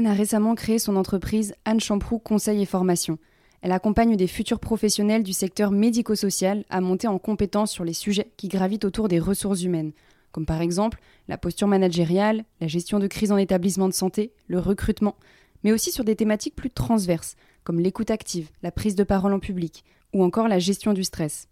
Anne 0.00 0.06
a 0.06 0.14
récemment 0.14 0.54
créé 0.54 0.78
son 0.78 0.96
entreprise 0.96 1.54
Anne 1.66 1.78
Champroux 1.78 2.18
Conseil 2.18 2.62
et 2.62 2.64
Formation. 2.64 3.18
Elle 3.60 3.70
accompagne 3.70 4.16
des 4.16 4.28
futurs 4.28 4.58
professionnels 4.58 5.22
du 5.22 5.34
secteur 5.34 5.72
médico-social 5.72 6.64
à 6.70 6.80
monter 6.80 7.06
en 7.06 7.18
compétence 7.18 7.70
sur 7.70 7.84
les 7.84 7.92
sujets 7.92 8.32
qui 8.38 8.48
gravitent 8.48 8.86
autour 8.86 9.08
des 9.08 9.18
ressources 9.18 9.62
humaines, 9.62 9.92
comme 10.32 10.46
par 10.46 10.62
exemple 10.62 11.00
la 11.28 11.36
posture 11.36 11.68
managériale, 11.68 12.46
la 12.62 12.66
gestion 12.66 12.98
de 12.98 13.08
crise 13.08 13.30
en 13.30 13.36
établissement 13.36 13.88
de 13.88 13.92
santé, 13.92 14.32
le 14.46 14.58
recrutement, 14.58 15.16
mais 15.64 15.72
aussi 15.72 15.92
sur 15.92 16.04
des 16.04 16.16
thématiques 16.16 16.56
plus 16.56 16.70
transverses, 16.70 17.36
comme 17.62 17.78
l'écoute 17.78 18.10
active, 18.10 18.48
la 18.62 18.72
prise 18.72 18.94
de 18.94 19.04
parole 19.04 19.34
en 19.34 19.38
public, 19.38 19.84
ou 20.14 20.24
encore 20.24 20.48
la 20.48 20.58
gestion 20.58 20.94
du 20.94 21.04
stress. 21.04 21.46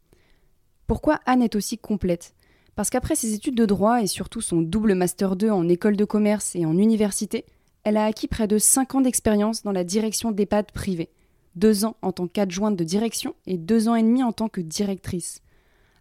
Pourquoi 0.86 1.20
Anne 1.26 1.42
est 1.42 1.54
aussi 1.54 1.76
complète? 1.76 2.32
Parce 2.76 2.88
qu'après 2.88 3.14
ses 3.14 3.34
études 3.34 3.56
de 3.56 3.66
droit 3.66 4.00
et 4.02 4.06
surtout 4.06 4.40
son 4.40 4.62
double 4.62 4.94
Master 4.94 5.36
2 5.36 5.50
en 5.50 5.68
école 5.68 5.98
de 5.98 6.06
commerce 6.06 6.56
et 6.56 6.64
en 6.64 6.78
université, 6.78 7.44
elle 7.88 7.96
a 7.96 8.04
acquis 8.04 8.28
près 8.28 8.46
de 8.46 8.58
5 8.58 8.96
ans 8.96 9.00
d'expérience 9.00 9.62
dans 9.62 9.72
la 9.72 9.82
direction 9.82 10.30
d'EHPAD 10.30 10.72
privés, 10.72 11.08
2 11.56 11.86
ans 11.86 11.96
en 12.02 12.12
tant 12.12 12.28
qu'adjointe 12.28 12.76
de 12.76 12.84
direction 12.84 13.34
et 13.46 13.56
2 13.56 13.88
ans 13.88 13.94
et 13.94 14.02
demi 14.02 14.22
en 14.22 14.32
tant 14.32 14.50
que 14.50 14.60
directrice. 14.60 15.40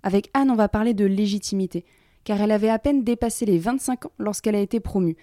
Avec 0.03 0.29
Anne, 0.33 0.51
on 0.51 0.55
va 0.55 0.67
parler 0.67 0.93
de 0.93 1.05
légitimité, 1.05 1.85
car 2.25 2.41
elle 2.41 2.51
avait 2.51 2.67
à 2.67 2.77
peine 2.77 3.05
dépassé 3.05 3.45
les 3.45 3.57
25 3.57 4.07
ans 4.07 4.11
lorsqu'elle 4.19 4.55
a 4.55 4.59
été 4.59 4.81
promue, 4.81 5.15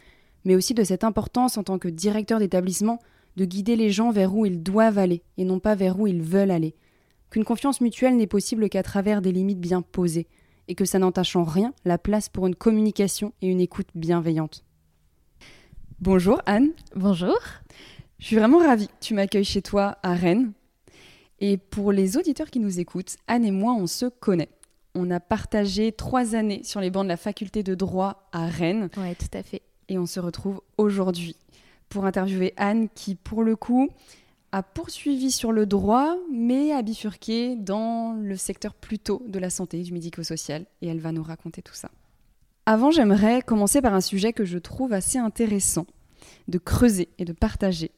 mais 0.46 0.54
aussi 0.54 0.72
de 0.72 0.84
cette 0.84 1.04
importance 1.04 1.58
en 1.58 1.64
tant 1.64 1.78
que 1.78 1.88
directeur 1.88 2.38
d'établissement 2.38 2.98
de 3.36 3.44
guider 3.44 3.76
les 3.76 3.90
gens 3.90 4.10
vers 4.10 4.34
où 4.34 4.46
ils 4.46 4.62
doivent 4.62 4.96
aller 4.96 5.22
et 5.36 5.44
non 5.44 5.60
pas 5.60 5.74
vers 5.74 6.00
où 6.00 6.06
ils 6.06 6.22
veulent 6.22 6.50
aller. 6.50 6.74
Qu'une 7.28 7.44
confiance 7.44 7.82
mutuelle 7.82 8.16
n'est 8.16 8.26
possible 8.26 8.70
qu'à 8.70 8.82
travers 8.82 9.20
des 9.20 9.32
limites 9.32 9.60
bien 9.60 9.82
posées, 9.82 10.28
et 10.66 10.74
que 10.74 10.86
ça 10.86 10.98
n'entache 10.98 11.36
en 11.36 11.44
rien 11.44 11.74
la 11.84 11.98
place 11.98 12.30
pour 12.30 12.46
une 12.46 12.54
communication 12.54 13.34
et 13.42 13.48
une 13.48 13.60
écoute 13.60 13.88
bienveillante. 13.94 14.64
Bonjour 16.00 16.42
Anne. 16.44 16.70
Bonjour. 16.96 17.38
Je 18.18 18.26
suis 18.26 18.36
vraiment 18.36 18.58
ravie 18.58 18.88
que 18.88 18.92
tu 19.00 19.14
m'accueilles 19.14 19.44
chez 19.44 19.62
toi 19.62 19.96
à 20.02 20.14
Rennes. 20.14 20.52
Et 21.38 21.56
pour 21.56 21.92
les 21.92 22.16
auditeurs 22.16 22.50
qui 22.50 22.58
nous 22.58 22.80
écoutent, 22.80 23.16
Anne 23.28 23.44
et 23.44 23.52
moi, 23.52 23.74
on 23.74 23.86
se 23.86 24.06
connaît. 24.06 24.48
On 24.96 25.10
a 25.12 25.20
partagé 25.20 25.92
trois 25.92 26.34
années 26.34 26.62
sur 26.64 26.80
les 26.80 26.90
bancs 26.90 27.04
de 27.04 27.08
la 27.08 27.16
faculté 27.16 27.62
de 27.62 27.76
droit 27.76 28.28
à 28.32 28.46
Rennes. 28.46 28.90
Oui, 28.96 29.14
tout 29.14 29.38
à 29.38 29.42
fait. 29.44 29.62
Et 29.88 29.96
on 29.96 30.06
se 30.06 30.18
retrouve 30.18 30.62
aujourd'hui 30.78 31.36
pour 31.88 32.06
interviewer 32.06 32.54
Anne 32.56 32.88
qui, 32.92 33.14
pour 33.14 33.44
le 33.44 33.54
coup, 33.54 33.88
a 34.50 34.64
poursuivi 34.64 35.30
sur 35.30 35.52
le 35.52 35.64
droit, 35.64 36.16
mais 36.32 36.72
a 36.72 36.82
bifurqué 36.82 37.54
dans 37.54 38.14
le 38.14 38.36
secteur 38.36 38.74
plutôt 38.74 39.22
de 39.28 39.38
la 39.38 39.48
santé, 39.48 39.82
du 39.82 39.92
médico-social. 39.92 40.66
Et 40.82 40.88
elle 40.88 41.00
va 41.00 41.12
nous 41.12 41.22
raconter 41.22 41.62
tout 41.62 41.74
ça. 41.74 41.90
Avant, 42.66 42.90
j'aimerais 42.90 43.42
commencer 43.42 43.82
par 43.82 43.94
un 43.94 44.00
sujet 44.00 44.32
que 44.32 44.44
je 44.44 44.58
trouve 44.58 44.92
assez 44.92 45.18
intéressant 45.18 45.86
de 46.48 46.58
creuser 46.58 47.08
et 47.18 47.24
de 47.24 47.32
partager. 47.32 47.90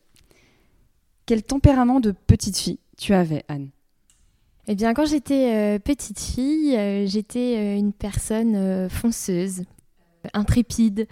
Quel 1.24 1.42
tempérament 1.42 2.00
de 2.00 2.12
petite 2.12 2.56
fille 2.58 2.78
tu 2.96 3.14
avais, 3.14 3.44
Anne? 3.48 3.70
Eh 4.68 4.74
bien, 4.74 4.94
quand 4.94 5.06
j'étais 5.06 5.54
euh, 5.54 5.78
petite 5.78 6.18
fille, 6.18 6.76
euh, 6.76 7.06
j'étais 7.06 7.56
euh, 7.56 7.78
une 7.78 7.92
personne 7.92 8.88
fonceuse, 8.88 9.62
intrépide, 10.32 11.06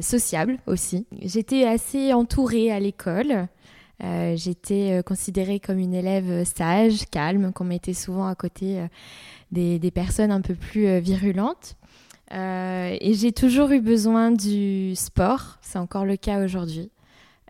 sociable 0.00 0.58
aussi. 0.66 1.06
J'étais 1.22 1.64
assez 1.64 2.12
entourée 2.12 2.70
à 2.70 2.80
l'école. 2.80 3.46
j'étais 4.00 5.02
considérée 5.06 5.60
comme 5.60 5.78
une 5.78 5.94
élève 5.94 6.44
sage, 6.44 7.06
calme, 7.10 7.52
qu'on 7.52 7.64
mettait 7.64 7.94
souvent 7.94 8.26
à 8.26 8.34
côté 8.34 8.84
des, 9.52 9.78
des, 9.78 9.90
personnes 9.92 10.32
un 10.32 10.40
peu 10.40 10.54
plus 10.54 10.98
virulentes. 10.98 11.76
Euh, 12.32 12.96
et 13.00 13.14
j'ai 13.14 13.32
toujours 13.32 13.70
eu 13.70 13.80
besoin 13.80 14.30
du 14.30 14.94
sport, 14.96 15.58
c'est 15.60 15.78
encore 15.78 16.04
le 16.04 16.16
cas 16.16 16.44
aujourd'hui, 16.44 16.90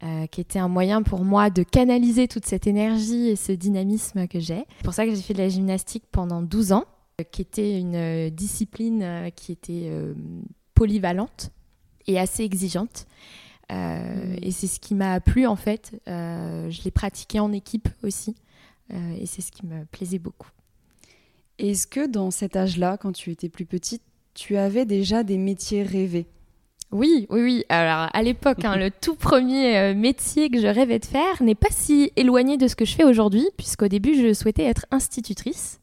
euh, 0.03 0.27
qui 0.27 0.41
était 0.41 0.59
un 0.59 0.69
moyen 0.69 1.03
pour 1.03 1.25
moi 1.25 1.49
de 1.49 1.63
canaliser 1.63 2.29
toute 2.29 2.45
cette 2.45 2.67
énergie 2.67 3.29
et 3.29 3.37
ce 3.37 3.53
dynamisme 3.53 4.29
que 4.29 4.39
j'ai. 4.39 4.65
C'est 4.79 4.85
pour 4.85 4.95
ça 4.95 5.07
que 5.07 5.15
j'ai 5.15 5.23
fait 5.23 5.35
de 5.35 5.39
la 5.39 5.49
gymnastique 5.49 6.05
pendant 6.13 6.43
12 6.43 6.73
ans, 6.73 6.85
euh, 7.21 7.25
qui 7.25 7.43
était 7.43 7.79
une 7.79 8.29
discipline 8.31 9.31
qui 9.35 9.53
était 9.53 9.91
polyvalente 10.75 11.51
et 12.07 12.19
assez 12.19 12.43
exigeante. 12.43 13.07
Mmh. 13.71 14.37
Et 14.43 14.53
c'est 14.53 14.69
ce 14.69 14.79
qui 14.79 14.95
m'a 14.95 15.19
plu 15.21 15.47
en 15.47 15.57
fait. 15.57 15.93
je 16.07 16.85
l'ai 16.85 16.91
pratiqué 16.91 17.41
en 17.41 17.53
équipe 17.53 17.89
aussi. 18.05 18.37
et 18.91 19.27
c'est 19.27 19.43
ce 19.43 19.51
qui 19.51 19.67
me 19.67 19.85
plaisait 19.87 20.19
beaucoup. 20.21 20.51
Est-ce 21.59 21.87
que 21.87 22.07
dans 22.07 22.31
cet 22.31 22.55
âge-là, 22.55 22.99
quand 22.99 23.13
tu 23.13 23.31
étais 23.31 23.49
plus 23.49 23.65
petite, 23.65 24.03
tu 24.37 24.57
avais 24.57 24.85
déjà 24.85 25.25
des 25.25 25.39
métiers 25.39 25.83
rêvés 25.83 26.27
oui, 26.93 27.27
oui, 27.31 27.43
oui. 27.43 27.65
Alors 27.69 28.09
à 28.13 28.23
l'époque, 28.23 28.65
hein, 28.65 28.77
le 28.79 28.93
tout 28.93 29.17
premier 29.17 29.77
euh, 29.77 29.95
métier 29.95 30.51
que 30.51 30.61
je 30.61 30.69
rêvais 30.69 31.01
de 31.01 31.05
faire 31.05 31.43
n'est 31.43 31.57
pas 31.57 31.71
si 31.71 32.13
éloigné 32.15 32.59
de 32.59 32.69
ce 32.69 32.77
que 32.77 32.85
je 32.85 32.95
fais 32.95 33.03
aujourd'hui, 33.03 33.45
puisqu'au 33.57 33.89
début, 33.89 34.15
je 34.15 34.33
souhaitais 34.33 34.65
être 34.65 34.87
institutrice. 34.93 35.81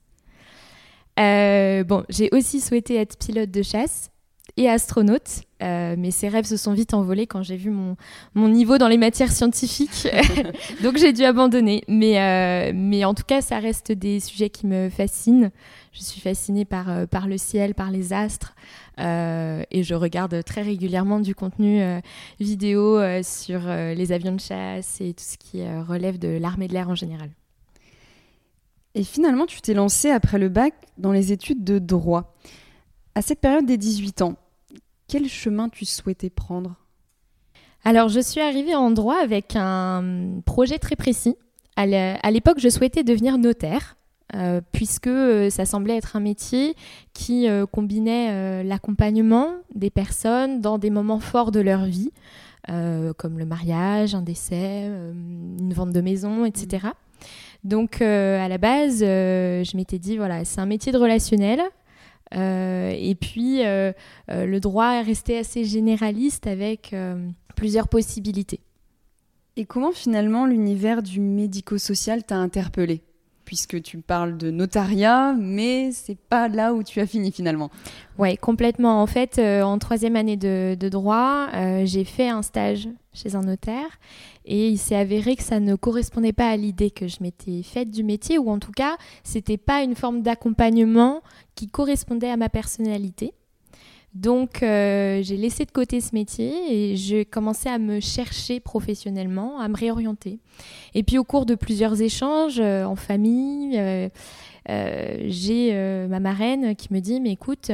Euh, 1.20 1.84
bon, 1.84 2.06
j'ai 2.08 2.30
aussi 2.32 2.62
souhaité 2.62 2.96
être 2.96 3.18
pilote 3.18 3.52
de 3.52 3.62
chasse 3.62 4.12
et 4.56 4.70
astronaute, 4.70 5.42
euh, 5.64 5.96
mais 5.98 6.12
ces 6.12 6.28
rêves 6.28 6.46
se 6.46 6.58
sont 6.58 6.74
vite 6.74 6.94
envolés 6.94 7.28
quand 7.28 7.42
j'ai 7.44 7.58
vu 7.58 7.70
mon, 7.70 7.96
mon 8.36 8.50
niveau 8.50 8.78
dans 8.78 8.88
les 8.88 8.98
matières 8.98 9.32
scientifiques, 9.32 10.08
donc 10.84 10.98
j'ai 10.98 11.14
dû 11.14 11.24
abandonner. 11.24 11.84
Mais, 11.88 12.74
mais 12.74 13.06
en 13.06 13.14
tout 13.14 13.24
cas, 13.26 13.42
ça 13.42 13.60
reste 13.60 13.92
des 13.92 14.20
sujets 14.20 14.50
qui 14.50 14.68
me 14.68 14.90
fascinent. 14.90 15.52
Je 15.94 16.02
suis 16.02 16.20
fascinée 16.20 16.66
par, 16.66 16.90
euh, 16.90 17.06
par 17.06 17.28
le 17.28 17.38
ciel, 17.38 17.76
par 17.76 17.92
les 17.92 18.14
astres. 18.14 18.56
Euh, 19.00 19.64
et 19.70 19.84
je 19.84 19.94
regarde 19.94 20.44
très 20.44 20.64
régulièrement 20.64 21.20
du 21.20 21.36
contenu 21.36 21.82
euh, 21.82 22.00
vidéo 22.40 23.00
sur 23.24 23.62
les 23.68 24.12
avions 24.12 24.34
de 24.34 24.40
chasse 24.40 25.00
et 25.02 25.14
tout 25.14 25.24
ce 25.24 25.38
qui 25.38 25.64
relève 25.64 26.18
de 26.18 26.30
l'armée 26.30 26.68
de 26.68 26.74
l'air 26.74 26.90
en 26.90 26.96
général. 26.96 27.30
Et 28.96 29.04
finalement, 29.04 29.46
tu 29.46 29.62
t'es 29.62 29.74
lancée 29.74 30.10
après 30.10 30.38
le 30.38 30.50
bac 30.50 30.74
dans 30.98 31.12
les 31.12 31.32
études 31.32 31.64
de 31.64 31.80
droit. 31.80 32.36
À 33.16 33.22
cette 33.22 33.40
période 33.40 33.66
des 33.66 33.78
18 33.78 34.24
ans, 34.24 34.36
quel 35.08 35.28
chemin 35.28 35.70
tu 35.70 35.86
souhaitais 35.86 36.30
prendre? 36.30 36.76
Alors, 37.86 38.10
je 38.10 38.20
suis 38.20 38.42
arrivée 38.42 38.76
en 38.76 38.92
droit 38.92 39.18
avec 39.18 39.56
un 39.56 40.40
projet 40.46 40.80
très 40.80 40.96
précis. 40.96 41.36
À 41.76 42.32
l'époque, 42.32 42.60
je 42.60 42.70
souhaitais 42.70 43.04
devenir 43.04 43.38
notaire. 43.38 43.98
Euh, 44.36 44.62
puisque 44.72 45.08
euh, 45.08 45.52
ça 45.52 45.66
semblait 45.66 45.96
être 45.96 46.16
un 46.16 46.20
métier 46.20 46.76
qui 47.14 47.48
euh, 47.48 47.68
combinait 47.68 48.64
l'accompagnement 48.64 49.50
des 49.76 49.92
personnes 49.92 50.60
dans 50.60 50.80
des 50.80 50.90
moments 50.90 51.20
forts 51.20 51.52
de 51.52 51.60
leur 51.60 51.86
vie, 51.86 52.12
comme 52.68 53.38
le 53.38 53.46
mariage, 53.46 54.16
un 54.16 54.22
décès, 54.22 54.86
une 54.86 55.74
vente 55.74 55.92
de 55.92 56.00
maison, 56.00 56.46
etc. 56.46 56.88
Donc 57.66 58.02
à 58.02 58.48
la 58.48 58.58
base, 58.58 59.00
je 59.02 59.76
m'étais 59.76 60.00
dit, 60.00 60.16
voilà, 60.16 60.46
c'est 60.46 60.62
un 60.62 60.66
métier 60.66 60.94
de 60.94 60.98
relationnel. 60.98 61.62
Et 62.32 63.18
puis, 63.20 63.64
le 63.64 64.58
droit 64.60 64.94
est 64.94 65.02
resté 65.02 65.38
assez 65.38 65.66
généraliste 65.66 66.48
avec 66.48 66.96
plusieurs 67.56 67.88
possibilités. 67.88 68.60
Et 69.56 69.66
comment 69.66 69.92
finalement 69.92 70.48
l'univers 70.48 71.04
du 71.04 71.20
médico-social 71.20 72.24
t'a 72.24 72.38
interpellé 72.38 73.04
puisque 73.46 73.82
tu 73.82 74.00
parles 74.00 74.38
de 74.38 74.52
notariat, 74.52 75.34
mais 75.34 75.92
c'est 75.92 76.18
pas 76.18 76.48
là 76.48 76.74
où 76.74 76.84
tu 76.84 77.00
as 77.00 77.06
fini 77.06 77.32
finalement. 77.32 77.70
Oui, 78.18 78.38
complètement. 78.38 79.02
En 79.02 79.08
fait, 79.08 79.40
euh, 79.40 79.62
en 79.64 79.78
troisième 79.80 80.16
année 80.16 80.38
de, 80.38 80.76
droit, 80.90 81.48
euh, 81.54 81.84
j'ai 81.86 82.04
fait 82.04 82.30
un 82.30 82.42
stage 82.42 82.88
chez 83.14 83.36
un 83.36 83.42
notaire 83.42 84.00
et 84.46 84.70
il 84.70 84.78
s'est 84.78 84.96
avéré 84.96 85.36
que 85.36 85.44
ça 85.44 85.60
ne 85.60 85.76
correspondait 85.76 86.34
pas 86.34 86.50
à 86.50 86.58
l'idée 86.58 86.92
que 86.92 87.08
je 87.08 87.18
m'étais 87.22 87.64
faite 87.64 87.92
du 87.92 88.04
métier, 88.04 88.38
ou 88.38 88.50
en 88.50 88.60
tout 88.60 88.72
cas, 88.72 88.98
c'était 89.24 89.58
pas 89.58 89.84
une 89.84 89.96
forme 89.96 90.22
d'accompagnement 90.22 91.22
qui 91.56 91.68
correspondait 91.68 92.30
à 92.30 92.38
ma 92.38 92.50
personnalité. 92.50 93.34
Donc 94.14 94.62
euh, 94.62 95.24
j'ai 95.24 95.38
laissé 95.38 95.66
de 95.66 95.72
côté 95.72 96.00
ce 96.00 96.14
métier 96.14 96.52
et 96.70 96.96
j'ai 96.96 97.26
commencé 97.26 97.68
à 97.68 97.80
me 97.80 98.00
chercher 98.00 98.60
professionnellement, 98.60 99.60
à 99.60 99.68
me 99.68 99.76
réorienter. 99.76 100.40
Et 100.94 101.02
puis 101.02 101.18
au 101.18 101.24
cours 101.24 101.48
de 101.48 101.56
plusieurs 101.56 102.00
échanges 102.00 102.60
euh, 102.60 102.84
en 102.84 102.96
famille, 102.96 103.78
euh, 103.80 104.10
j'ai 105.28 105.74
ma 106.08 106.20
marraine 106.20 106.76
qui 106.76 106.94
me 106.94 107.00
dit, 107.00 107.20
mais 107.20 107.32
écoute, 107.32 107.72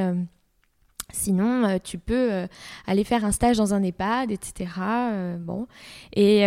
Sinon, 1.11 1.63
euh, 1.63 1.77
tu 1.83 1.97
peux 1.97 2.31
euh, 2.31 2.47
aller 2.85 3.03
faire 3.03 3.25
un 3.25 3.31
stage 3.31 3.57
dans 3.57 3.73
un 3.73 3.81
EHPAD, 3.81 4.31
etc. 4.31 4.71
Euh, 4.79 5.37
bon. 5.37 5.67
Et 6.13 6.41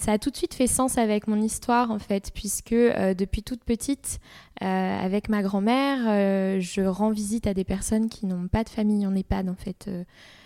ça 0.00 0.12
a 0.12 0.18
tout 0.18 0.30
de 0.30 0.36
suite 0.36 0.54
fait 0.54 0.66
sens 0.66 0.98
avec 0.98 1.26
mon 1.26 1.40
histoire, 1.40 1.90
en 1.90 1.98
fait, 1.98 2.30
puisque 2.34 2.74
depuis 2.74 3.42
toute 3.42 3.64
petite, 3.64 4.20
avec 4.60 5.28
ma 5.28 5.42
grand-mère, 5.42 6.60
je 6.60 6.82
rends 6.82 7.10
visite 7.10 7.46
à 7.46 7.54
des 7.54 7.64
personnes 7.64 8.08
qui 8.08 8.26
n'ont 8.26 8.48
pas 8.48 8.64
de 8.64 8.68
famille 8.68 9.06
en 9.06 9.14
EHPAD, 9.14 9.48
en 9.48 9.54
fait. 9.54 9.88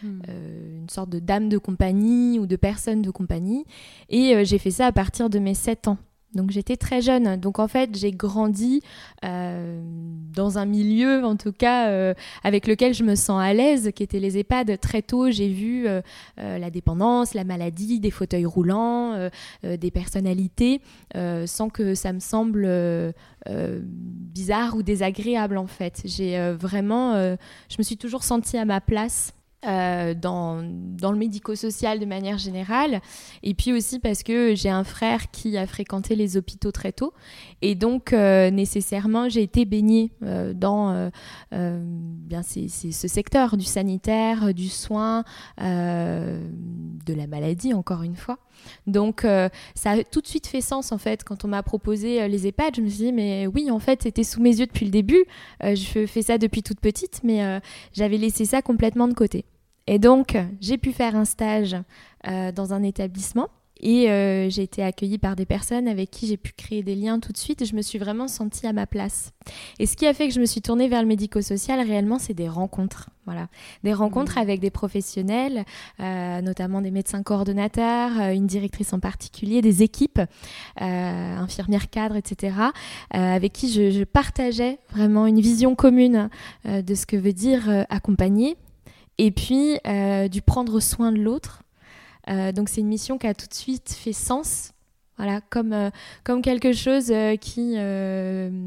Hmm. 0.02 0.20
une 0.28 0.88
sorte 0.88 1.10
de 1.10 1.20
dame 1.20 1.48
de 1.48 1.58
compagnie 1.58 2.40
ou 2.40 2.46
de 2.46 2.56
personne 2.56 3.02
de 3.02 3.10
compagnie. 3.10 3.64
Et 4.08 4.44
j'ai 4.44 4.58
fait 4.58 4.70
ça 4.70 4.86
à 4.86 4.92
partir 4.92 5.30
de 5.30 5.38
mes 5.38 5.54
7 5.54 5.88
ans. 5.88 5.98
Donc 6.34 6.50
j'étais 6.50 6.76
très 6.76 7.02
jeune. 7.02 7.36
Donc 7.36 7.58
en 7.58 7.68
fait, 7.68 7.96
j'ai 7.96 8.10
grandi 8.10 8.82
euh, 9.24 9.82
dans 10.34 10.58
un 10.58 10.64
milieu, 10.64 11.24
en 11.24 11.36
tout 11.36 11.52
cas, 11.52 11.88
euh, 11.88 12.14
avec 12.42 12.66
lequel 12.66 12.94
je 12.94 13.04
me 13.04 13.14
sens 13.14 13.40
à 13.40 13.52
l'aise, 13.52 13.90
qui 13.94 14.02
était 14.02 14.18
les 14.18 14.38
EHPAD. 14.38 14.80
Très 14.80 15.02
tôt, 15.02 15.30
j'ai 15.30 15.48
vu 15.48 15.86
euh, 15.86 16.00
la 16.36 16.70
dépendance, 16.70 17.34
la 17.34 17.44
maladie, 17.44 18.00
des 18.00 18.10
fauteuils 18.10 18.46
roulants, 18.46 19.28
des 19.62 19.90
personnalités, 19.90 20.80
sans 21.14 21.68
que 21.68 21.94
ça 21.94 22.12
me 22.12 22.20
semble 22.20 22.68
bizarre 23.46 24.76
ou 24.76 24.82
désagréable 24.82 25.58
en 25.58 25.66
fait. 25.66 26.02
J'ai 26.04 26.52
vraiment, 26.52 27.14
je 27.14 27.76
me 27.78 27.82
suis 27.82 27.96
toujours 27.96 28.24
sentie 28.24 28.56
à 28.56 28.64
ma 28.64 28.80
place 28.80 29.34
euh, 29.64 30.12
dans, 30.12 30.60
le 30.60 31.16
médico-social 31.16 32.00
de 32.00 32.04
manière 32.04 32.36
générale, 32.36 33.00
et 33.44 33.54
puis 33.54 33.72
aussi 33.72 34.00
parce 34.00 34.24
que 34.24 34.56
j'ai 34.56 34.70
un 34.70 34.82
frère 34.82 35.30
qui 35.30 35.56
a 35.56 35.68
fréquenté 35.68 36.16
les 36.16 36.36
hôpitaux 36.36 36.72
très 36.72 36.90
tôt, 36.90 37.12
et 37.60 37.76
donc 37.76 38.12
euh, 38.12 38.50
nécessairement 38.50 39.28
j'ai 39.28 39.42
été 39.42 39.64
baignée 39.64 40.10
euh, 40.24 40.52
dans 40.52 41.10
bien 41.52 42.42
c'est, 42.42 42.66
ce 42.68 43.06
secteur 43.06 43.56
du 43.56 43.64
sanitaire, 43.64 44.52
du 44.52 44.68
soin, 44.68 45.22
de 45.58 47.14
la 47.14 47.26
maladie 47.28 47.72
encore 47.72 48.02
une 48.02 48.16
fois. 48.16 48.38
Donc 48.88 49.24
ça 49.74 49.90
a 49.92 50.02
tout 50.02 50.20
de 50.20 50.26
suite 50.26 50.48
fait 50.48 50.60
sens 50.60 50.90
en 50.90 50.98
fait 50.98 51.22
quand 51.22 51.44
on 51.44 51.48
m'a 51.48 51.62
proposé 51.62 52.26
les 52.26 52.48
EHPAD, 52.48 52.76
je 52.76 52.80
me 52.80 52.88
suis 52.88 53.04
dit 53.04 53.12
mais 53.12 53.46
oui 53.46 53.70
en 53.70 53.78
fait 53.78 54.02
c'était 54.02 54.24
sous 54.24 54.40
mes 54.40 54.58
yeux 54.58 54.66
depuis 54.66 54.86
le 54.86 54.90
début, 54.92 55.24
je 55.62 56.06
fais 56.06 56.22
ça 56.22 56.38
depuis 56.38 56.64
toute 56.64 56.80
petite, 56.80 57.20
mais 57.22 57.60
j'avais 57.92 58.16
laissé 58.16 58.44
ça 58.44 58.60
complètement 58.60 59.06
de 59.06 59.14
côté. 59.14 59.44
Et 59.86 59.98
donc, 59.98 60.36
j'ai 60.60 60.78
pu 60.78 60.92
faire 60.92 61.16
un 61.16 61.24
stage 61.24 61.76
euh, 62.28 62.52
dans 62.52 62.72
un 62.72 62.82
établissement 62.82 63.48
et 63.80 64.08
euh, 64.08 64.48
j'ai 64.48 64.62
été 64.62 64.80
accueillie 64.84 65.18
par 65.18 65.34
des 65.34 65.44
personnes 65.44 65.88
avec 65.88 66.08
qui 66.08 66.28
j'ai 66.28 66.36
pu 66.36 66.52
créer 66.52 66.84
des 66.84 66.94
liens 66.94 67.18
tout 67.18 67.32
de 67.32 67.36
suite 67.36 67.62
et 67.62 67.64
je 67.64 67.74
me 67.74 67.82
suis 67.82 67.98
vraiment 67.98 68.28
sentie 68.28 68.64
à 68.68 68.72
ma 68.72 68.86
place. 68.86 69.32
Et 69.80 69.86
ce 69.86 69.96
qui 69.96 70.06
a 70.06 70.14
fait 70.14 70.28
que 70.28 70.34
je 70.34 70.38
me 70.38 70.46
suis 70.46 70.62
tournée 70.62 70.86
vers 70.86 71.02
le 71.02 71.08
médico-social, 71.08 71.84
réellement, 71.84 72.20
c'est 72.20 72.32
des 72.32 72.48
rencontres. 72.48 73.10
Voilà. 73.24 73.48
Des 73.82 73.92
rencontres 73.92 74.36
mmh. 74.36 74.42
avec 74.42 74.60
des 74.60 74.70
professionnels, 74.70 75.64
euh, 75.98 76.40
notamment 76.42 76.80
des 76.80 76.92
médecins 76.92 77.24
coordonnateurs, 77.24 78.30
une 78.30 78.46
directrice 78.46 78.92
en 78.92 79.00
particulier, 79.00 79.62
des 79.62 79.82
équipes, 79.82 80.20
infirmières 80.76 81.90
cadres, 81.90 82.16
etc., 82.16 82.54
avec 83.10 83.52
qui 83.52 83.72
je, 83.72 83.90
je, 83.90 84.04
partageais 84.04 84.78
vraiment 84.92 85.26
une 85.26 85.40
vision 85.40 85.74
commune 85.74 86.30
de 86.64 86.94
ce 86.94 87.06
que 87.06 87.16
veut 87.16 87.32
dire 87.32 87.84
accompagner 87.88 88.56
et 89.18 89.30
puis 89.30 89.78
euh, 89.86 90.28
du 90.28 90.42
prendre 90.42 90.80
soin 90.80 91.12
de 91.12 91.18
l'autre. 91.18 91.62
Euh, 92.28 92.52
donc 92.52 92.68
c'est 92.68 92.80
une 92.80 92.88
mission 92.88 93.18
qui 93.18 93.26
a 93.26 93.34
tout 93.34 93.46
de 93.46 93.54
suite 93.54 93.92
fait 93.92 94.12
sens, 94.12 94.72
voilà, 95.16 95.40
comme, 95.50 95.72
euh, 95.72 95.90
comme 96.24 96.42
quelque 96.42 96.72
chose 96.72 97.12
qui 97.40 97.76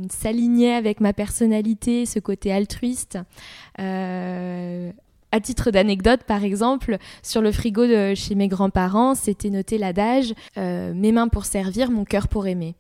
s'alignait 0.10 0.76
avec 0.76 1.00
ma 1.00 1.14
personnalité, 1.14 2.06
ce 2.06 2.20
côté 2.20 2.52
altruiste. 2.52 3.18
à 3.78 5.40
titre 5.42 5.72
d'anecdote, 5.72 6.22
par 6.24 6.44
exemple, 6.44 6.98
sur 7.22 7.42
le 7.42 7.52
frigo 7.52 7.86
de 7.88 8.14
chez 8.16 8.36
mes 8.36 8.48
grands-parents, 8.48 9.16
c'était 9.16 9.50
noté 9.50 9.78
l'adage 9.78 10.34
Mes 10.56 11.12
mains 11.12 11.28
pour 11.28 11.46
servir, 11.46 11.92
mon 11.92 12.06
cœur 12.06 12.28
pour 12.28 12.48
aimer. 12.48 12.76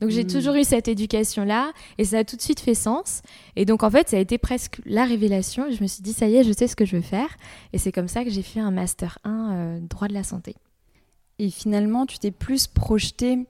Donc 0.00 0.10
j'ai 0.10 0.24
hmm. 0.24 0.28
toujours 0.28 0.54
eu 0.54 0.64
cette 0.64 0.88
éducation-là 0.88 1.72
et 1.98 2.04
ça 2.04 2.18
a 2.18 2.24
tout 2.24 2.36
de 2.36 2.40
suite 2.40 2.60
fait 2.60 2.74
sens. 2.74 3.22
Et 3.56 3.64
donc 3.64 3.82
en 3.82 3.90
fait, 3.90 4.08
ça 4.08 4.16
a 4.16 4.20
été 4.20 4.38
presque 4.38 4.80
la 4.86 5.04
révélation. 5.04 5.70
je 5.70 5.82
me 5.82 5.86
suis 5.86 6.02
dit, 6.02 6.12
ça 6.12 6.26
y 6.26 6.36
est, 6.36 6.44
je 6.44 6.52
sais 6.52 6.66
ce 6.66 6.76
que 6.76 6.84
je 6.84 6.96
veux 6.96 7.02
faire. 7.02 7.28
Et 7.72 7.78
c'est 7.78 7.92
comme 7.92 8.08
ça 8.08 8.24
que 8.24 8.30
j'ai 8.30 8.42
fait 8.42 8.60
un 8.60 8.70
Master 8.70 9.18
1 9.24 9.52
euh, 9.52 9.80
droit 9.80 10.08
de 10.08 10.14
la 10.14 10.22
santé. 10.22 10.56
Et 11.38 11.50
finalement, 11.50 12.06
tu 12.06 12.18
t'es 12.18 12.30
plus 12.30 12.66
projeté 12.66 13.46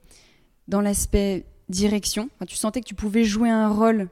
dans 0.68 0.80
l'aspect 0.80 1.44
direction. 1.68 2.30
tu 2.46 2.56
sentais 2.56 2.80
que 2.80 2.86
tu 2.86 2.94
pouvais 2.94 3.24
jouer 3.24 3.50
un 3.50 3.68
rôle 3.68 4.08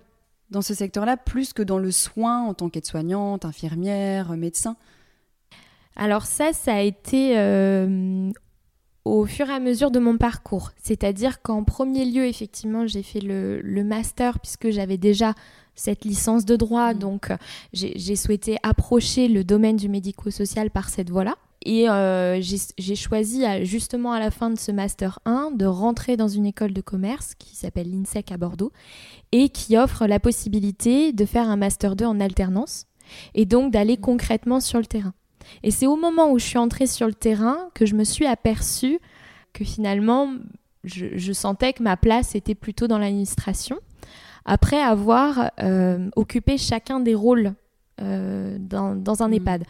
dans 0.51 0.63
ce 0.63 0.75
secteur-là 0.75 1.17
plus 1.17 1.53
que 1.53 1.63
dans 1.63 1.79
le 1.79 1.91
soin 1.91 2.43
en 2.43 2.55
tant 2.55 2.69
qu'aide-soignante, 2.69 3.45
infirmière, 3.45 4.31
médecin. 4.37 4.77
Alors 5.97 6.27
ça, 6.27 6.53
ça 6.53 6.75
a 6.75 6.81
été 6.81 7.37
euh, 7.37 8.31
au 9.05 9.25
fur 9.25 9.49
et 9.49 9.53
à 9.53 9.61
mesure 9.61 9.91
de 9.91 9.99
mon 9.99 10.17
parcours. 10.17 10.71
C'est-à-dire 10.83 11.41
qu'en 11.43 11.65
premier 11.65 12.05
lieu, 12.05 12.27
effectivement, 12.27 12.87
j'ai 12.87 13.03
fait 13.03 13.21
le, 13.21 13.85
master 13.85 14.39
puisque 14.41 14.71
j'avais 14.71 14.99
déjà 14.99 15.35
cette 15.75 16.05
licence 16.05 16.45
de 16.45 16.57
droit, 16.57 16.93
mmh. 16.93 16.99
donc 16.99 17.33
j'ai 17.73 18.17
souhaité 18.17 18.57
approcher 18.63 19.29
le 19.29 19.45
domaine 19.45 19.77
du 19.77 19.89
médico-social 19.89 20.71
par 20.71 20.89
cette 20.89 21.11
voie-là. 21.11 21.37
Et 21.65 21.89
euh, 21.89 22.41
j'ai 22.41 22.95
choisi 22.95 23.45
justement 23.65 24.13
à 24.13 24.21
la 24.21 24.31
fin 24.31 24.51
de 24.51 24.59
ce 24.59 24.71
master 24.71 25.19
1 25.25 25.51
de 25.53 25.67
rentrer 25.67 26.17
dans 26.17 26.29
une 26.29 26.47
école 26.47 26.73
de 26.73 26.81
commerce 26.81 27.35
qui 27.35 27.57
s'appelle 27.57 27.91
l'INSEC 27.91 28.31
à 28.33 28.37
Bordeaux 28.37 28.73
et 29.33 29.49
qui 29.49 29.77
offre 29.77 30.07
la 30.07 30.21
possibilité 30.21 31.13
de 31.13 31.25
faire 31.25 31.49
un 31.49 31.57
master 31.57 31.97
2 31.97 32.05
en 32.05 32.21
alternance 32.21 32.87
et 33.35 33.45
donc 33.45 33.73
d'aller 33.73 33.97
concrètement 33.97 34.61
sur 34.61 34.79
le 34.79 34.87
terrain. 34.87 35.15
Et 35.63 35.71
c'est 35.71 35.87
au 35.87 35.97
moment 35.97 36.31
où 36.31 36.39
je 36.39 36.45
suis 36.45 36.59
entrée 36.59 36.87
sur 36.87 37.07
le 37.07 37.15
terrain 37.15 37.71
que 37.75 37.87
je 37.87 37.95
me 37.95 38.05
suis 38.05 38.27
aperçue 38.27 38.99
que 39.53 39.65
finalement, 39.65 40.31
je, 40.85 41.33
sentais 41.33 41.73
que 41.73 41.83
ma 41.83 41.97
place 41.97 42.35
était 42.35 42.55
plutôt 42.55 42.87
dans 42.87 42.99
l'administration, 42.99 43.79
après 44.45 44.81
avoir 44.81 45.51
euh, 45.61 46.09
occupé 46.17 46.59
chacun 46.59 47.01
des 47.01 47.15
rôles 47.15 47.55
euh, 48.01 48.57
dans, 48.61 49.23
un 49.23 49.29
mmh. 49.29 49.35
EHPAD. 49.35 49.65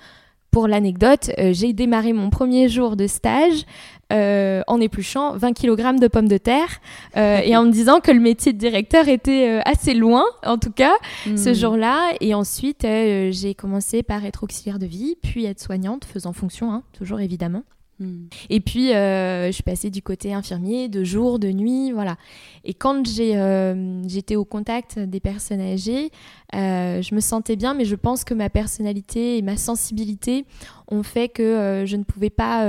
Pour 0.50 0.66
l'anecdote, 0.66 1.30
euh, 1.38 1.52
j'ai 1.52 1.72
démarré 1.72 2.12
mon 2.12 2.30
premier 2.30 2.68
jour 2.68 2.96
de 2.96 3.06
stage 3.06 3.66
euh, 4.12 4.62
en 4.66 4.80
épluchant 4.80 5.36
20 5.36 5.52
kg 5.52 6.00
de 6.00 6.08
pommes 6.08 6.28
de 6.28 6.38
terre 6.38 6.80
euh, 7.16 7.40
et 7.44 7.54
en 7.56 7.64
me 7.64 7.70
disant 7.70 8.00
que 8.00 8.10
le 8.10 8.20
métier 8.20 8.54
de 8.54 8.58
directeur 8.58 9.08
était 9.08 9.60
assez 9.66 9.92
loin, 9.92 10.24
en 10.46 10.56
tout 10.56 10.72
cas, 10.72 10.94
ce 11.24 11.50
hmm. 11.50 11.54
jour-là. 11.54 12.12
Et 12.20 12.32
ensuite, 12.34 12.82
j'ai 12.82 13.54
commencé 13.54 14.02
par 14.02 14.24
être 14.24 14.44
auxiliaire 14.44 14.78
de 14.78 14.86
vie, 14.86 15.16
puis 15.22 15.44
être 15.44 15.60
soignante, 15.60 16.04
faisant 16.06 16.32
fonction, 16.32 16.72
hein, 16.72 16.82
toujours 16.92 17.20
évidemment. 17.20 17.64
Hmm. 18.00 18.26
Et 18.48 18.60
puis, 18.60 18.94
euh, 18.94 19.48
je 19.48 19.52
suis 19.52 19.64
passée 19.64 19.90
du 19.90 20.02
côté 20.02 20.32
infirmier, 20.32 20.88
de 20.88 21.02
jour, 21.02 21.40
de 21.40 21.48
nuit, 21.48 21.90
voilà. 21.90 22.16
Et 22.64 22.72
quand 22.72 23.02
euh, 23.18 24.02
j'étais 24.06 24.36
au 24.36 24.44
contact 24.44 25.00
des 25.00 25.18
personnes 25.18 25.60
âgées, 25.60 26.10
euh, 26.54 27.02
je 27.02 27.14
me 27.14 27.20
sentais 27.20 27.56
bien, 27.56 27.74
mais 27.74 27.84
je 27.84 27.96
pense 27.96 28.22
que 28.22 28.34
ma 28.34 28.50
personnalité 28.50 29.38
et 29.38 29.42
ma 29.42 29.56
sensibilité 29.56 30.44
ont 30.88 31.02
fait 31.02 31.28
que 31.28 31.84
je 31.86 31.96
ne 31.96 32.04
pouvais 32.04 32.30
pas 32.30 32.64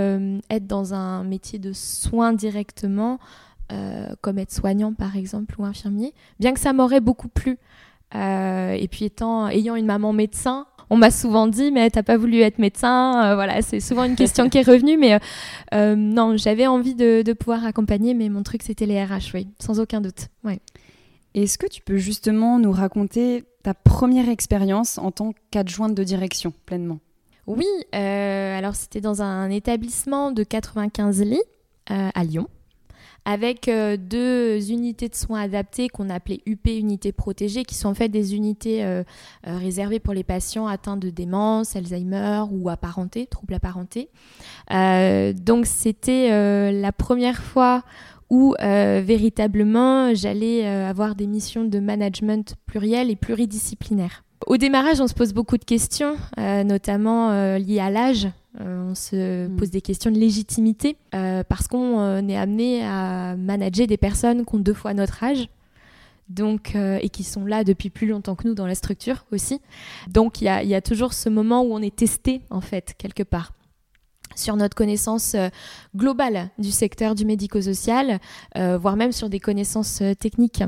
être 0.50 0.68
dans 0.68 0.94
un 0.94 1.24
métier 1.24 1.60
de 1.60 1.72
soins 1.74 2.34
directement, 2.34 3.20
comme 4.22 4.40
être 4.40 4.52
soignant 4.52 4.94
par 4.94 5.16
exemple 5.16 5.56
ou 5.58 5.64
infirmier, 5.64 6.14
bien 6.40 6.54
que 6.54 6.60
ça 6.60 6.74
m'aurait 6.74 7.00
beaucoup 7.00 7.30
plu. 7.30 7.58
et 8.14 8.88
puis 8.92 9.06
étant, 9.06 9.48
ayant 9.48 9.76
une 9.76 9.86
maman 9.86 10.12
médecin, 10.12 10.66
on 10.90 10.98
m'a 10.98 11.12
souvent 11.12 11.48
dit, 11.48 11.72
mais 11.72 11.90
t'as 11.90 12.04
pas 12.04 12.18
voulu 12.18 12.42
être 12.42 12.58
médecin. 12.58 13.32
Euh, 13.32 13.36
voilà, 13.36 13.62
c'est 13.62 13.80
souvent 13.80 14.04
une 14.04 14.16
question 14.16 14.50
qui 14.50 14.58
est 14.58 14.68
revenue, 14.68 14.98
mais 14.98 15.14
euh, 15.14 15.20
euh, 15.74 15.96
non, 15.96 16.36
j'avais 16.38 16.68
envie 16.68 16.96
de, 16.96 17.34
pouvoir 17.34 17.66
accompagner, 17.66 18.14
mais 18.14 18.30
mon 18.30 18.44
truc 18.44 18.64
c'était 18.64 18.86
les 18.86 19.04
RH, 19.04 19.34
oui, 19.34 19.48
sans 19.60 19.80
aucun 19.80 20.02
doute. 20.02 20.28
Ouais. 20.44 20.60
Est-ce 21.36 21.58
que 21.58 21.68
tu 21.68 21.82
peux 21.82 21.98
justement 21.98 22.58
nous 22.58 22.72
raconter 22.72 23.44
ta 23.64 23.74
première 23.74 24.30
expérience 24.30 24.98
en 24.98 25.12
tant 25.12 25.34
qu'adjointe 25.52 25.94
de 25.94 26.04
direction 26.04 26.54
pleinement? 26.66 27.00
Oui, 27.46 27.68
alors 27.94 28.76
c'était 28.76 29.02
dans 29.02 29.22
un 29.22 29.50
établissement 29.50 30.32
de 30.32 30.44
95 30.44 31.22
lits 31.22 31.42
à 31.88 32.24
Lyon 32.24 32.48
avec 33.26 33.68
euh, 33.68 33.98
deux 33.98 34.72
unités 34.72 35.10
de 35.10 35.16
soins 35.16 35.42
adaptées 35.42 35.90
qu'on 35.90 36.10
appelait 36.10 36.42
UP 36.46 36.68
unités 36.68 37.12
protégées, 37.12 37.64
qui 37.64 37.76
sont 37.76 37.90
en 37.90 37.94
fait 37.94 38.10
des 38.10 38.36
unités 38.36 38.84
euh, 38.84 39.04
euh, 39.48 39.58
réservées 39.58 40.00
pour 40.00 40.14
les 40.14 40.24
patients 40.24 40.68
atteints 40.68 40.98
de 40.98 41.10
démence, 41.10 41.76
Alzheimer 41.76 42.44
ou 42.52 42.70
apparentés, 42.70 43.28
troubles 43.28 43.54
apparentés. 43.54 44.10
donc 44.70 45.66
c'était 45.66 46.72
la 46.72 46.92
première 46.92 47.42
fois 47.42 47.84
où 48.30 48.56
véritablement 48.60 50.14
j'allais 50.14 50.66
avoir 50.66 51.16
des 51.16 51.28
missions 51.28 51.66
de 51.66 51.80
management 51.80 52.56
pluriel 52.66 53.10
et 53.10 53.16
pluridisciplinaire. 53.16 54.24
Au 54.48 54.58
démarrage, 54.58 55.02
on 55.02 55.08
se 55.08 55.14
pose 55.14 55.34
beaucoup 55.34 55.58
de 55.58 55.66
questions, 55.66 56.16
notamment 56.38 57.58
liées 57.58 57.80
à 57.80 57.90
l'âge. 57.90 58.28
Euh, 58.62 58.92
on 58.92 58.96
se 58.96 59.48
hmm. 59.48 59.56
pose 59.56 59.70
des 59.70 59.82
questions 59.82 60.12
de 60.12 60.18
légitimité 60.18 60.98
euh, 61.16 61.44
parce 61.48 61.68
qu'on 61.68 62.00
euh, 62.00 62.22
est 62.28 62.36
amené 62.36 62.84
à 62.84 63.36
manager 63.38 63.88
des 63.88 63.98
personnes 63.98 64.46
qui 64.46 64.56
ont 64.56 64.60
deux 64.60 64.74
fois 64.74 64.94
notre 64.94 65.24
âge. 65.24 65.48
donc, 66.30 66.76
et 66.76 67.10
qui 67.10 67.24
sont 67.24 67.46
là 67.46 67.64
depuis 67.64 67.90
plus 67.90 68.08
longtemps 68.08 68.36
que 68.36 68.48
nous 68.48 68.54
dans 68.54 68.68
la 68.68 68.76
structure 68.76 69.26
aussi. 69.32 69.62
Donc 70.08 70.42
il 70.42 70.46
y 70.46 70.76
a 70.76 70.82
toujours 70.82 71.14
ce 71.14 71.28
moment 71.30 71.64
où 71.64 71.74
on 71.74 71.82
est 71.82 71.96
testé 71.96 72.42
en 72.52 72.62
fait 72.62 72.94
quelque 72.98 73.24
part 73.24 73.54
sur 74.40 74.56
notre 74.56 74.76
connaissance 74.76 75.34
euh, 75.36 75.50
globale 75.96 76.50
du 76.58 76.72
secteur 76.72 77.16
du 77.16 77.26
médico-social, 77.26 78.20
euh, 78.58 78.78
voire 78.78 78.96
même 78.96 79.12
sur 79.12 79.30
des 79.30 79.40
connaissances 79.40 80.02
euh, 80.02 80.14
techniques. 80.14 80.64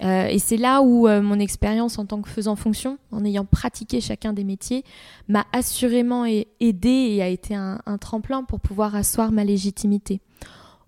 et 0.00 0.38
c'est 0.38 0.56
là 0.56 0.82
où 0.82 1.08
mon 1.08 1.38
expérience 1.38 1.98
en 1.98 2.06
tant 2.06 2.20
que 2.22 2.28
faisant 2.28 2.56
fonction, 2.56 2.98
en 3.10 3.24
ayant 3.24 3.44
pratiqué 3.44 4.00
chacun 4.00 4.32
des 4.32 4.44
métiers, 4.44 4.84
m'a 5.28 5.44
assurément 5.52 6.24
aidé 6.24 6.88
et 6.88 7.22
a 7.22 7.28
été 7.28 7.54
un, 7.54 7.80
tremplin 8.00 8.44
pour 8.44 8.60
pouvoir 8.60 8.94
asseoir 8.94 9.32
ma 9.32 9.44
légitimité. 9.44 10.20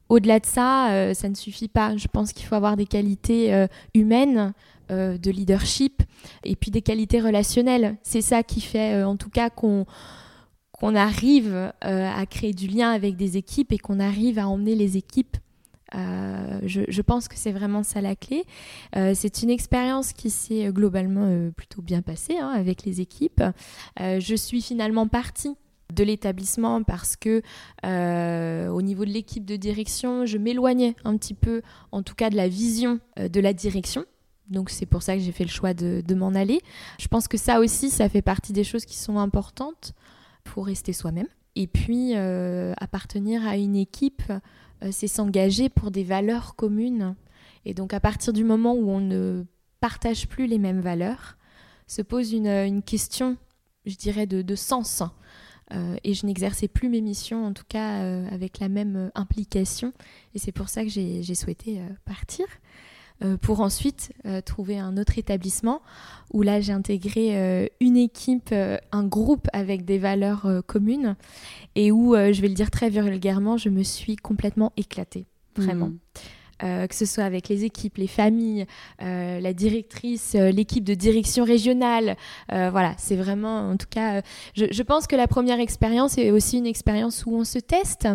Au-delà 0.08 0.40
de 0.40 0.46
ça, 0.46 1.14
ça 1.14 1.28
ne 1.28 1.34
suffit 1.34 1.68
pas. 1.68 1.96
Je 1.96 2.08
pense 2.08 2.32
qu'il 2.32 2.46
faut 2.46 2.54
avoir 2.54 2.76
des 2.76 2.86
qualités 2.86 3.66
humaines, 3.94 4.52
de 4.90 5.30
leadership, 5.30 6.02
et 6.44 6.56
puis 6.56 6.70
des 6.70 6.82
qualités 6.82 7.20
relationnelles. 7.20 7.96
C'est 8.02 8.22
ça 8.22 8.42
qui 8.42 8.60
fait, 8.60 9.02
en 9.02 9.16
tout 9.16 9.30
cas, 9.30 9.50
qu'on 9.50 9.86
qu'on 10.78 10.94
arrive 10.94 11.54
euh, 11.54 11.72
à 11.82 12.26
créer 12.26 12.52
du 12.52 12.68
lien 12.68 12.90
avec 12.90 13.16
des 13.16 13.36
équipes 13.36 13.72
et 13.72 13.78
qu'on 13.78 14.00
arrive 14.00 14.38
à 14.38 14.48
emmener 14.48 14.74
les 14.74 14.96
équipes. 14.96 15.36
Euh, 15.94 16.60
je, 16.64 17.02
pense 17.02 17.28
que 17.28 17.36
c'est 17.36 17.50
vraiment 17.50 17.82
ça 17.82 18.00
la 18.00 18.14
clé. 18.14 18.44
Euh, 18.94 19.12
c'est 19.14 19.42
une 19.42 19.50
expérience 19.50 20.12
qui 20.12 20.30
s'est 20.30 20.70
globalement 20.70 21.50
plutôt 21.56 21.82
bien 21.82 22.02
passée 22.02 22.36
hein, 22.38 22.52
avec 22.54 22.84
les 22.84 23.00
équipes. 23.00 23.42
je 23.98 24.34
suis 24.34 24.62
finalement 24.62 25.08
partie 25.08 25.56
de 25.94 26.04
l'établissement 26.04 26.82
parce 26.82 27.16
que 27.16 27.42
au 27.82 28.82
niveau 28.82 29.04
de 29.04 29.10
l'équipe 29.10 29.46
de 29.46 29.56
direction, 29.56 30.26
je 30.26 30.36
m'éloignais 30.36 30.94
un 31.04 31.16
petit 31.16 31.34
peu, 31.34 31.62
en 31.90 32.02
tout 32.02 32.14
cas 32.14 32.28
de 32.28 32.36
la 32.36 32.48
vision 32.48 33.00
de 33.16 33.40
la 33.40 33.52
direction. 33.52 34.04
Donc 34.50 34.70
c'est 34.70 34.86
pour 34.86 35.02
ça 35.02 35.14
que 35.14 35.20
j'ai 35.22 35.32
fait 35.32 35.44
le 35.44 35.50
choix 35.50 35.74
de, 35.74 36.02
de 36.06 36.14
m'en 36.14 36.34
aller. 36.34 36.60
Je 36.98 37.08
pense 37.08 37.28
que 37.28 37.36
ça 37.36 37.60
aussi, 37.60 37.90
ça 37.90 38.08
fait 38.08 38.22
partie 38.22 38.52
des 38.52 38.64
choses 38.64 38.84
qui 38.84 38.96
sont 38.96 39.18
importantes 39.18 39.94
pour 40.48 40.66
rester 40.66 40.92
soi-même. 40.92 41.28
Et 41.54 41.66
puis, 41.66 42.12
euh, 42.14 42.72
appartenir 42.78 43.46
à 43.46 43.56
une 43.56 43.76
équipe, 43.76 44.22
euh, 44.82 44.88
c'est 44.90 45.08
s'engager 45.08 45.68
pour 45.68 45.90
des 45.90 46.04
valeurs 46.04 46.56
communes. 46.56 47.14
Et 47.64 47.74
donc, 47.74 47.92
à 47.92 48.00
partir 48.00 48.32
du 48.32 48.44
moment 48.44 48.74
où 48.74 48.88
on 48.90 49.00
ne 49.00 49.44
partage 49.80 50.28
plus 50.28 50.46
les 50.46 50.58
mêmes 50.58 50.80
valeurs, 50.80 51.36
se 51.86 52.02
pose 52.02 52.32
une, 52.32 52.82
question, 52.82 53.36
je 53.86 53.96
dirais, 53.96 54.26
de, 54.26 54.54
sens. 54.54 55.02
Euh, 55.72 55.96
et 56.04 56.14
je 56.14 56.26
n'exerçais 56.26 56.68
plus 56.68 56.88
mes 56.88 57.00
missions, 57.00 57.44
en 57.44 57.52
tout 57.52 57.64
cas 57.68 58.24
avec 58.30 58.58
la 58.58 58.68
même 58.68 59.10
implication. 59.14 59.92
Et 60.34 60.38
c'est 60.38 60.52
pour 60.52 60.68
ça 60.68 60.82
que 60.84 60.90
j'ai 60.90 61.34
souhaité 61.34 61.80
partir. 62.04 62.46
Euh, 63.24 63.36
pour 63.36 63.60
ensuite 63.60 64.12
euh, 64.26 64.40
trouver 64.40 64.78
un 64.78 64.96
autre 64.96 65.18
établissement 65.18 65.82
où 66.32 66.42
là 66.42 66.60
j'ai 66.60 66.72
intégré 66.72 67.36
euh, 67.36 67.66
une 67.80 67.96
équipe, 67.96 68.54
un 68.92 69.04
groupe 69.04 69.48
avec 69.52 69.84
des 69.84 69.98
valeurs 69.98 70.48
communes 70.66 71.16
et 71.74 71.90
où, 71.90 72.14
je 72.14 72.40
vais 72.40 72.48
le 72.48 72.54
dire 72.54 72.70
très 72.70 72.90
vulgairement, 72.90 73.56
je 73.56 73.70
me 73.70 73.82
suis 73.82 74.14
complètement 74.14 74.72
éclatée, 74.76 75.26
vraiment. 75.56 75.88
Mmh. 75.88 75.98
Euh, 76.64 76.88
que 76.88 76.94
ce 76.96 77.06
soit 77.06 77.22
avec 77.22 77.48
les 77.48 77.64
équipes, 77.64 77.98
les 77.98 78.08
familles, 78.08 78.66
euh, 79.00 79.38
la 79.38 79.52
directrice, 79.52 80.34
euh, 80.34 80.50
l'équipe 80.50 80.82
de 80.82 80.94
direction 80.94 81.44
régionale. 81.44 82.16
voilà, 82.48 82.94
c'est 82.98 83.14
vraiment, 83.14 83.70
en 83.70 83.76
tout 83.76 83.86
cas, 83.88 84.22
je, 84.54 84.82
pense 84.82 85.06
que 85.06 85.14
la 85.14 85.28
première 85.28 85.60
expérience 85.60 86.18
est 86.18 86.30
aussi 86.30 86.58
une 86.58 86.66
expérience 86.66 87.24
où 87.26 87.34
on 87.34 87.44
se 87.44 87.58
teste, 87.58 88.08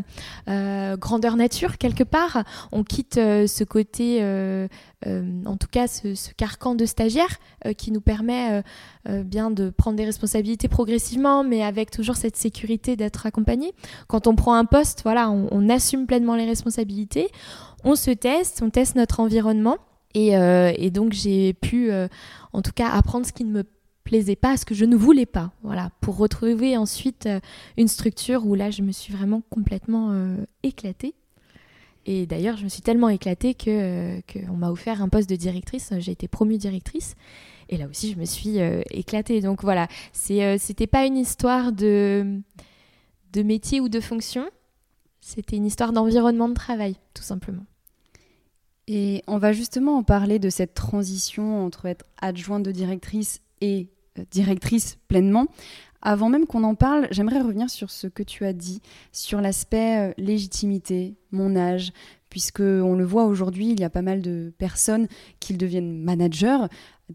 grandeur 0.48 1.36
nature 1.36 1.78
quelque 1.78 2.04
part. 2.04 2.44
On 2.72 2.84
quitte 2.84 3.16
ce 3.16 3.64
côté, 3.64 4.20
en 5.06 5.58
tout 5.58 5.68
cas, 5.72 5.88
ce, 5.88 6.32
carcan 6.36 6.76
de 6.76 6.86
stagiaire 6.86 7.40
qui 7.78 7.92
nous 7.92 8.02
permet 8.02 8.64
bien 9.08 9.52
de 9.52 9.70
prendre 9.70 9.98
des 9.98 10.06
responsabilités 10.06 10.68
progressivement, 10.68 11.44
mais 11.44 11.64
avec 11.64 11.92
toujours 11.92 12.16
cette 12.16 12.38
sécurité 12.38 12.96
d'être 12.96 13.26
accompagné. 13.26 13.74
Quand 14.08 14.28
on 14.28 14.36
prend 14.36 14.56
un 14.56 14.66
poste, 14.66 15.02
voilà, 15.04 15.30
on, 15.30 15.70
assume 15.70 16.06
pleinement 16.06 16.36
les 16.36 16.46
responsabilités 16.46 17.30
on 17.84 17.96
se 17.96 18.12
teste, 18.12 18.62
on 18.62 18.70
teste 18.70 18.96
notre 18.96 19.20
environnement. 19.20 19.78
Et, 20.14 20.38
euh, 20.38 20.72
donc 20.90 21.14
j'ai 21.14 21.54
pu, 21.54 21.92
euh, 21.92 22.08
en 22.54 22.62
tout 22.62 22.72
cas, 22.72 22.90
apprendre 22.90 23.26
ce 23.26 23.34
qui 23.34 23.44
ne 23.44 23.52
me 23.52 23.64
plaisait 24.04 24.36
pas, 24.36 24.58
ce 24.58 24.66
que 24.66 24.76
je 24.76 24.86
ne 24.86 24.96
voulais 24.96 25.26
pas, 25.26 25.52
voilà, 25.64 25.90
pour 26.02 26.18
retrouver 26.18 26.78
ensuite 26.78 27.26
euh, 27.26 27.40
une 27.78 27.88
structure 27.88 28.46
où 28.46 28.54
là 28.54 28.70
je 28.70 28.82
me 28.82 28.92
suis 28.92 29.14
vraiment 29.14 29.42
complètement 29.50 30.36
éclatée. 30.62 31.16
Et 32.06 32.26
d'ailleurs, 32.26 32.58
je 32.58 32.64
me 32.64 32.70
suis 32.70 32.82
tellement 32.82 33.10
éclatée 33.10 33.54
que 33.54 34.20
qu'on 34.22 34.58
m'a 34.58 34.70
offert 34.70 35.02
un 35.02 35.10
poste 35.10 35.30
de 35.30 35.36
directrice. 35.36 35.94
J'ai 36.00 36.12
été 36.12 36.28
promue 36.28 36.58
directrice. 36.58 37.16
Et 37.70 37.78
là 37.78 37.88
aussi, 37.88 38.12
je 38.12 38.20
me 38.20 38.26
suis 38.26 38.58
éclatée. 38.92 39.40
Donc 39.40 39.64
voilà, 39.64 39.88
c'est, 40.12 40.58
c'était 40.58 40.88
pas 40.88 41.06
une 41.06 41.18
histoire 41.18 41.72
de, 41.72 42.42
de 43.32 43.42
métier 43.42 43.80
ou 43.80 43.88
de 43.88 44.02
fonction. 44.02 44.50
C'était 45.22 45.56
une 45.56 45.66
histoire 45.66 45.94
d'environnement 45.94 46.50
de 46.50 46.54
travail, 46.54 46.98
tout 47.14 47.24
simplement. 47.24 47.66
Et 48.88 49.24
on 49.28 49.38
va 49.38 49.54
justement 49.54 49.98
en 49.98 50.04
parler 50.04 50.40
de 50.40 50.50
cette 50.50 50.74
transition 50.74 51.66
entre 51.66 51.86
être 51.86 52.06
adjointe 52.22 52.64
de 52.64 52.72
directrice 52.72 53.42
et 53.62 53.88
euh, 54.20 54.24
directrice 54.30 54.98
pleinement. 55.08 55.48
Avant 56.06 56.28
même 56.28 56.46
qu'on 56.46 56.66
en 56.66 56.76
parle, 56.76 57.08
j'aimerais 57.12 57.40
revenir 57.40 57.70
sur 57.70 57.90
ce 57.90 58.08
que 58.08 58.24
tu 58.24 58.46
as 58.46 58.52
dit, 58.52 58.82
sur 59.14 59.40
l'aspect 59.40 60.10
euh, 60.10 60.14
légitimité, 60.18 61.16
mon 61.32 61.56
âge, 61.56 61.94
puisque 62.30 62.60
on 62.60 62.94
le 62.94 63.06
voit 63.06 63.24
aujourd'hui, 63.24 63.70
il 63.70 63.80
y 63.80 63.86
a 63.86 63.90
pas 63.90 64.02
mal 64.02 64.22
de 64.22 64.52
personnes 64.58 65.08
qui 65.40 65.54
deviennent 65.54 65.98
managers, 65.98 66.66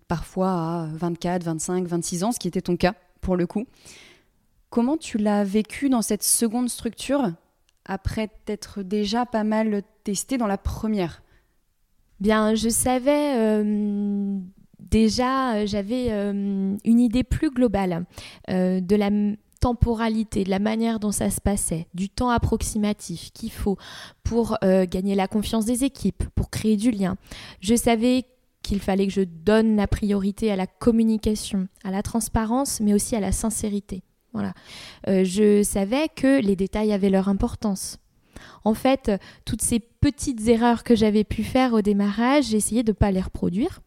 parfois 0.09 0.51
à 0.51 0.89
24, 0.95 1.45
25, 1.45 1.87
26 1.87 2.25
ans, 2.25 2.33
ce 2.33 2.39
qui 2.39 2.49
était 2.49 2.63
ton 2.63 2.79
cas 2.79 2.95
pour 3.21 3.37
le 3.37 3.47
coup. 3.47 3.67
Comment 4.71 4.97
tu 4.97 5.19
l'as 5.19 5.45
vécu 5.45 5.91
dans 5.91 6.03
cette 6.03 6.23
seconde 6.23 6.71
structure 6.71 7.33
après 7.85 8.31
t'être 8.47 8.83
déjà 8.83 9.27
pas 9.27 9.45
mal 9.45 9.83
testé 10.03 10.39
dans 10.39 10.47
la 10.47 10.59
première? 10.59 11.23
Bien, 12.21 12.55
je 12.55 12.71
savais 12.71 13.37
euh, 13.37 14.39
déjà, 14.91 15.55
euh, 15.55 15.67
j'avais 15.67 16.09
euh, 16.11 16.77
une 16.85 17.01
idée 17.01 17.25
plus 17.25 17.51
globale 17.51 18.07
de 18.49 18.97
la 18.97 19.11
temporalité, 19.61 20.45
de 20.45 20.51
la 20.51 20.59
manière 20.59 21.01
dont 21.01 21.13
ça 21.13 21.31
se 21.31 21.41
passait, 21.41 21.89
du 21.95 22.09
temps 22.09 22.31
approximatif 22.31 23.31
qu'il 23.33 23.51
faut 23.51 23.77
pour 24.23 24.57
gagner 24.63 25.15
la 25.15 25.27
confiance 25.27 25.65
des 25.65 25.85
équipes, 25.85 26.25
pour 26.35 26.49
créer 26.51 26.77
du 26.77 26.91
lien. 26.91 27.17
Je 27.61 27.75
savais 27.75 28.25
qu'il 28.63 28.81
fallait 28.81 29.07
que 29.07 29.13
je 29.13 29.23
donne 29.23 29.77
la 29.77 29.87
priorité 29.89 30.53
à 30.53 30.57
la 30.57 30.67
communication, 30.67 31.67
à 31.85 31.91
la 31.91 32.03
transparence, 32.03 32.81
mais 32.81 32.95
aussi 32.95 33.17
à 33.17 33.21
la 33.21 33.33
sincérité. 33.33 34.03
Voilà. 34.33 34.53
je 35.07 35.63
savais 35.65 36.09
que 36.09 36.41
les 36.41 36.55
détails 36.55 36.93
avaient 36.93 37.11
leur 37.11 37.29
importance 37.29 37.99
en 38.65 38.75
fait, 38.75 39.11
toutes 39.45 39.63
ces 39.63 39.81
petites 39.81 40.47
erreurs 40.49 40.85
que 40.85 40.95
j'avais 40.95 41.25
pu 41.25 41.43
faire 41.43 41.75
au 41.75 41.83
démarrage, 41.83 42.55
essayé 42.55 42.83
de 42.83 42.93
ne 42.93 42.97
pas 42.97 43.11
les 43.11 43.21
reproduire. 43.21 43.81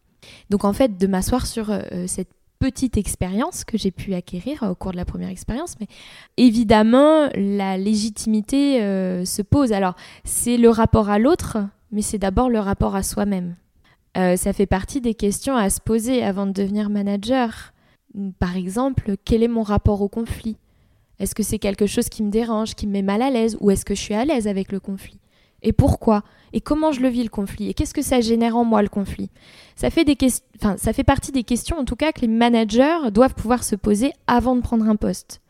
Donc 0.50 0.64
en 0.64 0.72
fait, 0.72 0.98
de 0.98 1.06
m'asseoir 1.06 1.46
sur 1.46 1.70
euh, 1.70 1.80
cette 2.06 2.30
petite 2.62 2.96
expérience 2.96 3.64
que 3.64 3.76
j'ai 3.76 3.90
pu 3.90 4.14
acquérir 4.14 4.62
au 4.62 4.76
cours 4.76 4.92
de 4.92 4.96
la 4.96 5.04
première 5.04 5.30
expérience. 5.30 5.74
Mais 5.80 5.88
évidemment, 6.36 7.28
la 7.34 7.76
légitimité 7.76 8.80
euh, 8.82 9.24
se 9.24 9.42
pose. 9.42 9.72
Alors, 9.72 9.96
c'est 10.22 10.56
le 10.56 10.70
rapport 10.70 11.10
à 11.10 11.18
l'autre, 11.18 11.58
mais 11.90 12.02
c'est 12.02 12.18
d'abord 12.18 12.48
le 12.48 12.60
rapport 12.60 12.94
à 12.94 13.02
soi-même. 13.02 13.56
Euh, 14.16 14.36
ça 14.36 14.52
fait 14.52 14.66
partie 14.66 15.00
des 15.00 15.14
questions 15.14 15.56
à 15.56 15.70
se 15.70 15.80
poser 15.80 16.22
avant 16.22 16.46
de 16.46 16.52
devenir 16.52 16.88
manager. 16.88 17.72
Par 18.38 18.56
exemple, 18.56 19.16
quel 19.24 19.42
est 19.42 19.48
mon 19.48 19.62
rapport 19.62 20.00
au 20.00 20.08
conflit? 20.08 20.56
Est-ce 21.18 21.34
que 21.34 21.42
c'est 21.42 21.58
quelque 21.58 21.86
chose 21.86 22.08
qui 22.08 22.22
me 22.22 22.30
dérange, 22.30 22.74
qui 22.74 22.86
me 22.86 22.92
met 22.92 23.02
mal 23.02 23.22
à 23.22 23.30
l'aise, 23.30 23.56
ou 23.60 23.72
est-ce 23.72 23.84
que 23.84 23.96
je 23.96 24.00
suis 24.00 24.14
à 24.14 24.24
l'aise 24.24 24.46
avec 24.46 24.70
le 24.70 24.78
conflit? 24.78 25.18
Et 25.62 25.72
pourquoi? 25.72 26.22
Et 26.52 26.60
comment 26.60 26.92
je 26.92 27.00
le 27.00 27.08
vis 27.08 27.22
le 27.22 27.28
conflit? 27.28 27.68
Et 27.68 27.74
qu'est-ce 27.74 27.94
que 27.94 28.02
ça 28.02 28.20
génère 28.20 28.56
en 28.56 28.64
moi 28.64 28.82
le 28.82 28.88
conflit? 28.88 29.30
Ça 29.76 29.90
fait, 29.90 30.04
partie 31.04 31.32
des 31.32 31.44
questions 31.44 31.78
en 31.78 31.84
tout 31.84 31.96
cas 31.96 32.12
que 32.12 32.20
les 32.20 32.28
managers 32.28 33.10
doivent 33.10 33.34
pouvoir 33.34 33.64
se 33.64 33.76
poser 33.76 34.12
avant 34.26 34.54
de 34.54 34.60
prendre 34.60 34.88
un 34.88 34.96
poste. 34.96 35.40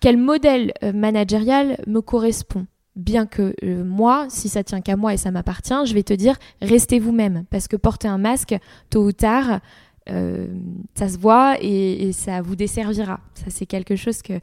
Quel 0.00 0.16
modèle 0.16 0.72
euh, 0.82 0.92
managérial 0.92 1.82
me 1.86 2.00
correspond? 2.00 2.66
Bien 2.96 3.26
que 3.26 3.54
euh, 3.62 3.84
moi, 3.84 4.26
si 4.28 4.48
ça 4.48 4.64
tient 4.64 4.80
qu'à 4.80 4.96
moi 4.96 5.14
et 5.14 5.16
ça 5.16 5.30
m'appartient, 5.30 5.74
je 5.84 5.94
vais 5.94 6.02
te 6.02 6.12
dire 6.12 6.36
restez 6.60 6.98
vous-même 6.98 7.44
parce 7.50 7.68
que 7.68 7.76
porter 7.76 8.08
un 8.08 8.18
masque, 8.18 8.56
tôt 8.90 9.04
ou 9.04 9.12
tard, 9.12 9.60
euh, 10.08 10.48
ça 10.94 11.08
se 11.08 11.18
voit 11.18 11.56
et, 11.60 12.12
ça 12.12 12.42
vous 12.42 12.56
desservira. 12.56 13.20
Ça, 13.34 13.46
c'est 13.48 13.66
quelque 13.66 13.96
chose 13.96 14.22
que, 14.22 14.34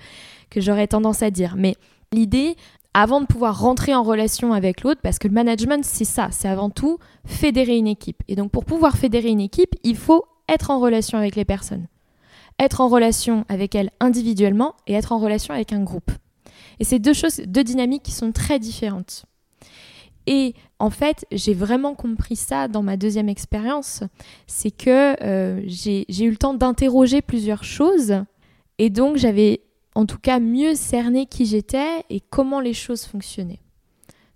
que 0.49 0.61
j'aurais 0.61 0.87
tendance 0.87 1.23
à 1.23 1.31
dire. 1.31 1.55
Mais 1.57 1.75
l'idée, 2.11 2.55
avant 2.99 3.21
de 3.21 3.27
pouvoir 3.27 3.59
rentrer 3.59 3.93
en 3.93 4.01
relation 4.01 4.53
avec 4.53 4.81
l'autre, 4.81 5.01
parce 5.03 5.19
que 5.19 5.27
le 5.27 5.33
management, 5.35 5.85
c'est 5.85 6.03
ça, 6.03 6.29
c'est 6.31 6.47
avant 6.47 6.71
tout 6.71 6.97
fédérer 7.25 7.77
une 7.77 7.85
équipe. 7.85 8.23
Et 8.27 8.35
donc, 8.35 8.49
pour 8.49 8.65
pouvoir 8.65 8.97
fédérer 8.97 9.29
une 9.29 9.39
équipe, 9.39 9.75
il 9.83 9.95
faut 9.95 10.25
être 10.49 10.71
en 10.71 10.79
relation 10.79 11.19
avec 11.19 11.35
les 11.35 11.45
personnes. 11.45 11.85
Être 12.57 12.81
en 12.81 12.87
relation 12.87 13.45
avec 13.49 13.75
elles 13.75 13.91
individuellement 13.99 14.73
et 14.87 14.93
être 14.93 15.11
en 15.11 15.19
relation 15.19 15.53
avec 15.53 15.73
un 15.73 15.83
groupe. 15.83 16.09
Et 16.79 16.83
c'est 16.85 16.97
deux 16.97 17.13
choses, 17.13 17.37
deux 17.45 17.63
dynamiques 17.63 18.01
qui 18.01 18.13
sont 18.13 18.31
très 18.31 18.57
différentes. 18.57 19.25
Et 20.25 20.55
en 20.79 20.89
fait, 20.89 21.23
j'ai 21.31 21.53
vraiment 21.53 21.93
compris 21.93 22.35
ça 22.35 22.67
dans 22.67 22.81
ma 22.81 22.97
deuxième 22.97 23.29
expérience. 23.29 24.01
C'est 24.47 24.71
que 24.71 25.23
euh, 25.23 25.61
j'ai 25.67 26.23
eu 26.23 26.31
le 26.31 26.37
temps 26.37 26.55
d'interroger 26.55 27.21
plusieurs 27.21 27.63
choses. 27.63 28.23
Et 28.79 28.89
donc, 28.89 29.17
j'avais 29.17 29.61
en 29.97 30.05
tout 30.05 30.19
cas 30.19 30.39
mieux 30.39 30.75
cerné 30.75 31.25
qui 31.25 31.47
j'étais 31.47 32.05
et 32.11 32.19
comment 32.19 32.59
les 32.59 32.75
choses 32.75 33.05
fonctionnaient. 33.05 33.61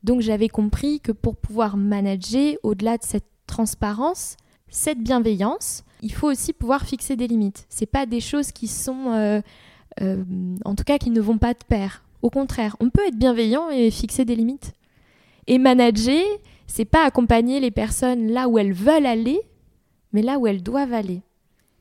Donc, 0.04 0.22
j'avais 0.22 0.48
compris 0.48 1.00
que 1.00 1.12
pour 1.12 1.36
pouvoir 1.36 1.78
manager, 1.78 2.56
au-delà 2.64 2.98
de 2.98 3.04
cette 3.04 3.28
transparence, 3.46 4.38
cette 4.70 4.98
bienveillance, 4.98 5.84
il 6.02 6.12
faut 6.12 6.32
aussi 6.32 6.54
pouvoir 6.54 6.88
fixer 6.88 7.16
des 7.16 7.28
limites. 7.28 7.68
C'est 7.70 7.86
pas 7.86 8.08
des 8.08 8.22
choses 8.22 8.52
qui 8.52 8.68
sont, 8.68 9.12
euh, 9.12 9.40
euh, 10.02 10.24
en 10.66 10.74
tout 10.74 10.84
cas, 10.84 10.98
qui 10.98 11.12
ne 11.12 11.22
vont 11.22 11.38
pas 11.38 11.54
de 11.54 11.64
pair. 11.68 12.04
Au 12.24 12.32
contraire, 12.32 12.76
on 12.80 12.90
peut 12.90 13.06
être 13.06 13.20
bienveillant 13.20 13.70
et 13.70 13.92
fixer 13.92 14.26
des 14.26 14.36
limites. 14.36 14.74
Et 15.46 15.60
manager, 15.60 16.24
c'est 16.66 16.86
pas 16.86 17.06
accompagner 17.06 17.60
les 17.60 17.70
personnes 17.70 18.32
là 18.32 18.50
où 18.50 18.58
elles 18.58 18.74
veulent 18.74 19.06
aller, 19.06 19.40
mais 20.12 20.24
là 20.24 20.40
où 20.40 20.48
elles 20.48 20.64
doivent 20.64 20.94
aller. 20.94 21.22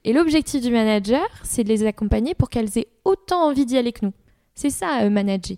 Et 0.05 0.13
l'objectif 0.13 0.63
du 0.63 0.71
manager, 0.71 1.27
c'est 1.43 1.65
de 1.65 1.69
les 1.69 1.85
accompagner 1.85 2.35
pour 2.35 2.49
qu'elles 2.49 2.79
aient 2.79 2.89
autant 3.05 3.49
envie 3.49 3.67
d'y 3.67 3.77
aller 3.77 3.93
que 3.93 4.05
nous. 4.05 4.13
C'est 4.55 4.71
ça, 4.71 5.03
euh, 5.03 5.11
manager. 5.11 5.57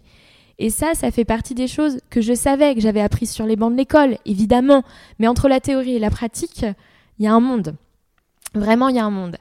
Et 0.59 0.71
ça, 0.71 0.95
ça 0.95 1.11
fait 1.11 1.25
partie 1.25 1.55
des 1.55 1.69
choses 1.69 1.99
que 2.11 2.21
je 2.21 2.35
savais, 2.35 2.75
que 2.75 2.81
j'avais 2.81 3.01
apprises 3.01 3.31
sur 3.31 3.47
les 3.47 3.57
bancs 3.57 3.73
de 3.73 3.77
l'école, 3.77 4.17
évidemment. 4.27 4.83
Mais 5.19 5.29
entre 5.29 5.49
la 5.49 5.61
théorie 5.61 5.95
et 5.95 5.99
la 5.99 6.11
pratique, 6.11 6.65
il 7.19 7.25
y 7.25 7.27
a 7.27 7.33
un 7.33 7.41
monde. 7.41 7.75
Vraiment, 8.55 8.89
il 8.89 8.97
y 8.97 8.99
a 8.99 9.05
un 9.05 9.11
monde. 9.11 9.37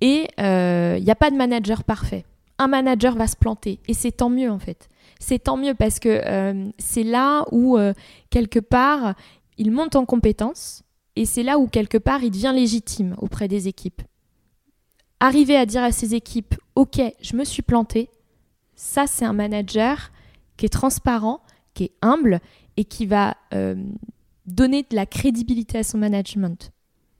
Et 0.00 0.28
euh, 0.40 0.96
il 0.98 1.04
n'y 1.04 1.10
a 1.10 1.14
pas 1.14 1.30
de 1.30 1.36
manager 1.36 1.84
parfait. 1.84 2.24
Un 2.58 2.66
manager 2.66 3.14
va 3.14 3.26
se 3.26 3.36
planter. 3.36 3.78
Et 3.88 3.94
c'est 3.94 4.12
tant 4.12 4.30
mieux, 4.30 4.50
en 4.50 4.58
fait 4.58 4.88
c'est 5.18 5.38
tant 5.38 5.56
mieux 5.56 5.74
parce 5.74 5.98
que 5.98 6.20
euh, 6.26 6.68
c'est 6.76 7.02
là 7.02 7.46
où, 7.50 7.78
quelque 8.28 8.58
part, 8.58 9.14
il 9.56 9.72
monte 9.72 9.96
en 9.96 10.04
compétence 10.04 10.82
et 11.16 11.24
c'est 11.24 11.42
là 11.42 11.58
où, 11.58 11.66
quelque 11.66 11.98
part, 11.98 12.22
il 12.22 12.30
devient 12.30 12.52
légitime 12.54 13.14
auprès 13.18 13.48
des 13.48 13.68
équipes. 13.68 14.02
Arriver 15.20 15.56
à 15.56 15.66
dire 15.66 15.82
à 15.82 15.92
ses 15.92 16.14
équipes, 16.14 16.54
OK, 16.74 17.00
je 17.20 17.36
me 17.36 17.44
suis 17.44 17.62
planté, 17.62 18.10
ça, 18.74 19.06
c'est 19.06 19.24
un 19.24 19.32
manager 19.32 20.12
qui 20.56 20.66
est 20.66 20.70
transparent, 20.70 21.40
qui 21.74 21.84
est 21.84 21.92
humble 22.02 22.40
et 22.76 22.84
qui 22.84 23.06
va 23.06 23.36
euh, 23.54 23.74
donner 24.44 24.82
de 24.82 24.94
la 24.94 25.06
crédibilité 25.06 25.78
à 25.78 25.82
son 25.82 25.98
management. 25.98 26.72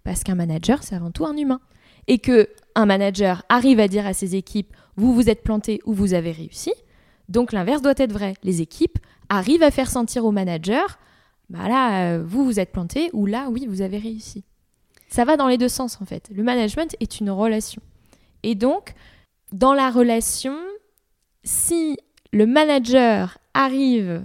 Parce 0.04 0.22
qu'un 0.22 0.34
manager, 0.34 0.82
c'est 0.82 0.94
avant 0.94 1.10
tout 1.10 1.24
un 1.24 1.36
humain. 1.36 1.60
Et 2.06 2.18
que 2.18 2.48
un 2.74 2.86
manager 2.86 3.42
arrive 3.48 3.80
à 3.80 3.88
dire 3.88 4.06
à 4.06 4.12
ses 4.12 4.36
équipes, 4.36 4.72
vous 4.96 5.14
vous 5.14 5.28
êtes 5.28 5.42
planté 5.42 5.80
ou 5.86 5.92
vous 5.92 6.14
avez 6.14 6.30
réussi, 6.30 6.72
donc 7.28 7.52
l'inverse 7.52 7.82
doit 7.82 7.94
être 7.96 8.12
vrai. 8.12 8.34
Les 8.44 8.60
équipes 8.60 8.98
arrivent 9.28 9.62
à 9.62 9.70
faire 9.70 9.90
sentir 9.90 10.24
au 10.24 10.30
manager, 10.30 10.98
bah 11.50 11.68
là, 11.68 12.12
euh, 12.12 12.24
vous 12.24 12.44
vous 12.44 12.60
êtes 12.60 12.70
planté, 12.70 13.10
ou 13.12 13.26
là, 13.26 13.48
oui, 13.50 13.66
vous 13.68 13.82
avez 13.82 13.98
réussi. 13.98 14.44
Ça 15.08 15.24
va 15.24 15.36
dans 15.36 15.48
les 15.48 15.58
deux 15.58 15.68
sens 15.68 15.98
en 16.00 16.04
fait. 16.04 16.30
Le 16.32 16.42
management 16.42 16.96
est 17.00 17.20
une 17.20 17.30
relation. 17.30 17.82
Et 18.42 18.54
donc, 18.54 18.94
dans 19.52 19.74
la 19.74 19.90
relation, 19.90 20.56
si 21.44 21.98
le 22.32 22.46
manager 22.46 23.38
arrive 23.54 24.22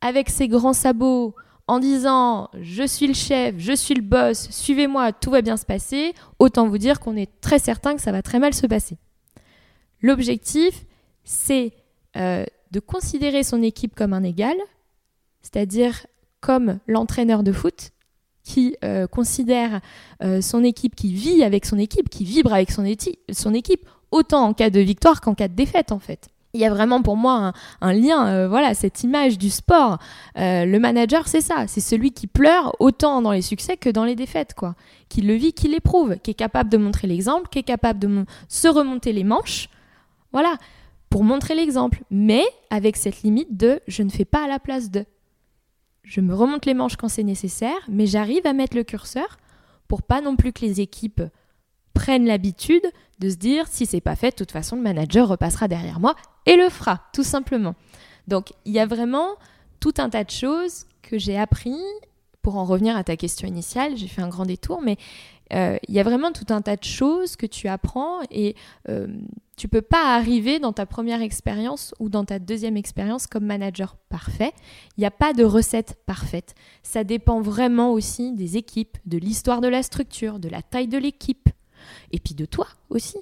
avec 0.00 0.30
ses 0.30 0.48
grands 0.48 0.72
sabots 0.72 1.34
en 1.66 1.80
disant 1.80 2.48
je 2.60 2.86
suis 2.86 3.06
le 3.06 3.14
chef, 3.14 3.56
je 3.58 3.72
suis 3.72 3.94
le 3.94 4.02
boss, 4.02 4.48
suivez-moi, 4.50 5.12
tout 5.12 5.30
va 5.30 5.42
bien 5.42 5.56
se 5.56 5.66
passer, 5.66 6.14
autant 6.38 6.68
vous 6.68 6.78
dire 6.78 7.00
qu'on 7.00 7.16
est 7.16 7.40
très 7.40 7.58
certain 7.58 7.94
que 7.94 8.00
ça 8.00 8.12
va 8.12 8.22
très 8.22 8.38
mal 8.38 8.54
se 8.54 8.66
passer. 8.66 8.96
L'objectif, 10.00 10.84
c'est 11.24 11.72
euh, 12.16 12.44
de 12.70 12.80
considérer 12.80 13.42
son 13.42 13.62
équipe 13.62 13.94
comme 13.94 14.12
un 14.12 14.22
égal, 14.22 14.56
c'est-à-dire 15.42 16.06
comme 16.40 16.78
l'entraîneur 16.86 17.42
de 17.42 17.52
foot 17.52 17.90
qui 18.46 18.76
euh, 18.84 19.06
considère 19.08 19.80
euh, 20.22 20.40
son 20.40 20.62
équipe, 20.62 20.94
qui 20.94 21.12
vit 21.12 21.42
avec 21.42 21.66
son 21.66 21.78
équipe, 21.78 22.08
qui 22.08 22.24
vibre 22.24 22.54
avec 22.54 22.70
son, 22.70 22.84
son 23.32 23.52
équipe, 23.52 23.84
autant 24.12 24.44
en 24.44 24.54
cas 24.54 24.70
de 24.70 24.80
victoire 24.80 25.20
qu'en 25.20 25.34
cas 25.34 25.48
de 25.48 25.54
défaite 25.54 25.90
en 25.90 25.98
fait. 25.98 26.28
Il 26.54 26.60
y 26.60 26.64
a 26.64 26.70
vraiment 26.70 27.02
pour 27.02 27.16
moi 27.16 27.52
un, 27.82 27.92
lien, 27.92 28.46
voilà, 28.48 28.72
cette 28.72 29.02
image 29.02 29.36
du 29.36 29.50
sport. 29.50 29.98
le 30.36 30.78
manager, 30.78 31.28
c'est 31.28 31.42
ça, 31.42 31.66
c'est 31.66 31.82
celui 31.82 32.12
qui 32.12 32.26
pleure 32.26 32.74
autant 32.78 33.20
dans 33.20 33.32
les 33.32 33.42
succès 33.42 33.76
que 33.76 33.90
dans 33.90 34.04
les 34.04 34.14
défaites, 34.14 34.54
quoi. 34.54 34.74
Qui 35.10 35.20
le 35.20 35.34
vit, 35.34 35.52
qui 35.52 35.68
l'éprouve, 35.68 36.16
qui 36.16 36.30
est 36.30 36.34
capable 36.34 36.70
de 36.70 36.78
montrer 36.78 37.08
l'exemple, 37.08 37.48
qui 37.50 37.58
est 37.58 37.62
capable 37.62 37.98
de 37.98 38.24
se 38.48 38.68
remonter 38.68 39.12
les 39.12 39.24
manches. 39.24 39.68
Voilà, 40.32 40.56
pour 41.10 41.24
montrer 41.24 41.54
l'exemple, 41.54 42.02
mais 42.10 42.44
avec 42.70 42.96
cette 42.96 43.22
limite 43.22 43.56
de 43.56 43.80
je 43.86 44.02
ne 44.02 44.10
fais 44.10 44.24
pas 44.24 44.44
à 44.44 44.48
la 44.48 44.58
place 44.58 44.90
de. 44.90 45.04
Je 46.06 46.20
me 46.20 46.34
remonte 46.34 46.66
les 46.66 46.74
manches 46.74 46.96
quand 46.96 47.08
c'est 47.08 47.24
nécessaire, 47.24 47.76
mais 47.88 48.06
j'arrive 48.06 48.46
à 48.46 48.52
mettre 48.52 48.76
le 48.76 48.84
curseur 48.84 49.38
pour 49.88 50.02
pas 50.02 50.20
non 50.20 50.36
plus 50.36 50.52
que 50.52 50.64
les 50.64 50.80
équipes 50.80 51.22
prennent 51.94 52.26
l'habitude 52.26 52.84
de 53.18 53.28
se 53.28 53.34
dire 53.34 53.66
si 53.66 53.86
c'est 53.86 54.00
pas 54.00 54.14
fait, 54.14 54.30
de 54.30 54.36
toute 54.36 54.52
façon 54.52 54.76
le 54.76 54.82
manager 54.82 55.26
repassera 55.26 55.66
derrière 55.66 55.98
moi 55.98 56.14
et 56.46 56.56
le 56.56 56.68
fera, 56.68 57.02
tout 57.12 57.24
simplement. 57.24 57.74
Donc 58.28 58.52
il 58.64 58.72
y 58.72 58.78
a 58.78 58.86
vraiment 58.86 59.30
tout 59.80 59.94
un 59.98 60.08
tas 60.08 60.22
de 60.22 60.30
choses 60.30 60.86
que 61.02 61.18
j'ai 61.18 61.36
appris. 61.36 61.76
Pour 62.40 62.56
en 62.56 62.64
revenir 62.64 62.96
à 62.96 63.02
ta 63.02 63.16
question 63.16 63.48
initiale, 63.48 63.96
j'ai 63.96 64.06
fait 64.06 64.22
un 64.22 64.28
grand 64.28 64.46
détour, 64.46 64.80
mais 64.80 64.98
euh, 65.52 65.76
il 65.88 65.94
y 65.94 66.00
a 66.00 66.02
vraiment 66.02 66.32
tout 66.32 66.52
un 66.52 66.60
tas 66.60 66.76
de 66.76 66.84
choses 66.84 67.36
que 67.36 67.46
tu 67.46 67.68
apprends 67.68 68.20
et 68.30 68.56
euh, 68.88 69.06
tu 69.56 69.68
peux 69.68 69.82
pas 69.82 70.14
arriver 70.14 70.58
dans 70.58 70.72
ta 70.72 70.86
première 70.86 71.22
expérience 71.22 71.94
ou 71.98 72.08
dans 72.08 72.24
ta 72.24 72.38
deuxième 72.38 72.76
expérience 72.76 73.26
comme 73.26 73.44
manager 73.44 73.96
parfait. 74.08 74.52
Il 74.96 75.00
n'y 75.00 75.06
a 75.06 75.10
pas 75.10 75.32
de 75.32 75.44
recette 75.44 75.98
parfaite. 76.06 76.54
Ça 76.82 77.04
dépend 77.04 77.40
vraiment 77.40 77.92
aussi 77.92 78.32
des 78.32 78.56
équipes, 78.56 78.98
de 79.06 79.18
l'histoire 79.18 79.60
de 79.60 79.68
la 79.68 79.82
structure, 79.82 80.38
de 80.38 80.48
la 80.48 80.62
taille 80.62 80.88
de 80.88 80.98
l'équipe 80.98 81.48
et 82.12 82.18
puis 82.18 82.34
de 82.34 82.44
toi 82.44 82.66
aussi 82.90 83.18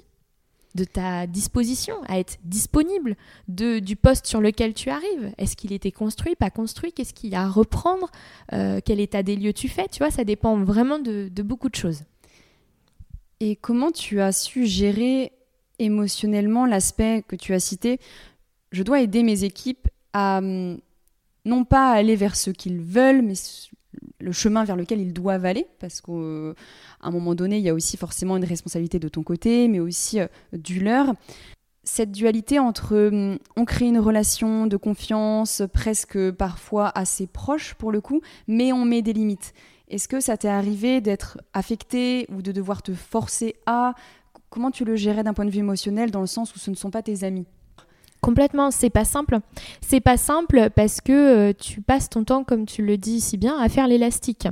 de 0.75 0.83
ta 0.83 1.25
disposition, 1.25 1.95
à 2.07 2.19
être 2.19 2.37
disponible, 2.43 3.15
de, 3.47 3.79
du 3.79 3.95
poste 3.95 4.27
sur 4.27 4.41
lequel 4.41 4.73
tu 4.73 4.89
arrives. 4.89 5.31
Est-ce 5.37 5.55
qu'il 5.55 5.71
était 5.71 5.91
construit, 5.91 6.35
pas 6.35 6.49
construit? 6.49 6.91
Qu'est-ce 6.91 7.13
qu'il 7.13 7.29
y 7.29 7.35
a 7.35 7.43
à 7.43 7.47
reprendre? 7.47 8.11
Euh, 8.51 8.81
Quel 8.83 8.99
état 8.99 9.23
des 9.23 9.37
lieux 9.37 9.53
tu 9.53 9.69
fais? 9.69 9.87
Tu 9.89 9.99
vois, 9.99 10.11
ça 10.11 10.25
dépend 10.25 10.61
vraiment 10.63 10.99
de 10.99 11.29
beaucoup 11.41 11.69
de 11.69 11.75
choses. 11.75 12.03
Et 13.39 13.55
comment 13.55 13.91
tu 13.91 14.21
as 14.21 14.31
su 14.31 14.65
gérer 14.65 15.31
émotionnellement 15.79 16.65
l'aspect 16.65 17.23
que 17.27 17.35
tu 17.35 17.53
as 17.53 17.59
cité? 17.59 17.99
Je 18.71 18.83
dois 18.83 19.01
aider 19.01 19.23
mes 19.23 19.43
équipes 19.43 19.87
à 20.13 20.37
hum, 20.37 20.79
non 21.43 21.65
pas 21.65 21.91
aller 21.91 22.15
vers 22.15 22.35
ce 22.35 22.49
qu'ils 22.49 22.79
veulent, 22.79 23.21
mais 23.21 23.33
le 24.19 24.31
chemin 24.31 24.63
vers 24.63 24.75
lequel 24.75 24.99
ils 24.99 25.13
doivent 25.13 25.45
aller, 25.45 25.67
parce 25.79 26.01
qu'à 26.01 26.11
un 26.11 27.11
moment 27.11 27.35
donné, 27.35 27.57
il 27.57 27.63
y 27.63 27.69
a 27.69 27.73
aussi 27.73 27.97
forcément 27.97 28.37
une 28.37 28.45
responsabilité 28.45 28.99
de 28.99 29.07
ton 29.07 29.23
côté, 29.23 29.67
mais 29.67 29.79
aussi 29.79 30.19
euh, 30.19 30.27
du 30.53 30.79
leur. 30.79 31.13
Cette 31.83 32.11
dualité 32.11 32.57
entre 32.57 33.09
hum, 33.09 33.37
on 33.55 33.65
crée 33.65 33.87
une 33.87 33.99
relation 33.99 34.65
de 34.65 34.77
confiance 34.77 35.61
presque 35.73 36.31
parfois 36.31 36.91
assez 36.95 37.27
proche 37.27 37.75
pour 37.75 37.91
le 37.91 38.01
coup, 38.01 38.21
mais 38.47 38.71
on 38.71 38.85
met 38.85 39.01
des 39.01 39.13
limites. 39.13 39.53
Est-ce 39.89 40.07
que 40.07 40.19
ça 40.19 40.35
t'est 40.37 40.47
arrivé 40.47 40.99
d'être 40.99 41.37
affecté 41.53 42.25
ou 42.29 42.41
de 42.41 42.51
devoir 42.51 42.81
te 42.81 42.93
forcer 42.93 43.55
à? 43.65 43.93
Comment 44.49 44.71
tu 44.71 44.85
le 44.85 44.95
gérais 44.95 45.23
d'un 45.23 45.33
point 45.33 45.45
de 45.45 45.51
vue 45.51 45.59
émotionnel 45.59 46.11
dans 46.11 46.21
le 46.21 46.27
sens 46.27 46.55
où 46.55 46.59
ce 46.59 46.71
ne 46.71 46.75
sont 46.75 46.89
pas 46.89 47.01
tes 47.01 47.23
amis? 47.23 47.45
Complètement, 48.21 48.71
c'est 48.71 48.89
pas 48.89 49.05
simple. 49.05 49.39
C'est 49.81 49.99
pas 49.99 50.17
simple 50.17 50.69
parce 50.75 51.01
que 51.01 51.11
euh, 51.11 51.53
tu 51.53 51.81
passes 51.81 52.09
ton 52.09 52.23
temps, 52.23 52.43
comme 52.43 52.65
tu 52.65 52.83
le 52.83 52.97
dis 52.97 53.21
si 53.21 53.37
bien, 53.37 53.57
à 53.59 53.69
faire 53.69 53.87
l'élastique. 53.87 54.47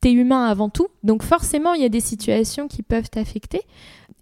T'es 0.00 0.12
humain 0.12 0.46
avant 0.46 0.70
tout, 0.70 0.88
donc 1.02 1.22
forcément 1.22 1.74
il 1.74 1.82
y 1.82 1.84
a 1.84 1.88
des 1.88 2.00
situations 2.00 2.66
qui 2.68 2.82
peuvent 2.82 3.10
t'affecter. 3.10 3.60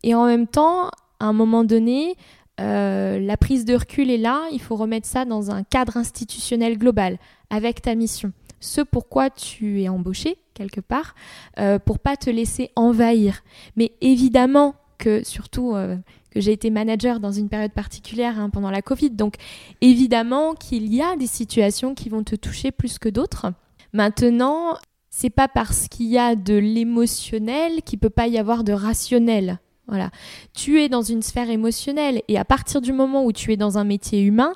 Et 0.03 0.15
en 0.15 0.27
même 0.27 0.47
temps, 0.47 0.89
à 1.21 1.27
un 1.27 1.33
moment 1.33 1.65
donné, 1.65 2.17
euh, 2.61 3.19
la 3.19 3.37
prise 3.37 3.65
de 3.65 3.75
recul 3.75 4.11
est 4.11 4.19
là, 4.19 4.43
il 4.53 4.61
faut 4.61 4.77
remettre 4.77 5.07
ça 5.07 5.25
dans 5.25 5.51
un 5.51 5.63
cadre 5.63 5.97
institutionnel 5.97 6.77
global, 6.77 7.19
avec 7.49 7.81
ta 7.83 7.95
mission 7.95 8.33
ce 8.61 8.81
pourquoi 8.81 9.31
tu 9.31 9.83
es 9.83 9.89
embauché 9.89 10.39
quelque 10.55 10.81
part, 10.81 11.15
euh, 11.59 11.79
pour 11.79 11.99
pas 11.99 12.17
te 12.17 12.29
laisser 12.29 12.71
envahir. 12.77 13.43
Mais 13.77 13.93
évidemment 14.03 14.75
que 14.99 15.25
surtout 15.25 15.75
euh, 15.75 15.97
que 16.31 16.41
j'ai 16.41 16.53
été 16.53 16.69
manager 16.71 17.19
dans 17.19 17.33
une 17.33 17.49
période 17.49 17.73
particulière 17.73 18.39
hein, 18.39 18.51
pendant 18.51 18.71
la 18.71 18.83
Covid, 18.83 19.11
donc 19.11 19.37
évidemment 19.81 20.55
qu'il 20.55 20.93
y 20.95 21.03
a 21.03 21.17
des 21.17 21.27
situations 21.27 21.95
qui 21.95 22.11
vont 22.11 22.23
te 22.23 22.37
toucher 22.37 22.71
plus 22.71 22.99
que 22.99 23.09
d'autres. 23.09 23.47
Maintenant, 23.93 24.77
c'est 25.09 25.31
pas 25.31 25.49
parce 25.49 25.89
qu'il 25.89 26.07
y 26.07 26.19
a 26.19 26.37
de 26.37 26.55
l'émotionnel 26.55 27.83
qu'il 27.83 27.99
peut 27.99 28.11
pas 28.11 28.29
y 28.29 28.39
avoir 28.39 28.63
de 28.63 28.73
rationnel. 28.73 29.59
Voilà. 29.89 30.11
Tu 30.55 30.81
es 30.81 30.89
dans 30.89 31.03
une 31.03 31.23
sphère 31.23 31.51
émotionnelle 31.51 32.23
et 32.29 32.39
à 32.39 32.45
partir 32.45 32.81
du 32.81 32.93
moment 32.93 33.25
où 33.25 33.33
tu 33.33 33.53
es 33.53 33.57
dans 33.57 33.77
un 33.77 33.85
métier 33.85 34.23
humain, 34.23 34.53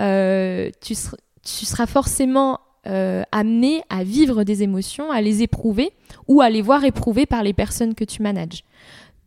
euh, 0.00 0.70
tu, 0.82 0.94
tu, 0.94 1.64
seras 1.64 1.86
forcément 1.86 2.60
euh, 2.86 3.22
amené 3.30 3.82
à 3.90 4.04
vivre 4.04 4.44
des 4.44 4.62
émotions, 4.62 5.10
à 5.10 5.20
les 5.20 5.42
éprouver 5.42 5.92
ou 6.28 6.40
à 6.40 6.48
les 6.48 6.62
voir 6.62 6.84
éprouvées 6.84 7.26
par 7.26 7.42
les 7.42 7.52
personnes 7.52 7.94
que 7.94 8.04
tu 8.04 8.22
manages. 8.22 8.64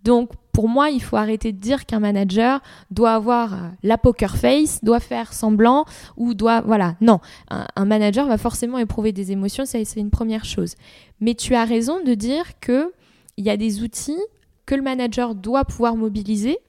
Donc 0.03 0.31
pour 0.53 0.69
moi, 0.69 0.89
il 0.91 1.01
faut 1.01 1.17
arrêter 1.17 1.51
de 1.51 1.57
dire 1.57 1.85
qu'un 1.85 1.99
manager 1.99 2.61
doit 2.91 3.13
avoir 3.13 3.53
euh, 3.53 3.57
la 3.81 3.97
poker 3.97 4.37
face, 4.37 4.83
doit 4.83 4.99
faire 4.99 5.33
semblant 5.33 5.85
ou 6.15 6.33
doit... 6.33 6.61
Voilà, 6.61 6.95
non. 7.01 7.19
Un, 7.49 7.85
manager 7.85 8.27
va 8.27 8.37
forcément 8.37 8.77
éprouver 8.77 9.11
des 9.11 9.31
émotions, 9.31 9.65
c'est 9.65 9.83
une 9.95 10.11
première 10.11 10.45
chose. 10.45 10.75
Mais 11.19 11.33
tu 11.33 11.55
as 11.55 11.65
raison 11.65 12.03
de 12.03 12.13
dire 12.13 12.59
qu'il 12.59 12.91
y 13.37 13.49
a 13.49 13.57
des 13.57 13.81
outils 13.81 14.21
que 14.65 14.75
le 14.75 14.81
manager 14.81 15.33
doit 15.35 15.65
pouvoir 15.65 15.95
mobiliser 15.95 16.59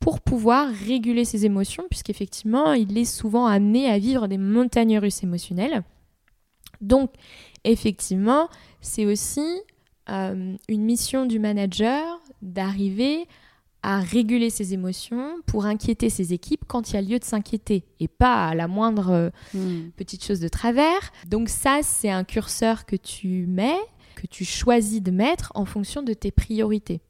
pour 0.00 0.20
pouvoir 0.20 0.68
réguler 0.68 1.24
ses 1.24 1.46
émotions, 1.46 1.84
puisqu'effectivement, 1.90 2.72
il 2.72 2.96
est 2.96 3.04
souvent 3.04 3.46
amené 3.46 3.90
à 3.90 3.98
vivre 3.98 4.28
des 4.28 4.38
montagnes 4.38 4.98
russes 4.98 5.22
émotionnelles. 5.22 5.82
Donc, 6.80 7.12
effectivement, 7.64 8.48
c'est 8.80 9.06
aussi 9.06 9.46
euh, 10.08 10.56
une 10.68 10.82
mission 10.84 11.26
du 11.26 11.38
manager 11.38 12.20
d'arriver 12.42 13.26
à 13.82 14.00
réguler 14.00 14.50
ses 14.50 14.74
émotions 14.74 15.36
pour 15.46 15.64
inquiéter 15.64 16.10
ses 16.10 16.32
équipes 16.32 16.64
quand 16.66 16.90
il 16.90 16.94
y 16.94 16.96
a 16.96 17.02
lieu 17.02 17.18
de 17.18 17.24
s'inquiéter 17.24 17.84
et 18.00 18.08
pas 18.08 18.48
à 18.48 18.54
la 18.54 18.66
moindre 18.66 19.10
euh, 19.10 19.30
hmm. 19.54 19.90
petite 19.96 20.24
chose 20.24 20.40
de 20.40 20.48
travers. 20.48 21.12
Donc 21.28 21.48
ça, 21.48 21.80
c'est 21.82 22.10
un 22.10 22.24
curseur 22.24 22.84
que 22.84 22.96
tu 22.96 23.46
mets, 23.46 23.78
que 24.16 24.26
tu 24.26 24.44
choisis 24.44 25.02
de 25.02 25.10
mettre 25.10 25.52
en 25.54 25.64
fonction 25.64 26.02
de 26.02 26.14
tes 26.14 26.30
priorités. 26.30 27.00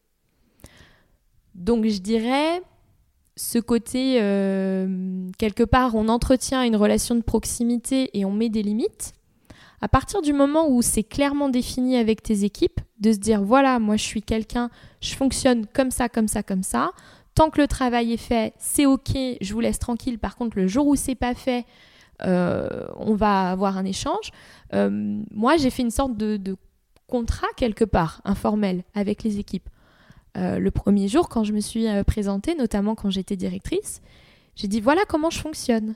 Donc 1.54 1.86
je 1.86 1.98
dirais 1.98 2.62
ce 3.36 3.58
côté, 3.58 4.18
euh, 4.20 5.28
quelque 5.38 5.62
part, 5.62 5.94
on 5.94 6.08
entretient 6.08 6.62
une 6.62 6.76
relation 6.76 7.14
de 7.14 7.22
proximité 7.22 8.10
et 8.18 8.24
on 8.24 8.32
met 8.32 8.48
des 8.48 8.62
limites. 8.62 9.12
À 9.82 9.88
partir 9.88 10.22
du 10.22 10.32
moment 10.32 10.68
où 10.68 10.80
c'est 10.80 11.02
clairement 11.02 11.50
défini 11.50 11.98
avec 11.98 12.22
tes 12.22 12.44
équipes, 12.44 12.80
de 12.98 13.12
se 13.12 13.18
dire 13.18 13.42
voilà, 13.42 13.78
moi 13.78 13.96
je 13.96 14.04
suis 14.04 14.22
quelqu'un, 14.22 14.70
je 15.02 15.14
fonctionne 15.14 15.66
comme 15.66 15.90
ça, 15.90 16.08
comme 16.08 16.28
ça, 16.28 16.42
comme 16.42 16.62
ça. 16.62 16.92
Tant 17.34 17.50
que 17.50 17.60
le 17.60 17.66
travail 17.66 18.14
est 18.14 18.16
fait, 18.16 18.54
c'est 18.58 18.86
ok, 18.86 19.12
je 19.42 19.52
vous 19.52 19.60
laisse 19.60 19.78
tranquille. 19.78 20.18
Par 20.18 20.36
contre, 20.36 20.56
le 20.56 20.66
jour 20.66 20.86
où 20.86 20.96
c'est 20.96 21.14
pas 21.14 21.34
fait, 21.34 21.66
euh, 22.22 22.86
on 22.96 23.14
va 23.14 23.50
avoir 23.50 23.76
un 23.76 23.84
échange. 23.84 24.30
Euh, 24.72 25.20
moi, 25.30 25.58
j'ai 25.58 25.68
fait 25.68 25.82
une 25.82 25.90
sorte 25.90 26.16
de, 26.16 26.56
contrat 27.06 27.46
quelque 27.56 27.84
part 27.84 28.20
informel 28.24 28.82
avec 28.94 29.22
les 29.22 29.38
équipes. 29.38 29.68
Euh, 30.36 30.58
le 30.58 30.70
premier 30.70 31.08
jour, 31.08 31.28
quand 31.28 31.44
je 31.44 31.52
me 31.52 31.60
suis 31.60 31.86
présentée, 32.06 32.54
notamment 32.54 32.94
quand 32.94 33.10
j'étais 33.10 33.36
directrice, 33.36 34.02
j'ai 34.54 34.68
dit 34.68 34.80
voilà 34.80 35.02
comment 35.08 35.30
je 35.30 35.38
fonctionne. 35.38 35.94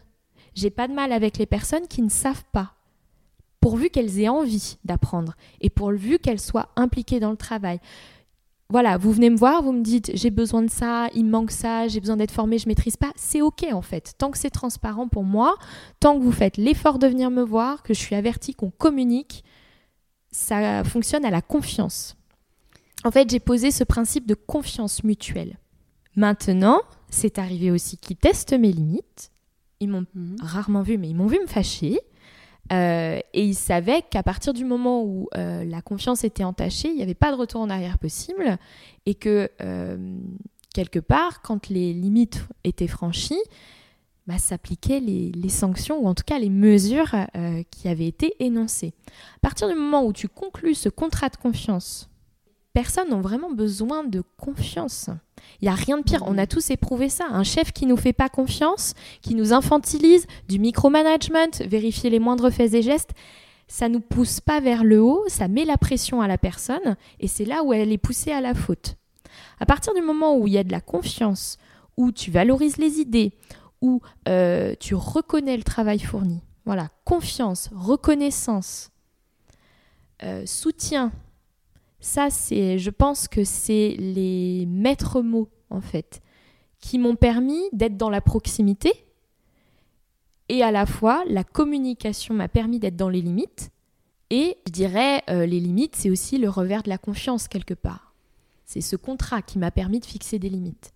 J'ai 0.54 0.70
pas 0.70 0.88
de 0.88 0.92
mal 0.92 1.12
avec 1.12 1.38
les 1.38 1.46
personnes 1.46 1.86
qui 1.88 2.02
ne 2.02 2.08
savent 2.08 2.44
pas 2.52 2.74
pourvu 3.60 3.90
qu'elles 3.90 4.18
aient 4.18 4.28
envie 4.28 4.78
d'apprendre 4.84 5.34
et 5.60 5.70
pourvu 5.70 6.18
qu'elles 6.18 6.40
soient 6.40 6.70
impliquées 6.76 7.20
dans 7.20 7.30
le 7.30 7.36
travail. 7.36 7.78
Voilà, 8.70 8.98
vous 8.98 9.10
venez 9.10 9.30
me 9.30 9.36
voir, 9.36 9.62
vous 9.62 9.72
me 9.72 9.82
dites 9.82 10.12
j'ai 10.14 10.30
besoin 10.30 10.62
de 10.62 10.70
ça, 10.70 11.08
il 11.14 11.26
manque 11.26 11.50
ça, 11.50 11.88
j'ai 11.88 11.98
besoin 11.98 12.16
d'être 12.16 12.30
formée, 12.30 12.58
je 12.58 12.68
maîtrise 12.68 12.96
pas, 12.96 13.12
c'est 13.16 13.42
ok 13.42 13.66
en 13.72 13.82
fait. 13.82 14.14
Tant 14.16 14.30
que 14.30 14.38
c'est 14.38 14.50
transparent 14.50 15.08
pour 15.08 15.24
moi, 15.24 15.56
tant 15.98 16.16
que 16.16 16.22
vous 16.22 16.32
faites 16.32 16.56
l'effort 16.56 16.98
de 16.98 17.08
venir 17.08 17.30
me 17.30 17.42
voir, 17.42 17.82
que 17.82 17.94
je 17.94 17.98
suis 17.98 18.14
avertie 18.14 18.54
qu'on 18.54 18.70
communique, 18.70 19.44
ça 20.30 20.84
fonctionne 20.84 21.24
à 21.24 21.30
la 21.30 21.42
confiance. 21.42 22.16
En 23.04 23.10
fait, 23.10 23.30
j'ai 23.30 23.40
posé 23.40 23.70
ce 23.70 23.84
principe 23.84 24.26
de 24.26 24.34
confiance 24.34 25.04
mutuelle. 25.04 25.58
Maintenant, 26.16 26.82
c'est 27.08 27.38
arrivé 27.38 27.70
aussi 27.70 27.96
qu'ils 27.96 28.16
testent 28.16 28.52
mes 28.52 28.72
limites. 28.72 29.30
Ils 29.80 29.88
m'ont 29.88 30.06
mhm. 30.14 30.36
rarement 30.40 30.82
vu, 30.82 30.98
mais 30.98 31.08
ils 31.08 31.14
m'ont 31.14 31.26
vu 31.26 31.38
me 31.40 31.46
fâcher. 31.46 31.98
Euh, 32.72 33.18
et 33.32 33.44
il 33.44 33.54
savait 33.54 34.02
qu'à 34.02 34.22
partir 34.22 34.52
du 34.52 34.64
moment 34.64 35.02
où 35.02 35.28
euh, 35.36 35.64
la 35.64 35.82
confiance 35.82 36.22
était 36.24 36.44
entachée, 36.44 36.88
il 36.88 36.96
n'y 36.96 37.02
avait 37.02 37.14
pas 37.14 37.32
de 37.32 37.36
retour 37.36 37.60
en 37.60 37.70
arrière 37.70 37.98
possible 37.98 38.58
et 39.06 39.14
que 39.14 39.50
euh, 39.60 40.18
quelque 40.72 41.00
part, 41.00 41.42
quand 41.42 41.68
les 41.68 41.92
limites 41.92 42.46
étaient 42.62 42.86
franchies, 42.86 43.42
bah, 44.28 44.38
s'appliquaient 44.38 45.00
les, 45.00 45.32
les, 45.32 45.48
sanctions 45.48 45.98
ou 45.98 46.06
en 46.06 46.14
tout 46.14 46.22
cas 46.24 46.38
les 46.38 46.50
mesures 46.50 47.16
qui 47.72 47.88
avaient 47.88 48.06
été 48.06 48.34
énoncées. 48.38 48.92
À 49.36 49.40
partir 49.40 49.66
du 49.66 49.74
moment 49.74 50.04
où 50.04 50.12
tu 50.12 50.28
conclus 50.28 50.74
ce 50.74 50.88
contrat 50.88 51.30
de 51.30 51.36
confiance 51.36 52.09
personnes 52.72 53.10
n'ont 53.10 53.20
vraiment 53.20 53.50
besoin 53.50 54.04
de 54.04 54.22
confiance. 54.36 55.10
Il 55.60 55.64
n'y 55.64 55.70
a 55.70 55.74
rien 55.74 55.98
de 55.98 56.02
pire, 56.02 56.22
on 56.26 56.38
a 56.38 56.46
tous 56.46 56.70
éprouvé 56.70 57.08
ça. 57.08 57.26
Un 57.30 57.44
chef 57.44 57.72
qui 57.72 57.86
ne 57.86 57.90
nous 57.90 57.96
fait 57.96 58.12
pas 58.12 58.28
confiance, 58.28 58.94
qui 59.22 59.34
nous 59.34 59.52
infantilise, 59.52 60.26
du 60.48 60.58
micromanagement, 60.58 61.50
vérifier 61.64 62.10
les 62.10 62.18
moindres 62.18 62.50
faits 62.50 62.74
et 62.74 62.82
gestes, 62.82 63.12
ça 63.70 63.88
ne 63.88 63.94
nous 63.94 64.00
pousse 64.00 64.40
pas 64.40 64.60
vers 64.60 64.82
le 64.82 65.00
haut, 65.00 65.24
ça 65.28 65.46
met 65.46 65.64
la 65.64 65.78
pression 65.78 66.20
à 66.20 66.26
la 66.28 66.38
personne 66.38 66.96
et 67.20 67.28
c'est 67.28 67.44
là 67.44 67.62
où 67.62 67.72
elle 67.72 67.92
est 67.92 67.98
poussée 67.98 68.32
à 68.32 68.40
la 68.40 68.52
faute. 68.52 68.96
À 69.60 69.66
partir 69.66 69.94
du 69.94 70.00
moment 70.00 70.36
où 70.36 70.48
il 70.48 70.54
y 70.54 70.58
a 70.58 70.64
de 70.64 70.72
la 70.72 70.80
confiance, 70.80 71.56
où 71.96 72.10
tu 72.10 72.30
valorises 72.30 72.78
les 72.78 72.98
idées, 72.98 73.32
où 73.80 74.00
euh, 74.28 74.74
tu 74.80 74.94
reconnais 74.94 75.56
le 75.56 75.62
travail 75.62 76.00
fourni, 76.00 76.40
voilà, 76.64 76.88
confiance, 77.04 77.70
reconnaissance, 77.72 78.90
euh, 80.22 80.44
soutien, 80.46 81.12
ça, 82.00 82.30
c'est, 82.30 82.78
je 82.78 82.90
pense 82.90 83.28
que 83.28 83.44
c'est 83.44 83.96
les 83.98 84.66
maîtres 84.66 85.20
mots, 85.20 85.48
en 85.70 85.80
fait, 85.80 86.22
qui 86.80 86.98
m'ont 86.98 87.16
permis 87.16 87.62
d'être 87.72 87.96
dans 87.96 88.10
la 88.10 88.20
proximité 88.20 88.92
et 90.50 90.64
à 90.64 90.72
la 90.72 90.84
fois 90.84 91.22
la 91.28 91.44
communication 91.44 92.34
m'a 92.34 92.48
permis 92.48 92.80
d'être 92.80 92.96
dans 92.96 93.08
les 93.08 93.22
limites. 93.22 93.70
Et 94.30 94.56
je 94.66 94.72
dirais, 94.72 95.22
euh, 95.30 95.46
les 95.46 95.60
limites, 95.60 95.94
c'est 95.96 96.10
aussi 96.10 96.38
le 96.38 96.48
revers 96.48 96.82
de 96.82 96.88
la 96.88 96.98
confiance 96.98 97.48
quelque 97.48 97.74
part. 97.74 98.14
C'est 98.64 98.80
ce 98.80 98.96
contrat 98.96 99.42
qui 99.42 99.58
m'a 99.58 99.70
permis 99.70 100.00
de 100.00 100.06
fixer 100.06 100.38
des 100.38 100.48
limites. 100.48 100.92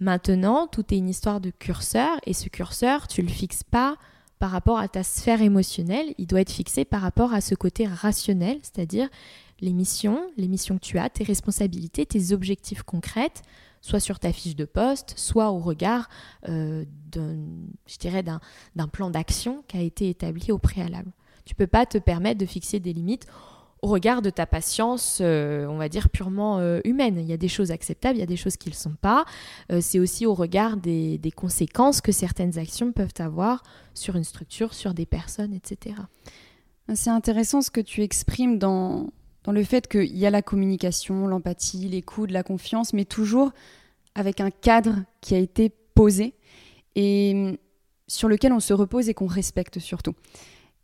Maintenant, 0.00 0.66
tout 0.66 0.84
est 0.92 0.98
une 0.98 1.08
histoire 1.08 1.40
de 1.40 1.50
curseur, 1.50 2.18
et 2.26 2.34
ce 2.34 2.48
curseur, 2.48 3.08
tu 3.08 3.22
le 3.22 3.28
fixes 3.28 3.62
pas 3.62 3.96
par 4.38 4.50
rapport 4.50 4.78
à 4.78 4.88
ta 4.88 5.02
sphère 5.02 5.40
émotionnelle, 5.40 6.14
il 6.18 6.26
doit 6.26 6.42
être 6.42 6.52
fixé 6.52 6.84
par 6.84 7.00
rapport 7.00 7.32
à 7.32 7.40
ce 7.40 7.54
côté 7.54 7.86
rationnel, 7.86 8.58
c'est-à-dire 8.62 9.08
les 9.60 9.72
missions, 9.72 10.30
les 10.36 10.48
missions 10.48 10.76
que 10.76 10.84
tu 10.84 10.98
as, 10.98 11.08
tes 11.08 11.24
responsabilités, 11.24 12.04
tes 12.06 12.32
objectifs 12.32 12.82
concrets, 12.82 13.32
soit 13.80 14.00
sur 14.00 14.18
ta 14.18 14.32
fiche 14.32 14.56
de 14.56 14.64
poste, 14.64 15.14
soit 15.16 15.50
au 15.50 15.58
regard 15.58 16.08
euh, 16.48 16.84
d'un 17.14 18.88
plan 18.88 19.10
d'action 19.10 19.62
qui 19.68 19.76
a 19.76 19.80
été 19.80 20.08
établi 20.08 20.52
au 20.52 20.58
préalable. 20.58 21.10
Tu 21.44 21.54
peux 21.54 21.66
pas 21.66 21.86
te 21.86 21.98
permettre 21.98 22.40
de 22.40 22.46
fixer 22.46 22.80
des 22.80 22.92
limites 22.92 23.26
au 23.82 23.88
regard 23.88 24.22
de 24.22 24.30
ta 24.30 24.46
patience, 24.46 25.18
euh, 25.20 25.66
on 25.66 25.76
va 25.76 25.88
dire, 25.88 26.08
purement 26.08 26.58
euh, 26.58 26.80
humaine. 26.84 27.18
Il 27.18 27.26
y 27.26 27.32
a 27.32 27.36
des 27.36 27.48
choses 27.48 27.70
acceptables, 27.70 28.16
il 28.16 28.20
y 28.20 28.24
a 28.24 28.26
des 28.26 28.36
choses 28.36 28.56
qui 28.56 28.68
ne 28.68 28.74
le 28.74 28.78
sont 28.78 28.96
pas. 29.00 29.24
c'est 29.80 30.00
aussi 30.00 30.26
au 30.26 30.34
regard 30.34 30.76
des, 30.76 31.20
conséquences 31.36 32.00
que 32.00 32.12
certaines 32.12 32.58
actions 32.58 32.90
peuvent 32.90 33.14
avoir 33.18 33.62
sur 33.94 34.16
une 34.16 34.24
structure, 34.24 34.74
sur 34.74 34.94
des 34.94 35.06
personnes, 35.06 35.54
etc. 35.54 35.96
C'est 36.94 37.10
intéressant 37.10 37.62
ce 37.62 37.70
que 37.70 37.80
tu 37.80 38.02
exprimes 38.02 38.58
dans, 38.58 39.10
dans 39.46 39.52
le 39.52 39.62
fait 39.62 39.86
qu'il 39.86 40.16
y 40.16 40.26
a 40.26 40.30
la 40.30 40.42
communication, 40.42 41.28
l'empathie, 41.28 41.88
l'écoute, 41.88 42.32
la 42.32 42.42
confiance, 42.42 42.92
mais 42.92 43.04
toujours 43.04 43.52
avec 44.16 44.40
un 44.40 44.50
cadre 44.50 45.04
qui 45.20 45.36
a 45.36 45.38
été 45.38 45.70
posé 45.94 46.34
et 46.96 47.58
sur 48.08 48.28
lequel 48.28 48.52
on 48.52 48.60
se 48.60 48.74
repose 48.74 49.08
et 49.08 49.14
qu'on 49.14 49.26
respecte 49.26 49.78
surtout. 49.78 50.14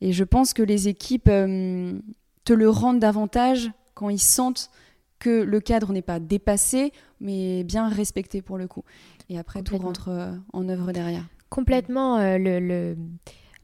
Et 0.01 0.13
je 0.13 0.23
pense 0.23 0.55
que 0.55 0.63
les 0.63 0.87
équipes 0.87 1.29
hum, 1.29 2.03
te 2.45 2.53
le 2.53 2.69
rendent 2.69 3.01
davantage 3.01 3.73
quand 3.95 4.11
ils 4.11 4.21
sentent 4.21 4.71
que 5.19 5.43
le 5.43 5.61
cadre 5.61 5.93
n'est 5.93 6.03
pas 6.03 6.21
dépassé, 6.21 6.93
mais 7.21 7.65
bien 7.65 7.89
respecté 7.89 8.43
pour 8.43 8.59
le 8.59 8.69
coup. 8.69 8.85
Et 9.29 9.39
après, 9.39 9.63
tout 9.63 9.79
rentre 9.79 10.09
euh, 10.09 10.33
en 10.53 10.69
œuvre 10.69 10.93
derrière. 10.93 11.25
Complètement. 11.49 12.19
Euh, 12.19 12.39
le, 12.39 12.97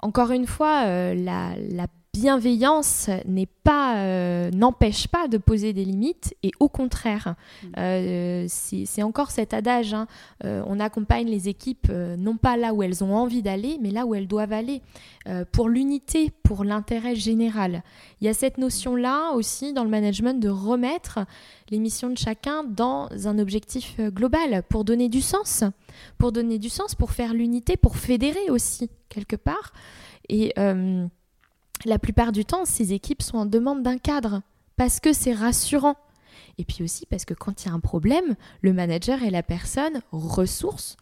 Encore 0.01 0.31
une 0.31 0.47
fois, 0.47 0.87
euh, 0.87 1.15
la, 1.15 1.57
la 1.57 1.87
bienveillance 2.15 3.11
n'est 3.27 3.47
pas, 3.47 3.99
euh, 3.99 4.51
n'empêche 4.51 5.09
pas 5.09 5.29
de 5.29 5.39
poser 5.39 5.73
des 5.73 5.85
limites 5.85 6.35
et 6.43 6.51
au 6.59 6.69
contraire, 6.69 7.35
mm. 7.63 7.67
euh, 7.79 8.47
c'est 8.49 9.03
encore 9.03 9.31
cet 9.31 9.55
adage. 9.55 9.95
Hein, 9.95 10.07
euh, 10.45 10.63
on 10.67 10.81
accompagne 10.81 11.29
les 11.29 11.49
équipes 11.49 11.91
non 11.91 12.37
pas 12.37 12.57
là 12.57 12.75
où 12.75 12.83
elles 12.83 13.05
ont 13.05 13.15
envie 13.15 13.43
d'aller, 13.43 13.79
mais 13.81 13.91
là 13.91 14.07
où 14.07 14.15
elles 14.15 14.27
doivent 14.27 14.53
aller 14.53 14.83
pour 15.53 15.69
l'unité, 15.69 16.33
pour 16.43 16.65
l'intérêt 16.65 17.15
général. 17.15 17.83
Il 18.21 18.27
y 18.27 18.29
a 18.29 18.35
cette 18.35 18.57
notion-là 18.57 19.33
aussi 19.35 19.75
dans 19.75 19.85
le 19.85 19.91
management 19.91 20.41
de 20.41 20.49
remettre 20.49 21.21
les 21.69 21.79
missions 21.79 22.09
de 22.09 22.17
chacun 22.17 22.65
dans 22.65 23.09
un 23.27 23.39
objectif 23.39 24.01
global 24.01 24.63
pour 24.71 24.85
donner 24.85 25.11
du 25.11 25.21
sens, 25.21 25.65
pour 26.17 26.33
donner 26.33 26.59
du 26.59 26.71
sens, 26.71 26.95
pour 26.95 27.11
faire 27.11 27.35
l'unité, 27.35 27.77
pour 27.77 27.97
fédérer 27.97 28.49
aussi 28.49 28.89
quelque 29.11 29.37
part. 29.37 29.75
Et 30.31 30.55
la 31.85 31.99
plupart 31.99 32.33
du 32.33 32.45
temps, 32.45 32.65
ces 32.65 32.93
équipes 32.93 33.23
sont 33.23 33.39
en 33.39 33.47
demande 33.47 33.83
d'un 33.83 33.99
cadre 33.99 34.43
parce 34.77 35.01
que 35.01 35.13
c'est 35.13 35.33
rassurant. 35.33 35.97
Et 36.59 36.65
puis 36.65 36.83
aussi 36.83 37.07
parce 37.07 37.25
que 37.25 37.35
quand 37.35 37.65
il 37.65 37.69
y 37.69 37.71
a 37.71 37.75
un 37.75 37.81
problème, 37.81 38.35
le 38.63 38.73
manager 38.73 39.23
est 39.23 39.31
la 39.31 39.43
personne 39.43 40.01
ressource 40.13 40.97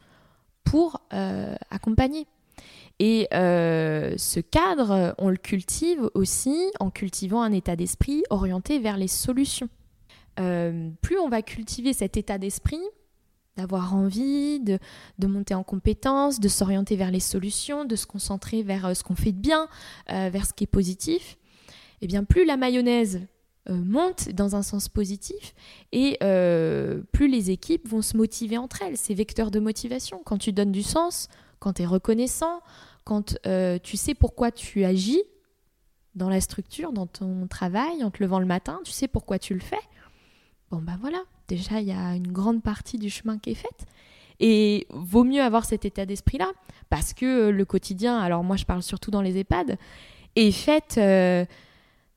pour 0.64 1.00
euh, 1.12 1.54
accompagner. 1.70 2.26
Et 2.98 3.28
euh, 3.34 4.14
ce 4.16 4.40
cadre, 4.40 5.14
on 5.18 5.28
le 5.28 5.36
cultive 5.36 6.10
aussi 6.14 6.56
en 6.80 6.90
cultivant 6.90 7.42
un 7.42 7.52
état 7.52 7.76
d'esprit 7.76 8.22
orienté 8.30 8.78
vers 8.78 8.96
les 8.96 9.08
solutions. 9.08 9.68
plus 10.36 11.18
on 11.18 11.28
va 11.28 11.42
cultiver 11.42 11.92
cet 11.92 12.16
état 12.16 12.38
d'esprit, 12.38 12.80
d'avoir 13.56 13.94
envie 13.94 14.60
de, 14.60 14.78
monter 15.26 15.54
en 15.54 15.62
compétence, 15.62 16.40
de 16.40 16.48
s'orienter 16.48 16.96
vers 16.96 17.10
les 17.10 17.20
solutions, 17.20 17.84
de 17.84 17.96
se 17.96 18.06
concentrer 18.06 18.62
vers 18.62 18.96
ce 18.96 19.02
qu'on 19.02 19.14
fait 19.14 19.32
de 19.32 19.38
bien, 19.38 19.68
vers 20.08 20.46
ce 20.46 20.52
qui 20.52 20.64
est 20.64 20.68
positif, 20.68 21.38
et 22.00 22.04
eh 22.04 22.06
bien 22.06 22.24
plus 22.24 22.44
la 22.44 22.56
mayonnaise 22.56 23.26
euh, 23.68 23.74
monte 23.74 24.28
dans 24.28 24.54
un 24.54 24.62
sens 24.62 24.88
positif 24.88 25.52
et 25.90 26.18
euh, 26.22 27.02
plus 27.10 27.26
les 27.26 27.50
équipes 27.50 27.88
vont 27.88 28.00
se 28.00 28.16
motiver 28.16 28.58
entre 28.58 28.82
elles. 28.82 28.96
C'est 28.96 29.14
vecteur 29.14 29.50
de 29.50 29.58
motivation. 29.58 30.20
Quand 30.24 30.38
tu 30.38 30.52
donnes 30.52 30.70
du 30.70 30.84
sens, 30.84 31.28
quand 31.58 31.72
tu 31.72 31.82
es 31.82 31.86
reconnaissant, 31.86 32.60
quand 33.04 33.36
euh, 33.44 33.80
tu 33.82 33.96
sais 33.96 34.14
pourquoi 34.14 34.52
tu 34.52 34.84
agis 34.84 35.20
dans 36.14 36.28
la 36.28 36.40
structure, 36.40 36.92
dans 36.92 37.08
ton 37.08 37.48
travail, 37.48 38.04
en 38.04 38.12
te 38.12 38.22
levant 38.22 38.38
le 38.38 38.46
matin, 38.46 38.78
tu 38.84 38.92
sais 38.92 39.08
pourquoi 39.08 39.40
tu 39.40 39.52
le 39.52 39.60
fais. 39.60 39.82
Bon 40.70 40.78
ben 40.80 40.96
voilà, 41.00 41.24
déjà 41.48 41.80
il 41.80 41.88
y 41.88 41.92
a 41.92 42.14
une 42.14 42.32
grande 42.32 42.62
partie 42.62 42.98
du 42.98 43.10
chemin 43.10 43.38
qui 43.38 43.50
est 43.50 43.54
faite. 43.54 43.86
Et 44.38 44.86
vaut 44.90 45.24
mieux 45.24 45.42
avoir 45.42 45.64
cet 45.64 45.84
état 45.84 46.04
d'esprit-là, 46.04 46.52
parce 46.90 47.14
que 47.14 47.48
le 47.48 47.64
quotidien, 47.64 48.18
alors 48.18 48.44
moi 48.44 48.56
je 48.56 48.64
parle 48.64 48.82
surtout 48.82 49.10
dans 49.10 49.22
les 49.22 49.38
EHPAD, 49.38 49.78
est 50.36 50.52
fait 50.52 50.98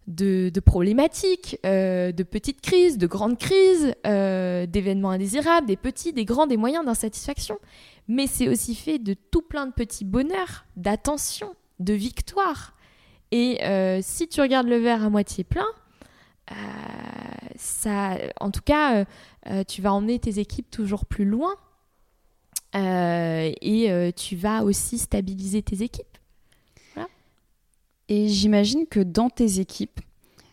de, 0.09 0.59
problématiques, 0.59 1.59
euh, 1.65 2.11
de 2.11 2.23
petites 2.23 2.61
crises, 2.61 2.97
de 2.97 3.07
grandes 3.07 3.37
crises, 3.37 3.93
euh, 4.05 4.65
d'événements 4.65 5.11
indésirables, 5.11 5.67
des 5.67 5.77
petits, 5.77 6.13
des 6.13 6.25
grands, 6.25 6.47
des 6.47 6.57
moyens 6.57 6.85
d'insatisfaction. 6.85 7.57
Mais 8.07 8.27
c'est 8.27 8.49
aussi 8.49 8.75
fait 8.75 8.97
de 8.97 9.13
tout 9.13 9.43
plein 9.43 9.67
de 9.67 9.71
petits 9.71 10.05
bonheurs, 10.05 10.65
d'attention, 10.75 11.55
de 11.79 11.93
victoires. 11.93 12.73
Et 13.31 13.63
euh, 13.63 13.99
si 14.01 14.27
tu 14.27 14.41
regardes 14.41 14.67
le 14.67 14.77
verre 14.77 15.03
à 15.03 15.09
moitié 15.09 15.43
plein, 15.43 15.67
ça, 17.55 18.17
en 18.39 18.51
tout 18.51 18.61
cas, 18.63 19.05
tu 19.67 19.81
vas 19.81 19.93
emmener 19.93 20.19
tes 20.19 20.39
équipes 20.39 20.69
toujours 20.71 21.05
plus 21.05 21.25
loin. 21.25 21.53
et 22.73 24.13
tu 24.15 24.35
vas 24.35 24.63
aussi 24.63 24.97
stabiliser 24.97 25.61
tes 25.61 25.83
équipes. 25.83 26.05
Et 28.11 28.27
j'imagine 28.27 28.87
que 28.87 28.99
dans 28.99 29.29
tes 29.29 29.59
équipes, 29.59 29.99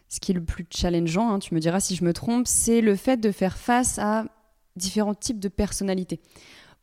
ce 0.09 0.21
qui 0.21 0.33
est 0.33 0.35
le 0.35 0.45
plus 0.45 0.67
challengeant, 0.71 1.31
hein, 1.31 1.39
tu 1.39 1.55
me 1.55 1.61
diras 1.61 1.81
si 1.81 1.97
je 1.97 2.05
me 2.05 2.13
trompe, 2.13 2.47
c'est 2.47 2.83
le 2.83 2.95
fait 2.97 3.17
de 3.17 3.33
faire 3.33 3.57
face 3.57 3.99
à 3.99 4.27
différents 4.77 5.15
types 5.15 5.41
de 5.41 5.49
personnalités, 5.49 6.21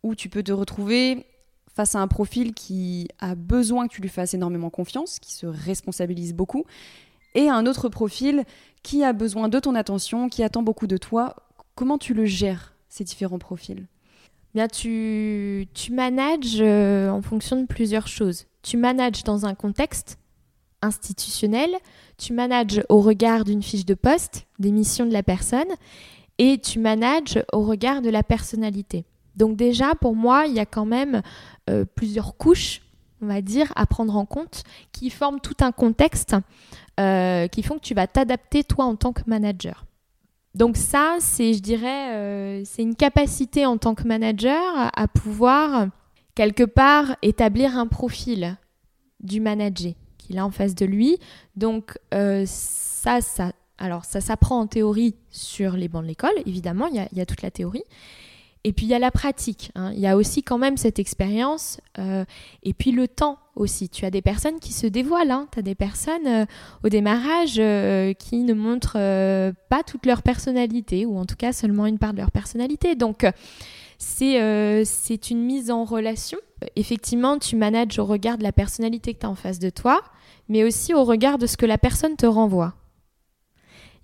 où 0.02 0.16
tu 0.16 0.30
peux 0.30 0.42
te 0.42 0.52
retrouver 0.52 1.28
face 1.76 1.94
à 1.94 2.00
un 2.00 2.08
profil 2.08 2.54
qui 2.54 3.08
a 3.20 3.36
besoin 3.36 3.88
que 3.88 3.94
tu 3.94 4.02
lui 4.02 4.10
fasses 4.10 4.34
énormément 4.34 4.72
confiance, 4.72 5.20
qui 5.20 5.32
se 5.32 5.46
responsabilise 5.46 6.34
beaucoup, 6.34 6.66
et 7.36 7.50
un 7.50 7.68
autre 7.68 7.88
profil 7.88 8.44
qui 8.84 9.04
a 9.04 9.14
besoin 9.14 9.50
de 9.50 9.60
ton 9.60 9.76
attention, 9.76 10.30
qui 10.30 10.44
attend 10.44 10.62
beaucoup 10.62 10.88
de 10.88 10.98
toi? 10.98 11.36
Comment 11.76 11.98
tu 11.98 12.14
le 12.14 12.26
gères, 12.26 12.76
ces 12.90 13.04
différents 13.04 13.40
profils? 13.40 13.88
Bien, 14.54 14.68
tu, 14.68 15.68
tu 15.74 15.92
manages 15.94 16.60
euh, 16.60 17.10
en 17.10 17.22
fonction 17.22 17.60
de 17.60 17.66
plusieurs 17.66 18.08
choses. 18.08 18.46
Tu 18.62 18.78
manages 18.78 19.24
dans 19.24 19.46
un 19.48 19.56
contexte 19.56 20.20
institutionnel, 20.84 21.72
tu 22.18 22.34
manages 22.34 22.84
au 22.90 23.02
regard 23.02 23.46
d'une 23.46 23.64
fiche 23.64 23.86
de 23.86 23.96
poste, 23.96 24.46
des 24.60 24.72
missions 24.72 25.06
de 25.06 25.14
la 25.14 25.24
personne, 25.24 25.70
et 26.38 26.60
tu 26.60 26.78
manages 26.80 27.44
au 27.52 27.62
regard 27.62 28.02
de 28.02 28.10
la 28.10 28.22
personnalité. 28.22 29.06
Donc 29.36 29.56
déjà, 29.56 29.96
pour 29.96 30.16
moi, 30.16 30.46
il 30.46 30.54
y 30.54 30.60
a 30.60 30.66
quand 30.66 30.86
même 30.86 31.22
euh, 31.70 31.86
plusieurs 31.96 32.38
couches, 32.38 32.82
on 33.22 33.28
va 33.28 33.42
dire, 33.42 33.72
à 33.76 33.86
prendre 33.86 34.16
en 34.16 34.26
compte, 34.26 34.64
qui 34.92 35.10
forment 35.10 35.40
tout 35.40 35.58
un 35.62 35.72
contexte, 35.72 36.36
euh, 37.00 37.48
qui 37.48 37.64
font 37.64 37.76
que 37.76 37.84
tu 37.84 37.94
vas 37.94 38.08
t'adapter 38.08 38.64
toi 38.64 38.86
en 38.86 38.96
tant 38.96 39.14
que 39.14 39.22
manager. 39.28 39.86
Donc 40.56 40.78
ça, 40.78 41.18
c'est, 41.20 41.54
je 41.54 41.60
dirais, 41.60 42.14
euh, 42.14 42.62
c'est 42.66 42.84
une 42.84 42.96
capacité 42.96 43.66
en 43.66 43.78
tant 43.78 43.96
que 43.96 44.08
manager 44.08 44.62
à 44.96 45.08
pouvoir 45.08 45.88
quelque 46.36 46.64
part 46.64 47.16
établir 47.22 47.78
un 47.78 47.88
profil 47.88 48.58
du 49.20 49.40
manager 49.40 49.94
qu'il 50.18 50.38
a 50.38 50.46
en 50.46 50.52
face 50.52 50.76
de 50.76 50.86
lui. 50.86 51.18
Donc 51.56 51.98
euh, 52.14 52.44
ça, 52.46 53.22
ça, 53.22 53.52
alors 53.78 54.06
ça 54.06 54.22
s'apprend 54.22 54.60
en 54.60 54.68
théorie 54.68 55.16
sur 55.30 55.74
les 55.74 55.88
bancs 55.88 56.04
de 56.04 56.08
l'école, 56.08 56.36
évidemment, 56.46 56.88
il 56.88 57.08
y, 57.12 57.22
a, 57.22 57.26
toute 57.26 57.42
la 57.42 57.52
théorie. 57.52 57.84
Et 58.66 58.72
puis 58.72 58.86
il 58.86 58.90
y 58.90 58.94
a 58.94 59.00
la 59.00 59.12
pratique, 59.12 59.72
hein. 59.76 59.92
il 59.94 60.00
y 60.00 60.08
a 60.08 60.16
aussi 60.16 60.42
quand 60.42 60.58
même 60.58 60.78
cette 60.78 60.98
expérience, 60.98 61.82
euh, 62.00 62.24
et 62.64 62.74
puis 62.74 62.92
le 62.92 63.10
temps 63.10 63.40
aussi. 63.56 63.90
Tu 63.90 64.06
as 64.06 64.10
des 64.10 64.22
personnes 64.22 64.60
qui 64.60 64.72
se 64.72 64.88
dévoilent, 64.88 65.32
hein. 65.32 65.48
tu 65.52 65.60
as 65.60 65.62
des 65.62 65.76
personnes 65.76 66.28
euh, 66.28 66.46
au 66.84 66.90
démarrage 66.90 67.56
qui 68.20 68.38
ne 68.38 68.54
montrent 68.54 68.98
pas 69.70 69.84
toute 69.84 70.06
leur 70.06 70.24
personnalité, 70.24 71.06
ou 71.06 71.18
en 71.18 71.26
tout 71.26 71.36
cas 71.36 71.52
seulement 71.52 71.86
une 71.88 72.00
part 72.00 72.14
de 72.14 72.20
leur 72.20 72.32
personnalité. 72.32 72.96
Donc 72.96 73.26
c'est 73.98 75.30
une 75.30 75.44
mise 75.44 75.70
en 75.70 75.84
relation. 75.84 76.38
Effectivement, 76.78 77.38
tu 77.40 77.58
manages 77.58 78.00
au 78.00 78.06
regard 78.06 78.38
de 78.38 78.44
la 78.44 78.54
personnalité 78.54 79.14
que 79.14 79.20
tu 79.20 79.26
as 79.26 79.30
en 79.30 79.36
face 79.36 79.60
de 79.60 79.70
toi, 79.70 80.02
mais 80.48 80.64
aussi 80.64 80.94
au 80.94 81.04
regard 81.04 81.38
de 81.38 81.48
ce 81.48 81.58
que 81.58 81.66
la 81.66 81.78
personne 81.78 82.16
te 82.16 82.26
renvoie. 82.26 82.76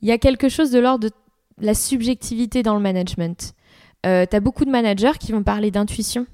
Il 0.01 0.07
y 0.07 0.11
a 0.11 0.17
quelque 0.17 0.49
chose 0.49 0.71
de 0.71 0.79
l'ordre 0.79 1.07
de 1.07 1.13
la 1.59 1.73
subjectivité 1.73 2.63
dans 2.63 2.75
le 2.75 2.81
management. 2.81 3.53
Euh, 4.05 4.25
tu 4.29 4.35
as 4.35 4.39
beaucoup 4.39 4.65
de 4.65 4.71
managers 4.71 5.17
qui 5.19 5.31
vont 5.31 5.43
parler 5.43 5.71
d'intuition. 5.71 6.25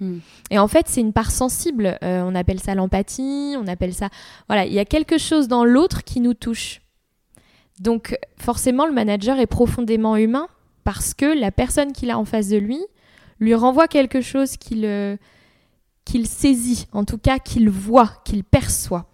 Hmm. 0.00 0.18
Et 0.50 0.58
en 0.58 0.68
fait, 0.68 0.86
c'est 0.88 1.00
une 1.00 1.12
part 1.12 1.30
sensible. 1.30 1.98
Euh, 2.02 2.22
on 2.24 2.34
appelle 2.34 2.60
ça 2.60 2.74
l'empathie, 2.74 3.56
on 3.58 3.66
appelle 3.66 3.94
ça... 3.94 4.08
Voilà, 4.48 4.64
il 4.66 4.72
y 4.72 4.78
a 4.78 4.84
quelque 4.84 5.18
chose 5.18 5.48
dans 5.48 5.64
l'autre 5.64 6.04
qui 6.04 6.20
nous 6.20 6.34
touche. 6.34 6.80
Donc 7.80 8.16
forcément, 8.36 8.86
le 8.86 8.92
manager 8.92 9.38
est 9.38 9.46
profondément 9.46 10.16
humain 10.16 10.48
parce 10.84 11.14
que 11.14 11.26
la 11.26 11.50
personne 11.50 11.92
qu'il 11.92 12.10
a 12.10 12.18
en 12.18 12.24
face 12.24 12.48
de 12.48 12.56
lui 12.56 12.80
lui 13.40 13.54
renvoie 13.54 13.86
quelque 13.86 14.20
chose 14.20 14.56
qu'il 14.56 15.18
qu'il 16.08 16.26
saisit, 16.26 16.86
en 16.92 17.04
tout 17.04 17.18
cas 17.18 17.38
qu'il 17.38 17.68
voit, 17.68 18.10
qu'il 18.24 18.42
perçoit. 18.42 19.10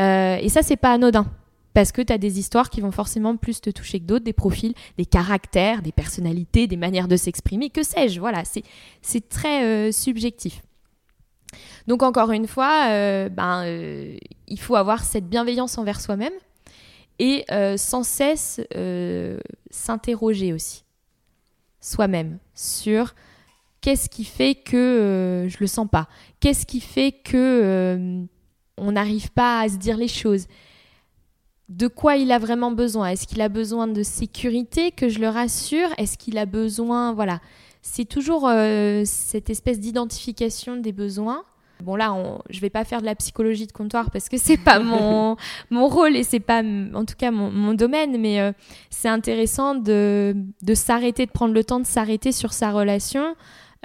Euh, 0.00 0.36
et 0.40 0.48
ça, 0.48 0.62
c'est 0.62 0.76
pas 0.76 0.92
anodin. 0.92 1.26
Parce 1.74 1.90
que 1.90 2.00
tu 2.00 2.12
as 2.12 2.18
des 2.18 2.38
histoires 2.38 2.70
qui 2.70 2.80
vont 2.80 2.92
forcément 2.92 3.36
plus 3.36 3.60
te 3.60 3.68
toucher 3.68 3.98
que 3.98 4.04
d'autres, 4.04 4.24
des 4.24 4.32
profils, 4.32 4.74
des 4.96 5.04
caractères, 5.04 5.82
des 5.82 5.92
personnalités, 5.92 6.66
des 6.66 6.76
manières 6.76 7.08
de 7.08 7.16
s'exprimer, 7.16 7.68
que 7.68 7.82
sais-je. 7.82 8.20
Voilà, 8.20 8.44
c'est 9.02 9.28
très 9.28 9.64
euh, 9.64 9.92
subjectif. 9.92 10.62
Donc 11.88 12.02
encore 12.02 12.30
une 12.30 12.46
fois, 12.46 12.86
euh, 12.88 13.28
ben, 13.28 13.64
il 14.46 14.60
faut 14.60 14.76
avoir 14.76 15.04
cette 15.04 15.28
bienveillance 15.28 15.76
envers 15.76 16.00
soi-même 16.00 16.32
et 17.18 17.44
sans 17.76 18.02
cesse 18.02 18.60
s'interroger 19.70 20.52
aussi 20.52 20.84
soi-même 21.80 22.38
sur 22.54 23.14
qu'est-ce 23.80 24.08
qui 24.08 24.24
fait 24.24 24.54
que 24.54 25.46
je 25.48 25.56
le 25.60 25.66
sens 25.66 25.86
pas, 25.90 26.08
qu'est-ce 26.40 26.64
qui 26.64 26.80
fait 26.80 27.12
que 27.12 28.26
on 28.78 28.92
n'arrive 28.92 29.30
pas 29.30 29.60
à 29.60 29.68
se 29.68 29.76
dire 29.76 29.96
les 29.96 30.08
choses? 30.08 30.46
De 31.68 31.88
quoi 31.88 32.16
il 32.16 32.30
a 32.30 32.38
vraiment 32.38 32.72
besoin 32.72 33.08
Est-ce 33.08 33.26
qu'il 33.26 33.40
a 33.40 33.48
besoin 33.48 33.86
de 33.86 34.02
sécurité, 34.02 34.90
que 34.90 35.08
je 35.08 35.18
le 35.18 35.28
rassure? 35.28 35.88
Est-ce 35.96 36.18
qu'il 36.18 36.36
a 36.36 36.44
besoin... 36.44 37.14
Voilà, 37.14 37.40
c'est 37.80 38.06
toujours 38.06 38.48
euh, 38.48 39.02
cette 39.04 39.50
espèce 39.50 39.78
d'identification 39.78 40.76
des 40.76 40.92
besoins. 40.92 41.44
Bon 41.82 41.96
là, 41.96 42.16
je 42.48 42.60
vais 42.60 42.70
pas 42.70 42.84
faire 42.84 43.00
de 43.00 43.06
la 43.06 43.14
psychologie 43.14 43.66
de 43.66 43.72
comptoir 43.72 44.10
parce 44.10 44.30
que 44.30 44.38
c'est 44.38 44.56
pas 44.56 44.78
mon, 44.78 45.36
mon 45.70 45.88
rôle 45.88 46.16
et 46.16 46.22
c'est 46.22 46.40
pas, 46.40 46.62
en 46.62 47.04
tout 47.04 47.16
cas, 47.16 47.30
mon, 47.30 47.74
domaine. 47.74 48.18
Mais 48.18 48.40
euh, 48.40 48.52
c'est 48.88 49.08
intéressant 49.08 49.74
de, 49.74 50.34
de 50.62 50.74
s'arrêter, 50.74 51.26
de 51.26 51.30
prendre 51.30 51.52
le 51.52 51.62
temps 51.62 51.80
de 51.80 51.86
s'arrêter 51.86 52.32
sur 52.32 52.54
sa 52.54 52.72
relation, 52.72 53.36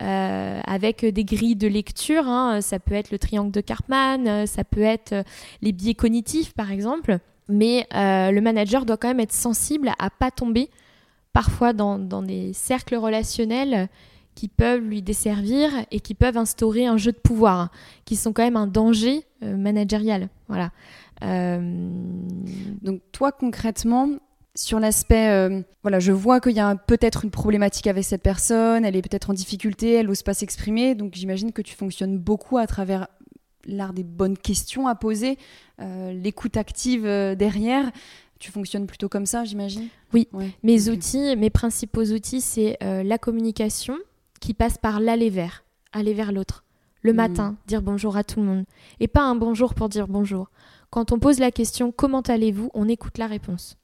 euh, 0.02 0.62
avec 0.66 1.04
des 1.04 1.26
grilles 1.26 1.58
de 1.58 1.68
lecture. 1.68 2.28
Hein. 2.28 2.62
Ça 2.62 2.80
peut 2.80 2.96
être 2.96 3.12
le 3.12 3.20
triangle 3.20 3.52
de 3.52 3.62
Karpman, 3.62 4.46
ça 4.48 4.64
peut 4.64 4.82
être 4.82 5.26
les 5.62 5.74
biais 5.74 5.94
cognitifs 5.94 6.54
par 6.54 6.72
exemple. 6.72 7.20
Mais 7.50 7.88
le 7.92 8.40
manager 8.40 8.86
doit 8.86 8.98
quand 8.98 9.08
même 9.08 9.20
être 9.20 9.34
sensible 9.34 9.92
à 10.00 10.10
pas 10.10 10.32
tomber 10.32 10.70
parfois 11.34 11.74
dans, 11.74 11.98
des 12.22 12.54
cercles 12.54 12.96
relationnels 12.96 13.90
qui 14.36 14.48
peuvent 14.48 14.82
lui 14.82 15.02
desservir 15.02 15.72
et 15.92 16.00
qui 16.00 16.14
peuvent 16.14 16.38
instaurer 16.38 16.86
un 16.86 16.98
jeu 16.98 17.12
de 17.12 17.18
pouvoir, 17.18 17.72
qui 18.06 18.16
sont 18.16 18.32
quand 18.32 18.44
même 18.44 18.56
un 18.56 18.68
danger 18.68 19.26
managérial. 19.42 20.30
Voilà. 20.48 20.72
Donc 21.22 23.02
toi 23.12 23.32
concrètement, 23.32 24.10
sur 24.60 24.80
l'aspect, 24.80 25.30
euh, 25.30 25.62
voilà, 25.84 26.00
je 26.00 26.12
vois 26.12 26.42
qu'il 26.42 26.52
y 26.52 26.60
a 26.60 26.76
peut-être 26.76 27.24
une 27.24 27.32
problématique 27.32 27.88
avec 27.88 28.04
cette 28.04 28.22
personne, 28.22 28.84
elle 28.84 28.96
est 28.96 29.02
peut-être 29.02 29.30
en 29.30 29.34
difficulté, 29.34 29.94
elle 29.94 30.08
n'ose 30.08 30.24
pas 30.24 30.34
s'exprimer, 30.34 30.96
donc 30.96 31.14
j'imagine 31.14 31.54
que 31.54 31.62
tu 31.62 31.76
fonctionnes 31.76 32.18
beaucoup 32.18 32.58
à 32.58 32.68
travers 32.68 33.08
l'art 33.70 33.94
des 33.94 34.04
bonnes 34.04 34.38
questions 34.38 34.88
à 34.88 34.96
poser, 34.96 35.38
euh, 35.80 36.12
l'écoute 36.14 36.58
active 36.58 37.06
euh, 37.06 37.36
derrière. 37.36 37.92
Tu 38.40 38.52
fonctionnes 38.52 38.88
plutôt 38.88 39.10
comme 39.10 39.26
ça, 39.26 39.44
j'imagine? 39.44 39.88
Oui. 40.14 40.28
Mes 40.64 40.90
outils, 40.90 41.36
mes 41.36 41.50
principaux 41.50 42.06
outils, 42.06 42.40
c'est 42.40 42.78
la 42.82 43.18
communication 43.18 43.98
qui 44.40 44.54
passe 44.54 44.78
par 44.78 45.02
l'aller 45.02 45.30
vers, 45.30 45.66
aller 45.92 46.14
vers 46.14 46.32
l'autre. 46.32 46.64
Le 47.02 47.14
hmm. 47.14 47.16
matin, 47.18 47.58
dire 47.68 47.82
bonjour 47.82 48.18
à 48.18 48.24
tout 48.24 48.40
le 48.40 48.46
monde. 48.46 48.66
Et 49.00 49.08
pas 49.08 49.24
un 49.24 49.36
bonjour 49.36 49.74
pour 49.74 49.90
dire 49.90 50.08
bonjour. 50.08 50.50
Quand 50.90 51.12
on 51.12 51.20
pose 51.20 51.40
la 51.40 51.52
question 51.52 51.92
comment 51.92 52.22
allez-vous, 52.22 52.72
on 52.74 52.88
écoute 52.88 53.18
la 53.18 53.28
réponse. 53.28 53.78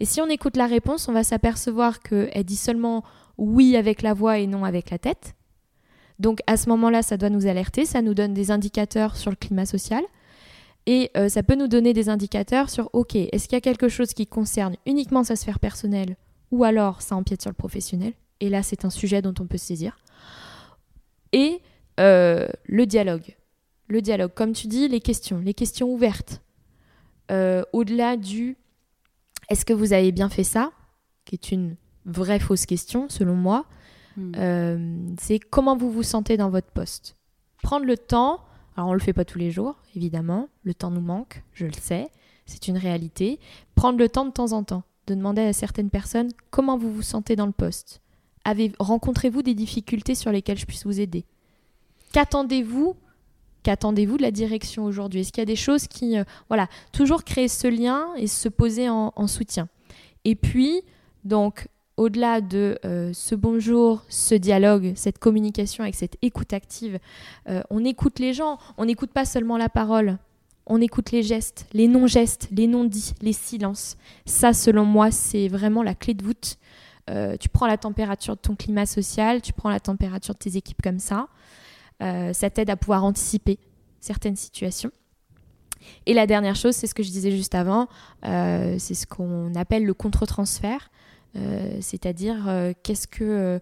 Et 0.00 0.04
si 0.04 0.20
on 0.20 0.26
écoute 0.26 0.56
la 0.56 0.66
réponse, 0.66 1.08
on 1.08 1.12
va 1.12 1.24
s'apercevoir 1.24 2.00
qu'elle 2.00 2.44
dit 2.44 2.56
seulement 2.56 3.04
oui 3.38 3.76
avec 3.76 4.02
la 4.02 4.14
voix 4.14 4.38
et 4.38 4.46
non 4.46 4.64
avec 4.64 4.90
la 4.90 4.98
tête. 4.98 5.34
Donc 6.22 6.38
à 6.46 6.56
ce 6.56 6.68
moment-là, 6.68 7.02
ça 7.02 7.16
doit 7.16 7.30
nous 7.30 7.46
alerter, 7.48 7.84
ça 7.84 8.00
nous 8.00 8.14
donne 8.14 8.32
des 8.32 8.52
indicateurs 8.52 9.16
sur 9.16 9.30
le 9.30 9.36
climat 9.36 9.66
social. 9.66 10.04
Et 10.86 11.10
euh, 11.16 11.28
ça 11.28 11.42
peut 11.42 11.56
nous 11.56 11.66
donner 11.66 11.92
des 11.92 12.08
indicateurs 12.08 12.70
sur, 12.70 12.88
OK, 12.92 13.16
est-ce 13.16 13.48
qu'il 13.48 13.56
y 13.56 13.58
a 13.58 13.60
quelque 13.60 13.88
chose 13.88 14.14
qui 14.14 14.28
concerne 14.28 14.76
uniquement 14.86 15.24
sa 15.24 15.34
sphère 15.34 15.58
personnelle 15.58 16.16
ou 16.52 16.62
alors 16.62 17.02
ça 17.02 17.16
empiète 17.16 17.42
sur 17.42 17.50
le 17.50 17.56
professionnel? 17.56 18.12
Et 18.38 18.48
là, 18.48 18.62
c'est 18.62 18.84
un 18.84 18.90
sujet 18.90 19.20
dont 19.20 19.34
on 19.40 19.46
peut 19.46 19.58
se 19.58 19.66
saisir. 19.66 19.98
Et 21.32 21.60
euh, 21.98 22.46
le 22.66 22.86
dialogue. 22.86 23.36
Le 23.88 24.00
dialogue, 24.00 24.32
comme 24.32 24.52
tu 24.52 24.68
dis, 24.68 24.86
les 24.86 25.00
questions, 25.00 25.40
les 25.40 25.54
questions 25.54 25.92
ouvertes. 25.92 26.40
Euh, 27.32 27.62
au-delà 27.72 28.16
du 28.16 28.56
est-ce 29.48 29.64
que 29.64 29.72
vous 29.72 29.92
avez 29.92 30.12
bien 30.12 30.28
fait 30.28 30.44
ça? 30.44 30.70
Qui 31.24 31.34
est 31.34 31.50
une 31.50 31.76
vraie 32.06 32.38
fausse 32.38 32.66
question 32.66 33.08
selon 33.08 33.34
moi. 33.34 33.66
Hmm. 34.16 35.14
c'est 35.18 35.38
comment 35.38 35.76
vous 35.76 35.90
vous 35.90 36.02
sentez 36.02 36.36
dans 36.36 36.50
votre 36.50 36.70
poste. 36.70 37.16
Prendre 37.62 37.86
le 37.86 37.96
temps 37.96 38.40
alors 38.76 38.90
on 38.90 38.94
le 38.94 39.00
fait 39.00 39.12
pas 39.12 39.24
tous 39.24 39.38
les 39.38 39.50
jours, 39.50 39.76
évidemment, 39.94 40.48
le 40.62 40.74
temps 40.74 40.90
nous 40.90 41.00
manque, 41.00 41.42
je 41.52 41.66
le 41.66 41.72
sais, 41.72 42.08
c'est 42.46 42.68
une 42.68 42.78
réalité. 42.78 43.38
Prendre 43.74 43.98
le 43.98 44.08
temps 44.08 44.24
de 44.24 44.30
temps 44.30 44.52
en 44.52 44.64
temps 44.64 44.82
de 45.06 45.14
demander 45.14 45.42
à 45.42 45.52
certaines 45.52 45.90
personnes 45.90 46.30
comment 46.50 46.78
vous 46.78 46.92
vous 46.92 47.02
sentez 47.02 47.36
dans 47.36 47.46
le 47.46 47.52
poste. 47.52 48.00
Avez 48.44 48.72
rencontrez-vous 48.78 49.42
des 49.42 49.54
difficultés 49.54 50.14
sur 50.14 50.32
lesquelles 50.32 50.58
je 50.58 50.66
puisse 50.66 50.86
vous 50.86 51.00
aider? 51.00 51.24
Qu'attendez-vous 52.12 52.96
Qu'attendez-vous 53.62 54.16
de 54.16 54.22
la 54.22 54.32
direction 54.32 54.84
aujourd'hui? 54.84 55.20
Est-ce 55.20 55.30
qu'il 55.30 55.40
y 55.40 55.42
a 55.42 55.46
des 55.46 55.54
choses 55.54 55.86
qui 55.86 56.18
euh, 56.18 56.24
voilà, 56.48 56.66
toujours 56.92 57.22
créer 57.22 57.46
ce 57.46 57.68
lien 57.68 58.08
et 58.16 58.26
se 58.26 58.48
poser 58.48 58.88
en 58.88 59.26
soutien? 59.28 59.68
Et 60.24 60.34
puis 60.34 60.82
donc 61.24 61.68
au-delà 61.96 62.40
de 62.40 62.78
euh, 62.84 63.12
ce 63.12 63.34
bonjour, 63.34 64.02
ce 64.08 64.34
dialogue, 64.34 64.92
cette 64.96 65.18
communication 65.18 65.84
avec 65.84 65.94
cette 65.94 66.16
écoute 66.22 66.52
active, 66.52 66.98
euh, 67.48 67.62
on 67.70 67.84
écoute 67.84 68.18
les 68.18 68.32
gens, 68.32 68.58
on 68.78 68.86
n'écoute 68.86 69.12
pas 69.12 69.24
seulement 69.24 69.58
la 69.58 69.68
parole, 69.68 70.18
on 70.66 70.80
écoute 70.80 71.10
les 71.10 71.22
gestes, 71.22 71.66
les 71.72 71.88
non-gestes, 71.88 72.48
les 72.50 72.66
non-dits, 72.66 73.14
les 73.20 73.32
silences. 73.32 73.96
Ça, 74.26 74.52
selon 74.52 74.84
moi, 74.84 75.10
c'est 75.10 75.48
vraiment 75.48 75.82
la 75.82 75.94
clé 75.94 76.14
de 76.14 76.24
voûte. 76.24 76.56
Euh, 77.10 77.36
tu 77.36 77.48
prends 77.48 77.66
la 77.66 77.76
température 77.76 78.36
de 78.36 78.40
ton 78.40 78.54
climat 78.54 78.86
social, 78.86 79.42
tu 79.42 79.52
prends 79.52 79.70
la 79.70 79.80
température 79.80 80.34
de 80.34 80.38
tes 80.38 80.56
équipes 80.56 80.80
comme 80.82 81.00
ça. 81.00 81.28
ça 82.00 82.50
t'aide 82.50 82.70
à 82.70 82.76
pouvoir 82.76 83.04
anticiper 83.04 83.58
certaines 84.00 84.36
situations. 84.36 84.90
Et 86.06 86.14
la 86.14 86.26
dernière 86.26 86.54
chose, 86.54 86.74
c'est 86.74 86.86
ce 86.86 86.94
que 86.94 87.02
je 87.02 87.10
disais 87.10 87.32
juste 87.32 87.54
avant, 87.54 87.88
c'est 88.22 88.94
ce 88.94 89.06
qu'on 89.06 89.54
appelle 89.54 89.84
le 89.84 89.94
contre-transfert. 89.94 90.90
Euh, 91.36 91.78
c'est-à-dire 91.80 92.44
euh, 92.46 92.72
qu'est-ce 92.82 93.06
que 93.06 93.24
euh, 93.24 93.58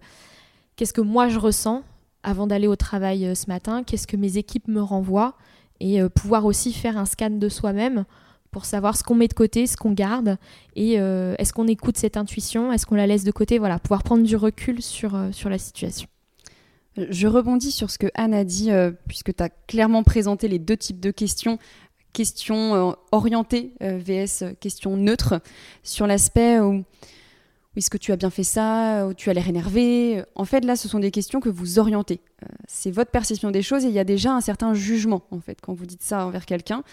qu'est-ce 0.75 0.93
que 0.93 1.01
moi 1.01 1.29
je 1.29 1.39
ressens 1.39 1.83
avant 2.23 2.45
d'aller 2.45 2.67
au 2.67 2.75
travail 2.75 3.35
ce 3.35 3.47
matin, 3.47 3.83
qu'est-ce 3.83 4.07
que 4.07 4.17
mes 4.17 4.37
équipes 4.37 4.67
me 4.67 4.81
renvoient? 4.81 5.35
Et 5.79 5.99
pouvoir 6.09 6.45
aussi 6.45 6.73
faire 6.73 6.95
un 6.95 7.05
scan 7.05 7.31
de 7.31 7.49
soi-même 7.49 8.05
pour 8.51 8.65
savoir 8.65 8.95
ce 8.95 9.03
qu'on 9.03 9.15
met 9.15 9.27
de 9.27 9.33
côté, 9.33 9.65
ce 9.65 9.75
qu'on 9.75 9.93
garde, 9.93 10.37
et 10.75 10.93
est-ce 10.93 11.51
qu'on 11.53 11.65
écoute 11.65 11.97
cette 11.97 12.17
intuition, 12.17 12.71
est-ce 12.71 12.85
qu'on 12.85 12.93
la 12.93 13.07
laisse 13.07 13.23
de 13.23 13.31
côté, 13.31 13.57
voilà, 13.57 13.79
pouvoir 13.79 14.03
prendre 14.03 14.23
du 14.23 14.35
recul 14.35 14.83
sur, 14.83 15.19
sur 15.31 15.49
la 15.49 15.57
situation. 15.57 16.07
Je 16.95 17.25
rebondis 17.25 17.71
sur 17.71 17.89
ce 17.89 17.97
que 17.97 18.05
Anne 18.13 18.35
a 18.35 18.43
dit, 18.43 18.69
puisque 19.07 19.35
tu 19.35 19.41
as 19.41 19.49
clairement 19.49 20.03
présenté 20.03 20.47
les 20.47 20.59
deux 20.59 20.77
types 20.77 20.99
de 20.99 21.09
questions, 21.09 21.57
questions 22.13 22.95
orientées 23.11 23.73
vs 23.81 24.53
questions 24.59 24.97
neutres, 24.97 25.41
sur 25.81 26.05
l'aspect 26.05 26.59
où 26.59 26.83
est-ce 27.75 27.89
que 27.89 27.97
tu 27.97 28.11
as 28.11 28.17
bien 28.17 28.29
fait 28.29 28.43
ça? 28.43 29.07
Ou 29.07 29.13
tu 29.13 29.29
as 29.29 29.33
l'air 29.33 29.47
énervé? 29.47 30.23
En 30.35 30.45
fait, 30.45 30.65
là, 30.65 30.75
ce 30.75 30.87
sont 30.87 30.99
des 30.99 31.11
questions 31.11 31.39
que 31.39 31.49
vous 31.49 31.79
orientez. 31.79 32.19
Euh, 32.43 32.47
c'est 32.67 32.91
votre 32.91 33.11
perception 33.11 33.51
des 33.51 33.61
choses 33.61 33.85
et 33.85 33.87
il 33.87 33.93
y 33.93 33.99
a 33.99 34.03
déjà 34.03 34.33
un 34.33 34.41
certain 34.41 34.73
jugement, 34.73 35.23
en 35.31 35.39
fait, 35.39 35.59
quand 35.61 35.73
vous 35.73 35.85
dites 35.85 36.03
ça 36.03 36.25
envers 36.25 36.45
quelqu'un. 36.45 36.83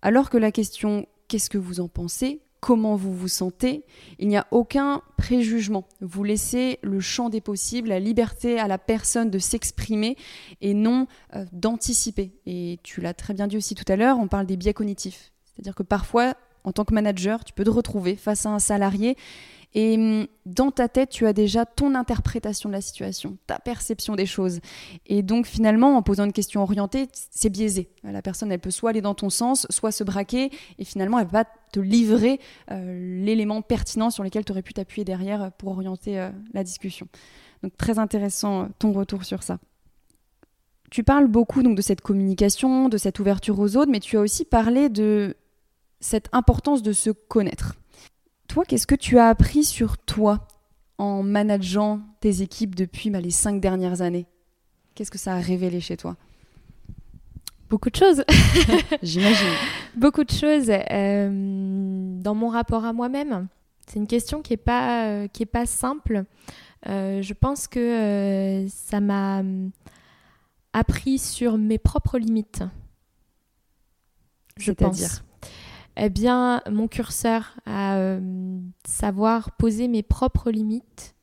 Alors 0.00 0.30
que 0.30 0.36
la 0.36 0.52
question 0.52 1.06
qu'est-ce 1.28 1.50
que 1.50 1.58
vous 1.58 1.80
en 1.80 1.88
pensez? 1.88 2.40
Comment 2.60 2.94
vous 2.94 3.12
vous 3.12 3.26
sentez? 3.26 3.84
Il 4.20 4.28
n'y 4.28 4.36
a 4.36 4.46
aucun 4.52 5.02
préjugement. 5.16 5.88
Vous 6.00 6.22
laissez 6.22 6.78
le 6.82 7.00
champ 7.00 7.28
des 7.28 7.40
possibles, 7.40 7.88
la 7.88 7.98
liberté 7.98 8.60
à 8.60 8.68
la 8.68 8.78
personne 8.78 9.30
de 9.30 9.40
s'exprimer 9.40 10.16
et 10.60 10.74
non 10.74 11.08
euh, 11.34 11.44
d'anticiper. 11.52 12.30
Et 12.46 12.78
tu 12.84 13.00
l'as 13.00 13.14
très 13.14 13.34
bien 13.34 13.48
dit 13.48 13.56
aussi 13.56 13.74
tout 13.74 13.90
à 13.90 13.96
l'heure, 13.96 14.18
on 14.18 14.28
parle 14.28 14.46
des 14.46 14.56
biais 14.56 14.74
cognitifs. 14.74 15.32
C'est-à-dire 15.46 15.74
que 15.74 15.82
parfois, 15.82 16.34
en 16.62 16.70
tant 16.70 16.84
que 16.84 16.94
manager, 16.94 17.42
tu 17.44 17.52
peux 17.52 17.64
te 17.64 17.70
retrouver 17.70 18.14
face 18.14 18.46
à 18.46 18.50
un 18.50 18.58
salarié 18.60 19.16
et 19.74 19.94
hum, 19.96 20.26
dans 20.44 20.70
ta 20.70 20.88
tête, 20.88 21.10
tu 21.10 21.26
as 21.26 21.32
déjà 21.32 21.64
ton 21.64 21.94
interprétation 21.94 22.68
de 22.68 22.74
la 22.74 22.80
situation, 22.80 23.36
ta 23.46 23.58
perception 23.58 24.16
des 24.16 24.26
choses. 24.26 24.60
Et 25.06 25.22
donc 25.22 25.46
finalement, 25.46 25.96
en 25.96 26.02
posant 26.02 26.24
une 26.24 26.32
question 26.32 26.62
orientée, 26.62 27.08
c'est 27.30 27.50
biaisé. 27.50 27.88
La 28.02 28.22
personne, 28.22 28.50
elle 28.52 28.60
peut 28.60 28.70
soit 28.70 28.90
aller 28.90 29.00
dans 29.00 29.14
ton 29.14 29.30
sens, 29.30 29.66
soit 29.70 29.92
se 29.92 30.04
braquer, 30.04 30.50
et 30.78 30.84
finalement, 30.84 31.18
elle 31.18 31.28
va 31.28 31.44
te 31.44 31.80
livrer 31.80 32.40
euh, 32.70 33.24
l'élément 33.24 33.62
pertinent 33.62 34.10
sur 34.10 34.24
lequel 34.24 34.44
tu 34.44 34.52
aurais 34.52 34.62
pu 34.62 34.74
t'appuyer 34.74 35.04
derrière 35.04 35.52
pour 35.52 35.70
orienter 35.70 36.18
euh, 36.18 36.30
la 36.52 36.64
discussion. 36.64 37.08
Donc 37.62 37.76
très 37.76 37.98
intéressant 37.98 38.62
euh, 38.62 38.66
ton 38.78 38.92
retour 38.92 39.24
sur 39.24 39.42
ça. 39.42 39.58
Tu 40.90 41.04
parles 41.04 41.28
beaucoup 41.28 41.62
donc 41.62 41.76
de 41.76 41.82
cette 41.82 42.02
communication, 42.02 42.90
de 42.90 42.98
cette 42.98 43.18
ouverture 43.18 43.58
aux 43.58 43.76
autres, 43.76 43.90
mais 43.90 44.00
tu 44.00 44.18
as 44.18 44.20
aussi 44.20 44.44
parlé 44.44 44.90
de 44.90 45.34
cette 46.00 46.28
importance 46.32 46.82
de 46.82 46.92
se 46.92 47.08
connaître. 47.08 47.76
Toi, 48.48 48.64
qu'est-ce 48.64 48.86
que 48.86 48.94
tu 48.94 49.18
as 49.18 49.28
appris 49.28 49.64
sur 49.64 49.98
toi 49.98 50.46
en 50.98 51.22
manageant 51.22 52.00
tes 52.20 52.42
équipes 52.42 52.74
depuis 52.74 53.10
bah, 53.10 53.20
les 53.20 53.30
cinq 53.30 53.60
dernières 53.60 54.02
années? 54.02 54.26
Qu'est-ce 54.94 55.10
que 55.10 55.18
ça 55.18 55.34
a 55.34 55.40
révélé 55.40 55.80
chez 55.80 55.96
toi? 55.96 56.16
Beaucoup 57.70 57.88
de 57.88 57.96
choses. 57.96 58.22
J'imagine. 59.02 59.48
Beaucoup 59.96 60.24
de 60.24 60.30
choses 60.30 60.70
euh, 60.70 62.20
dans 62.20 62.34
mon 62.34 62.48
rapport 62.48 62.84
à 62.84 62.92
moi-même. 62.92 63.48
C'est 63.86 63.98
une 63.98 64.06
question 64.06 64.42
qui 64.42 64.52
n'est 64.52 64.58
pas, 64.58 65.06
euh, 65.06 65.28
qui 65.28 65.42
est 65.42 65.46
pas 65.46 65.64
simple. 65.64 66.24
Euh, 66.88 67.22
je 67.22 67.32
pense 67.32 67.68
que 67.68 68.66
ça 68.68 69.00
m'a 69.00 69.42
appris 70.74 71.18
sur 71.18 71.56
mes 71.56 71.78
propres 71.78 72.18
limites. 72.18 72.62
Je 74.58 74.72
pense 74.72 75.22
eh 75.96 76.08
bien, 76.08 76.62
mon 76.70 76.88
curseur 76.88 77.54
à 77.66 77.96
euh, 77.96 78.20
savoir 78.84 79.52
poser 79.52 79.88
mes 79.88 80.02
propres 80.02 80.50
limites 80.50 81.14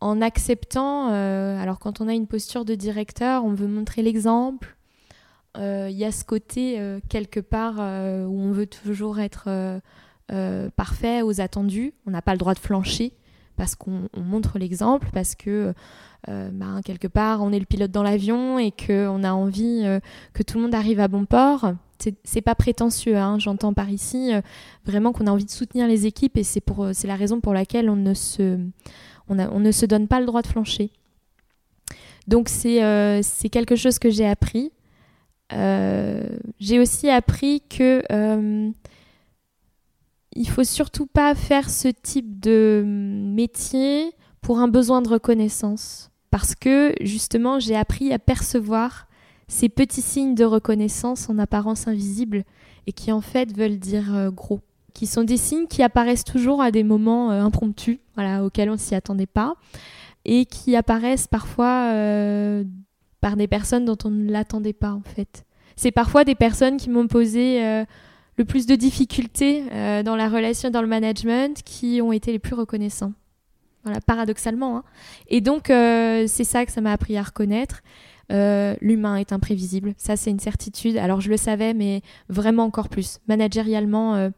en 0.00 0.20
acceptant, 0.20 1.10
euh, 1.10 1.58
alors 1.60 1.78
quand 1.78 2.00
on 2.00 2.08
a 2.08 2.12
une 2.12 2.26
posture 2.26 2.64
de 2.64 2.74
directeur, 2.74 3.44
on 3.44 3.54
veut 3.54 3.66
montrer 3.66 4.02
l'exemple, 4.02 4.76
euh, 5.56 5.88
il 5.90 5.96
y 5.96 6.04
a 6.04 6.12
ce 6.12 6.24
côté 6.24 6.80
quelque 7.08 7.40
part 7.40 7.76
où 7.76 8.40
on 8.40 8.52
veut 8.52 8.66
toujours 8.66 9.18
être 9.18 9.80
parfait 10.76 11.22
aux 11.22 11.40
attendus, 11.40 11.94
on 12.06 12.10
n'a 12.10 12.22
pas 12.22 12.32
le 12.32 12.38
droit 12.38 12.54
de 12.54 12.58
flancher 12.58 13.14
parce 13.56 13.74
qu'on 13.74 14.08
montre 14.16 14.58
l'exemple, 14.58 15.08
parce 15.12 15.34
que 15.34 15.74
ben, 16.28 16.80
quelque 16.84 17.06
part 17.08 17.42
on 17.42 17.52
est 17.52 17.58
le 17.58 17.66
pilote 17.66 17.90
dans 17.90 18.02
l'avion 18.02 18.58
et 18.58 18.72
qu'on 18.72 19.22
a 19.22 19.32
envie 19.32 19.84
que 20.32 20.42
tout 20.42 20.56
le 20.58 20.64
monde 20.64 20.74
arrive 20.74 21.00
à 21.00 21.08
bon 21.08 21.24
port 21.24 21.72
c'est 22.24 22.40
pas 22.40 22.54
prétentieux, 22.54 23.16
hein, 23.16 23.38
j'entends 23.38 23.72
par 23.72 23.90
ici 23.90 24.32
euh, 24.32 24.40
vraiment 24.84 25.12
qu'on 25.12 25.26
a 25.26 25.30
envie 25.30 25.44
de 25.44 25.50
soutenir 25.50 25.86
les 25.86 26.06
équipes 26.06 26.36
et 26.36 26.42
c'est 26.42 26.62
euh, 26.78 26.92
la 27.04 27.16
raison 27.16 27.40
pour 27.40 27.54
laquelle 27.54 27.88
on 27.90 27.96
ne 27.96 28.14
se 28.14 28.58
on, 29.28 29.34
ne 29.34 29.72
se 29.72 29.86
donne 29.86 30.06
pas 30.06 30.20
le 30.20 30.26
droit 30.26 30.42
de 30.42 30.46
flancher. 30.46 30.90
Donc 32.28 32.48
c'est 32.48 32.84
euh, 32.84 33.22
quelque 33.50 33.76
chose 33.76 33.98
que 33.98 34.10
j'ai 34.10 34.26
appris. 34.26 34.72
j'ai 35.50 36.78
aussi 36.78 37.08
appris 37.08 37.62
que 37.68 38.02
il 40.36 40.48
faut 40.48 40.64
surtout 40.64 41.06
pas 41.06 41.34
faire 41.34 41.70
ce 41.70 41.88
type 41.88 42.38
de 42.40 42.84
métier 42.86 44.12
pour 44.40 44.58
un 44.58 44.68
besoin 44.68 45.02
de 45.02 45.08
reconnaissance 45.08 46.10
parce 46.30 46.54
que 46.54 46.94
justement 47.00 47.58
j'ai 47.58 47.76
appris 47.76 48.12
à 48.12 48.18
percevoir 48.18 49.06
ces 49.48 49.68
petits 49.68 50.02
signes 50.02 50.34
de 50.34 50.44
reconnaissance 50.44 51.30
en 51.30 51.38
apparence 51.38 51.88
invisibles 51.88 52.44
et 52.86 52.92
qui 52.92 53.12
en 53.12 53.20
fait 53.20 53.56
veulent 53.56 53.78
dire 53.78 54.14
euh, 54.14 54.30
gros, 54.30 54.60
qui 54.92 55.06
sont 55.06 55.24
des 55.24 55.36
signes 55.36 55.66
qui 55.66 55.82
apparaissent 55.82 56.24
toujours 56.24 56.60
à 56.62 56.70
des 56.70 56.84
moments 56.84 57.30
euh, 57.30 57.42
impromptus, 57.42 57.98
voilà, 58.14 58.44
auxquels 58.44 58.70
on 58.70 58.76
s'y 58.76 58.94
attendait 58.94 59.26
pas, 59.26 59.54
et 60.24 60.46
qui 60.46 60.76
apparaissent 60.76 61.28
parfois 61.28 61.92
euh, 61.92 62.64
par 63.20 63.36
des 63.36 63.46
personnes 63.46 63.84
dont 63.84 63.98
on 64.04 64.10
ne 64.10 64.30
l'attendait 64.30 64.72
pas 64.72 64.92
en 64.92 65.02
fait. 65.02 65.44
C'est 65.76 65.92
parfois 65.92 66.24
des 66.24 66.34
personnes 66.34 66.76
qui 66.76 66.90
m'ont 66.90 67.06
posé 67.06 67.84
le 68.36 68.44
plus 68.44 68.66
de 68.66 68.74
difficultés 68.74 69.64
dans 70.04 70.16
la 70.16 70.28
relation, 70.28 70.70
dans 70.70 70.82
le 70.82 70.88
management, 70.88 71.62
qui 71.64 72.00
ont 72.02 72.12
été 72.12 72.32
les 72.32 72.38
plus 72.38 72.54
reconnaissants. 72.54 73.12
Voilà, 73.84 74.00
paradoxalement. 74.00 74.78
Hein. 74.78 74.84
Et 75.28 75.40
donc, 75.40 75.66
c'est 75.68 76.44
ça 76.44 76.66
que 76.66 76.72
ça 76.72 76.80
m'a 76.80 76.92
appris 76.92 77.16
à 77.16 77.22
reconnaître. 77.22 77.82
Euh, 78.32 78.74
l'humain 78.80 79.16
est 79.16 79.32
imprévisible. 79.32 79.94
Ça, 79.96 80.16
c'est 80.16 80.30
une 80.30 80.40
certitude. 80.40 80.96
Alors, 80.96 81.20
je 81.20 81.30
le 81.30 81.36
savais, 81.36 81.74
mais 81.74 82.02
vraiment 82.28 82.64
encore 82.64 82.88
plus. 82.88 83.20
Managérialement, 83.28 84.14
euh, 84.16 84.30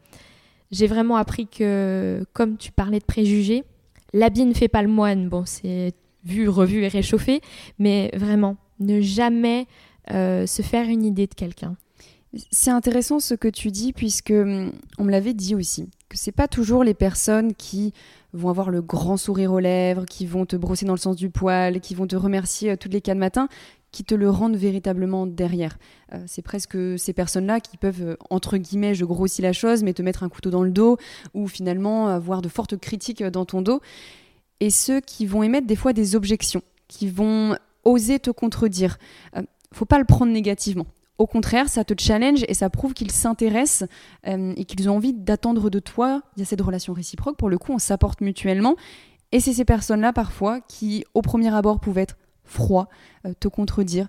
J'ai 0.70 0.86
vraiment 0.86 1.16
appris 1.16 1.46
que, 1.46 2.24
comme 2.34 2.58
tu 2.58 2.72
parlais 2.72 2.98
de 2.98 3.04
préjugés, 3.04 3.64
l'habit 4.12 4.44
ne 4.44 4.52
fait 4.52 4.68
pas 4.68 4.82
le 4.82 4.88
moine. 4.88 5.28
Bon, 5.28 5.44
c'est 5.46 5.94
vu, 6.24 6.48
revu 6.48 6.84
et 6.84 6.88
réchauffé, 6.88 7.40
mais 7.78 8.10
vraiment, 8.14 8.56
ne 8.80 9.00
jamais 9.00 9.66
euh, 10.10 10.46
se 10.46 10.60
faire 10.60 10.88
une 10.88 11.04
idée 11.04 11.26
de 11.26 11.34
quelqu'un. 11.34 11.76
C'est 12.50 12.70
intéressant 12.70 13.20
ce 13.20 13.34
que 13.34 13.48
tu 13.48 13.70
dis 13.70 13.92
puisque 13.92 14.30
hum, 14.30 14.72
on 14.98 15.04
me 15.04 15.10
l'avait 15.10 15.34
dit 15.34 15.54
aussi 15.54 15.88
que 16.08 16.18
c'est 16.18 16.32
pas 16.32 16.48
toujours 16.48 16.84
les 16.84 16.94
personnes 16.94 17.54
qui 17.54 17.92
vont 18.32 18.50
avoir 18.50 18.70
le 18.70 18.82
grand 18.82 19.16
sourire 19.16 19.52
aux 19.52 19.58
lèvres, 19.58 20.04
qui 20.04 20.26
vont 20.26 20.44
te 20.44 20.56
brosser 20.56 20.84
dans 20.84 20.92
le 20.92 20.98
sens 20.98 21.16
du 21.16 21.30
poil, 21.30 21.80
qui 21.80 21.94
vont 21.94 22.06
te 22.06 22.16
remercier 22.16 22.72
euh, 22.72 22.76
toutes 22.76 22.92
les 22.92 23.00
quatre 23.00 23.18
matins, 23.18 23.48
qui 23.90 24.04
te 24.04 24.14
le 24.14 24.28
rendent 24.28 24.56
véritablement 24.56 25.26
derrière. 25.26 25.78
Euh, 26.12 26.22
c'est 26.26 26.42
presque 26.42 26.76
ces 26.98 27.12
personnes-là 27.14 27.60
qui 27.60 27.78
peuvent, 27.78 28.02
euh, 28.02 28.16
entre 28.28 28.58
guillemets, 28.58 28.94
je 28.94 29.06
grossis 29.06 29.40
la 29.40 29.54
chose, 29.54 29.82
mais 29.82 29.94
te 29.94 30.02
mettre 30.02 30.22
un 30.22 30.28
couteau 30.28 30.50
dans 30.50 30.62
le 30.62 30.70
dos, 30.70 30.98
ou 31.32 31.48
finalement 31.48 32.08
avoir 32.08 32.42
de 32.42 32.48
fortes 32.48 32.76
critiques 32.76 33.22
dans 33.22 33.46
ton 33.46 33.62
dos. 33.62 33.80
Et 34.60 34.70
ceux 34.70 35.00
qui 35.00 35.24
vont 35.24 35.42
émettre 35.42 35.66
des 35.66 35.76
fois 35.76 35.94
des 35.94 36.16
objections, 36.16 36.62
qui 36.88 37.08
vont 37.08 37.56
oser 37.84 38.18
te 38.18 38.30
contredire. 38.30 38.98
faut 39.72 39.86
pas 39.86 39.98
le 39.98 40.04
prendre 40.04 40.32
négativement. 40.32 40.86
Au 41.18 41.26
contraire, 41.26 41.68
ça 41.68 41.84
te 41.84 41.94
challenge 42.00 42.44
et 42.46 42.54
ça 42.54 42.70
prouve 42.70 42.94
qu'ils 42.94 43.10
s'intéressent 43.10 43.88
euh, 44.26 44.54
et 44.56 44.64
qu'ils 44.64 44.88
ont 44.88 44.96
envie 44.96 45.12
d'attendre 45.12 45.68
de 45.68 45.80
toi. 45.80 46.22
Il 46.36 46.40
y 46.40 46.42
a 46.42 46.46
cette 46.46 46.60
relation 46.60 46.92
réciproque. 46.92 47.36
Pour 47.36 47.50
le 47.50 47.58
coup, 47.58 47.72
on 47.72 47.78
s'apporte 47.78 48.20
mutuellement. 48.20 48.76
Et 49.32 49.40
c'est 49.40 49.52
ces 49.52 49.64
personnes-là, 49.64 50.12
parfois, 50.12 50.60
qui, 50.60 51.04
au 51.14 51.22
premier 51.22 51.52
abord, 51.52 51.80
pouvaient 51.80 52.02
être 52.02 52.16
froids, 52.44 52.88
euh, 53.26 53.34
te 53.38 53.48
contredire, 53.48 54.08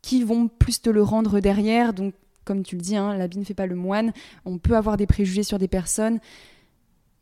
qui 0.00 0.22
vont 0.22 0.48
plus 0.48 0.80
te 0.80 0.90
le 0.90 1.02
rendre 1.02 1.40
derrière. 1.40 1.92
Donc, 1.92 2.14
comme 2.44 2.62
tu 2.62 2.76
le 2.76 2.82
dis, 2.82 2.96
hein, 2.96 3.16
l'habit 3.16 3.38
ne 3.38 3.44
fait 3.44 3.52
pas 3.52 3.66
le 3.66 3.74
moine. 3.74 4.12
On 4.46 4.58
peut 4.58 4.76
avoir 4.76 4.96
des 4.96 5.06
préjugés 5.06 5.42
sur 5.42 5.58
des 5.58 5.68
personnes 5.68 6.20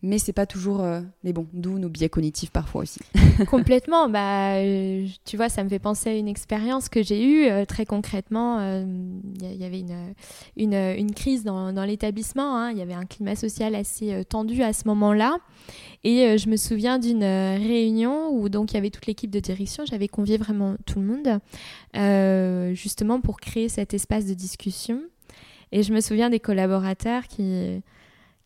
mais 0.07 0.19
c'est 0.19 0.33
pas 0.33 0.47
toujours 0.47 0.83
euh, 0.83 1.01
les 1.25 1.33
bons, 1.33 1.47
d'où 1.53 1.79
nos 1.79 1.89
biais 1.89 2.09
cognitifs 2.09 2.51
parfois 2.51 2.83
aussi. 2.83 3.01
Complètement, 3.51 4.09
bah, 4.09 4.55
euh, 4.57 5.07
tu 5.25 5.37
vois, 5.37 5.49
ça 5.49 5.65
me 5.65 5.69
fait 5.69 5.81
penser 5.81 6.11
à 6.11 6.15
une 6.15 6.29
expérience 6.29 6.89
que 6.89 7.03
j'ai 7.03 7.25
eue 7.25 7.47
euh, 7.47 7.65
très 7.65 7.85
concrètement. 7.85 8.61
Il 9.41 9.57
y, 9.57 9.65
avait 9.65 9.81
une, 9.81 10.15
une, 10.57 10.75
une 10.75 11.13
crise 11.13 11.43
dans, 11.43 11.73
dans 11.73 11.85
l'établissement, 11.85 12.57
hein. 12.57 12.71
il 12.71 12.79
y 12.79 12.83
avait 12.83 12.95
un 12.95 13.05
climat 13.05 13.35
social 13.35 13.75
assez 13.75 14.25
tendu 14.29 14.63
à 14.63 14.73
ce 14.73 14.87
moment-là. 14.87 15.39
Et 16.05 16.39
je 16.39 16.49
me 16.49 16.57
souviens 16.57 16.99
d'une 16.99 17.25
réunion 17.25 18.31
où 18.31 18.49
donc 18.49 18.73
il 18.73 18.75
y 18.75 18.79
avait 18.79 18.91
toute 18.91 19.07
l'équipe 19.07 19.31
de 19.31 19.41
direction, 19.41 19.85
j'avais 19.85 20.09
convié 20.09 20.37
vraiment 20.37 20.77
tout 20.87 21.01
le 21.01 21.07
monde, 21.07 22.75
justement 22.75 23.21
pour 23.21 23.41
créer 23.41 23.69
cet 23.69 23.93
espace 23.93 24.27
de 24.27 24.35
discussion. 24.35 25.01
Et 25.73 25.83
je 25.83 25.93
me 25.93 26.01
souviens 26.01 26.31
des 26.31 26.39
collaborateurs 26.39 27.27
qui 27.27 27.83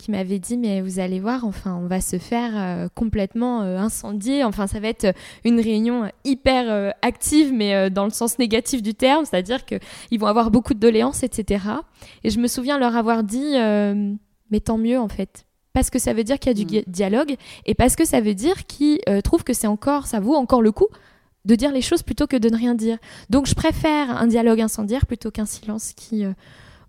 qui 0.01 0.11
m'avait 0.11 0.39
dit 0.39 0.57
mais 0.57 0.81
vous 0.81 0.99
allez 0.99 1.21
voir 1.21 1.45
enfin 1.45 1.79
on 1.81 1.87
va 1.87 2.01
se 2.01 2.19
faire 2.19 2.53
euh, 2.55 2.89
complètement 2.95 3.63
euh, 3.63 3.77
incendier. 3.77 4.43
Enfin 4.45 4.67
ça 4.67 4.81
va 4.81 4.89
être 4.89 5.15
une 5.45 5.61
réunion 5.61 6.11
hyper 6.25 6.71
euh, 6.71 6.91
active 7.03 7.53
mais 7.53 7.91
dans 7.91 8.05
le 8.05 8.11
sens 8.11 8.39
négatif 8.39 8.83
du 8.83 8.95
terme 8.95 9.25
c'est-à-dire 9.25 9.65
que 9.67 9.77
ils 10.11 10.19
vont 10.19 10.27
avoir 10.27 10.51
beaucoup 10.51 10.75
de 10.75 10.79
doléances 10.79 11.23
etc 11.23 11.65
et 12.25 12.31
je 12.31 12.41
me 12.41 12.47
souviens 12.47 12.79
leur 12.79 12.97
avoir 12.97 13.23
dit 13.23 13.55
mais 14.51 14.61
tant 14.61 14.79
mieux 14.79 14.99
en 14.99 15.09
fait. 15.09 15.45
Parce 15.73 15.91
que 15.91 16.01
ça 16.01 16.15
veut 16.15 16.25
dire 16.25 16.39
qu'il 16.39 16.59
y 16.59 16.63
a 16.63 16.65
du 16.65 16.79
mm. 16.79 16.83
dialogue 16.89 17.37
et 17.67 17.75
parce 17.75 17.95
que 17.95 18.05
ça 18.05 18.21
veut 18.21 18.35
dire 18.35 18.67
qu'ils 18.67 19.01
trouvent 19.23 19.45
que 19.45 19.53
c'est 19.53 19.67
encore 19.67 20.07
ça 20.07 20.19
vaut 20.19 20.35
encore 20.35 20.63
le 20.63 20.73
coup 20.73 20.89
de 21.45 21.55
dire 21.55 21.73
les 21.73 21.83
choses 21.83 22.03
plutôt 22.03 22.27
que 22.27 22.37
de 22.37 22.49
ne 22.49 22.57
rien 22.57 22.75
dire. 22.75 22.99
Donc 23.29 23.47
je 23.47 23.55
préfère 23.55 24.11
un 24.11 24.27
dialogue 24.27 24.61
incendiaire 24.61 25.07
plutôt 25.07 25.31
qu'un 25.31 25.47
silence 25.47 25.93
qui 25.95 26.25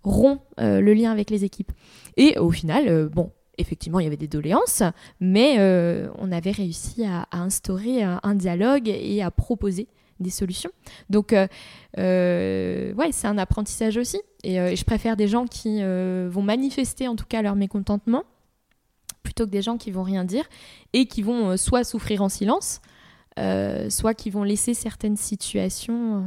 rompt 0.04 0.40
le 0.58 0.92
lien 0.92 1.10
avec 1.10 1.30
les 1.30 1.44
équipes 1.44 1.72
et 2.16 2.38
au 2.38 2.50
final, 2.50 2.88
euh, 2.88 3.08
bon, 3.08 3.30
effectivement, 3.58 4.00
il 4.00 4.04
y 4.04 4.06
avait 4.06 4.16
des 4.16 4.28
doléances, 4.28 4.82
mais 5.20 5.56
euh, 5.58 6.08
on 6.18 6.32
avait 6.32 6.50
réussi 6.50 7.04
à, 7.04 7.28
instaurer 7.32 8.02
un, 8.02 8.34
dialogue 8.34 8.88
et 8.88 9.22
à 9.22 9.30
proposer 9.30 9.88
des 10.20 10.30
solutions. 10.30 10.70
Donc, 11.10 11.32
euh, 11.98 12.94
ouais, 12.94 13.12
c'est 13.12 13.26
un 13.26 13.38
apprentissage 13.38 13.96
aussi. 13.96 14.20
Et, 14.44 14.76
je 14.76 14.84
préfère 14.84 15.16
des 15.16 15.28
gens 15.28 15.46
qui 15.46 15.82
vont 15.82 16.42
manifester 16.42 17.08
en 17.08 17.16
tout 17.16 17.26
cas 17.28 17.42
leur 17.42 17.56
mécontentement 17.56 18.24
plutôt 19.22 19.46
que 19.46 19.50
des 19.50 19.62
gens 19.62 19.78
qui 19.78 19.92
vont 19.92 20.02
rien 20.02 20.24
dire 20.24 20.44
et 20.92 21.06
qui 21.06 21.22
vont 21.22 21.56
soit 21.56 21.84
souffrir 21.84 22.22
en 22.22 22.28
silence, 22.28 22.80
soit 23.88 24.14
qui 24.14 24.30
vont 24.30 24.42
laisser 24.42 24.74
certaines 24.74 25.16
situations 25.16 26.24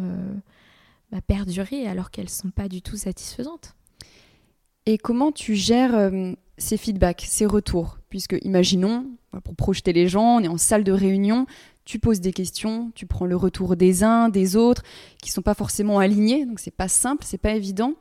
bah, 1.12 1.22
perdurer 1.22 1.88
alors 1.88 2.12
qu'elles 2.12 2.26
ne 2.26 2.30
sont 2.30 2.50
pas 2.50 2.68
du 2.68 2.82
tout 2.82 2.98
satisfaisantes. 2.98 3.76
Et 4.86 4.98
comment 4.98 5.32
tu 5.32 5.56
gères 5.56 5.96
euh, 5.96 6.34
ces 6.58 6.78
feedbacks, 6.78 7.26
ces 7.28 7.46
retours? 7.46 7.98
Puisque, 8.10 8.38
imaginons, 8.44 9.06
pour 9.44 9.56
projeter 9.56 9.94
les 9.94 10.08
gens, 10.08 10.38
on 10.38 10.44
est 10.44 10.48
en 10.48 10.58
salle 10.58 10.84
de 10.84 10.92
réunion, 10.92 11.48
tu 11.86 12.00
poses 12.00 12.22
des 12.22 12.34
questions, 12.34 12.92
tu 12.96 13.06
prends 13.06 13.26
le 13.26 13.36
retour 13.36 13.76
des 13.76 14.04
uns, 14.04 14.30
des 14.30 14.56
autres, 14.56 14.84
qui 15.22 15.32
sont 15.32 15.42
pas 15.42 15.54
forcément 15.54 16.00
alignés, 16.00 16.46
donc 16.46 16.60
c'est 16.60 16.72
pas 16.72 16.88
simple, 16.88 17.24
c'est 17.26 17.38
pas 17.38 17.54
évident. 17.54 17.94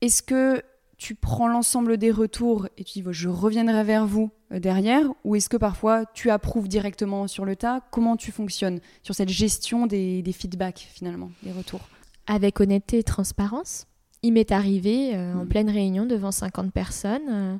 Est-ce 0.00 0.22
que 0.22 0.62
tu 0.98 1.14
prends 1.14 1.48
l'ensemble 1.48 1.98
des 1.98 2.10
retours 2.10 2.68
et 2.76 2.84
tu 2.84 3.00
dis 3.00 3.04
je 3.10 3.28
reviendrai 3.28 3.84
vers 3.84 4.06
vous 4.06 4.30
derrière 4.50 5.06
ou 5.24 5.34
est-ce 5.34 5.48
que 5.48 5.56
parfois 5.56 6.04
tu 6.06 6.30
approuves 6.30 6.68
directement 6.68 7.26
sur 7.26 7.44
le 7.44 7.56
tas? 7.56 7.80
Comment 7.90 8.16
tu 8.16 8.32
fonctionnes 8.32 8.80
sur 9.02 9.14
cette 9.14 9.28
gestion 9.28 9.86
des, 9.86 10.22
des 10.22 10.32
feedbacks 10.32 10.88
finalement, 10.92 11.30
des 11.42 11.52
retours? 11.52 11.88
Avec 12.26 12.60
honnêteté 12.60 12.98
et 12.98 13.02
transparence 13.02 13.86
il 14.26 14.32
m'est 14.32 14.52
arrivé 14.52 15.14
euh, 15.14 15.34
en 15.34 15.44
mm. 15.44 15.48
pleine 15.48 15.70
réunion 15.70 16.06
devant 16.06 16.32
50 16.32 16.72
personnes, 16.72 17.28
euh, 17.28 17.56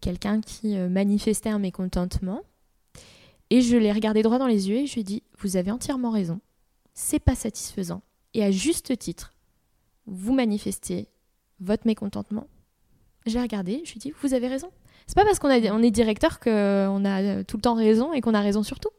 quelqu'un 0.00 0.40
qui 0.40 0.76
euh, 0.76 0.88
manifestait 0.88 1.50
un 1.50 1.58
mécontentement. 1.58 2.42
Et 3.50 3.60
je 3.60 3.76
l'ai 3.76 3.92
regardé 3.92 4.22
droit 4.22 4.38
dans 4.38 4.46
les 4.46 4.68
yeux 4.68 4.78
et 4.78 4.86
je 4.86 4.94
lui 4.94 5.02
ai 5.02 5.04
dit 5.04 5.22
Vous 5.38 5.56
avez 5.56 5.70
entièrement 5.70 6.10
raison, 6.10 6.40
c'est 6.94 7.20
pas 7.20 7.34
satisfaisant. 7.34 8.02
Et 8.32 8.42
à 8.42 8.50
juste 8.50 8.98
titre, 8.98 9.34
vous 10.06 10.34
manifestez 10.34 11.08
votre 11.60 11.86
mécontentement. 11.86 12.48
J'ai 13.26 13.40
regardé, 13.40 13.82
je 13.84 13.92
lui 13.92 13.98
ai 13.98 14.00
dit 14.00 14.12
Vous 14.20 14.34
avez 14.34 14.48
raison. 14.48 14.70
C'est 15.06 15.16
pas 15.16 15.24
parce 15.24 15.38
qu'on 15.38 15.50
on 15.50 15.82
est 15.82 15.90
directeur 15.90 16.40
qu'on 16.40 17.04
a 17.04 17.44
tout 17.44 17.56
le 17.56 17.62
temps 17.62 17.74
raison 17.74 18.12
et 18.12 18.20
qu'on 18.20 18.34
a 18.34 18.40
raison 18.40 18.62
sur 18.62 18.80
tout. 18.80 18.90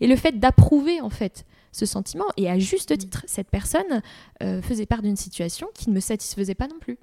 Et 0.00 0.06
le 0.06 0.16
fait 0.16 0.38
d'approuver, 0.38 1.00
en 1.00 1.10
fait, 1.10 1.44
ce 1.74 1.86
sentiment. 1.86 2.26
Et 2.36 2.48
à 2.48 2.58
juste 2.58 2.92
mm. 2.92 2.96
titre, 2.96 3.24
cette 3.26 3.50
personne 3.50 4.02
euh, 4.42 4.62
faisait 4.62 4.86
part 4.86 5.02
d'une 5.02 5.16
situation 5.16 5.68
qui 5.74 5.90
ne 5.90 5.94
me 5.94 6.00
satisfaisait 6.00 6.54
pas 6.54 6.68
non 6.68 6.78
plus. 6.80 6.98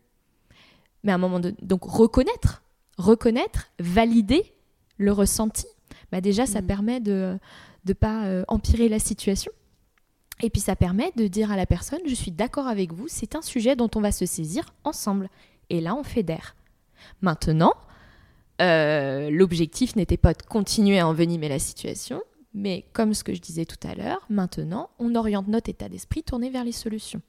Mais 1.04 1.12
à 1.12 1.16
un 1.16 1.20
moment 1.20 1.40
de... 1.40 1.54
Donc 1.62 1.84
reconnaître, 1.84 2.64
reconnaître, 2.98 3.72
valider 3.80 4.54
le 4.98 5.12
ressenti, 5.12 5.66
bah 6.12 6.22
déjà 6.22 6.46
ça 6.46 6.62
mm. 6.62 6.68
permet 6.68 7.00
de 7.00 7.38
ne 7.86 7.94
pas 7.94 8.26
euh, 8.26 8.44
empirer 8.48 8.90
la 8.90 9.00
situation. 9.00 9.52
Et 10.44 10.50
puis 10.50 10.62
ça 10.62 10.76
permet 10.76 11.12
de 11.16 11.28
dire 11.28 11.52
à 11.52 11.56
la 11.58 11.66
personne, 11.66 12.00
je 12.08 12.16
suis 12.16 12.32
d'accord 12.32 12.68
avec 12.68 12.94
vous, 12.94 13.08
c'est 13.08 13.36
un 13.36 13.42
sujet 13.42 13.76
dont 13.76 13.90
on 13.96 14.02
va 14.02 14.12
se 14.12 14.26
saisir 14.26 14.74
ensemble. 14.84 15.30
Et 15.70 15.82
là, 15.82 15.96
on 15.96 16.04
fédère. 16.04 16.56
Maintenant, 17.22 17.74
euh, 18.62 19.30
l'objectif 19.30 19.96
n'était 19.96 20.18
pas 20.18 20.34
de 20.34 20.42
continuer 20.44 21.00
à 21.00 21.08
envenimer 21.08 21.50
la 21.50 21.60
situation, 21.60 22.22
mais 22.54 22.86
comme 22.94 23.14
ce 23.14 23.24
que 23.24 23.34
je 23.34 23.42
disais 23.42 23.66
tout 23.66 23.88
à 23.88 23.96
l'heure, 23.96 24.26
maintenant, 24.30 24.90
on 25.00 25.16
oriente 25.16 25.48
notre 25.48 25.70
état 25.70 25.90
d'esprit 25.90 26.24
tourné 26.24 26.50
vers 26.50 26.64
les 26.64 26.72
solutions. 26.72 27.22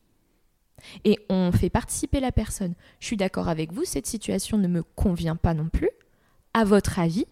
Et 1.05 1.19
on 1.29 1.53
fait 1.53 1.71
participer 1.71 2.21
la 2.21 2.33
personne. 2.33 2.75
Je 2.99 3.07
suis 3.07 3.17
d'accord 3.17 3.49
avec 3.49 3.73
vous, 3.73 3.85
cette 3.85 4.07
situation 4.07 4.59
ne 4.59 4.69
me 4.69 4.83
convient 4.83 5.37
pas 5.37 5.55
non 5.55 5.69
plus. 5.69 5.91
À 6.55 6.65
votre 6.65 6.99
avis, 6.99 7.27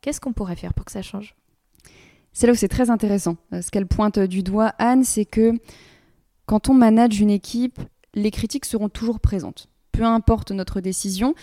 qu'est-ce 0.00 0.20
qu'on 0.20 0.32
pourrait 0.32 0.56
faire 0.56 0.74
pour 0.74 0.84
que 0.84 0.92
ça 0.92 1.02
change? 1.02 1.34
C'est 2.32 2.46
là 2.46 2.52
où 2.52 2.56
c'est 2.56 2.68
très 2.68 2.90
intéressant. 2.90 3.36
Euh, 3.52 3.62
ce 3.62 3.70
qu'elle 3.70 3.86
pointe 3.86 4.18
du 4.18 4.42
doigt, 4.42 4.74
Anne, 4.78 5.04
c'est 5.04 5.24
que 5.24 5.52
quand 6.46 6.68
on 6.68 6.74
manage 6.74 7.20
une 7.20 7.30
équipe, 7.30 7.80
les 8.14 8.30
critiques 8.30 8.64
seront 8.64 8.88
toujours 8.88 9.20
présentes. 9.20 9.68
Peu 9.92 10.02
importe 10.04 10.50
notre 10.50 10.80
décision, 10.80 11.34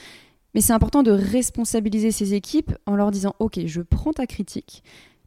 mais 0.54 0.62
c'est 0.62 0.74
important 0.74 1.04
de 1.04 1.12
responsabiliser 1.12 2.12
ces 2.12 2.34
équipes 2.34 2.74
en 2.86 2.96
leur 2.96 3.12
disant, 3.12 3.36
OK, 3.40 3.60
je 3.66 3.82
prends 3.82 4.14
ta 4.14 4.28
critique, 4.28 4.84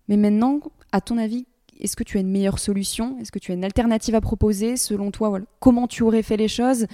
mais 0.08 0.16
maintenant, 0.16 0.60
à 0.92 1.00
ton 1.00 1.18
avis, 1.18 1.46
est-ce 1.80 1.96
que 1.96 2.04
tu 2.04 2.18
as 2.18 2.20
une 2.20 2.30
meilleure 2.30 2.58
solution? 2.58 3.18
Est-ce 3.20 3.32
que 3.32 3.38
tu 3.38 3.50
as 3.50 3.54
une 3.54 3.64
alternative 3.64 4.14
à 4.14 4.20
proposer? 4.20 4.76
Selon 4.76 5.10
toi, 5.10 5.40
comment 5.60 5.88
tu 5.88 6.02
aurais 6.02 6.22
fait 6.22 6.36
les 6.36 6.48
choses? 6.48 6.86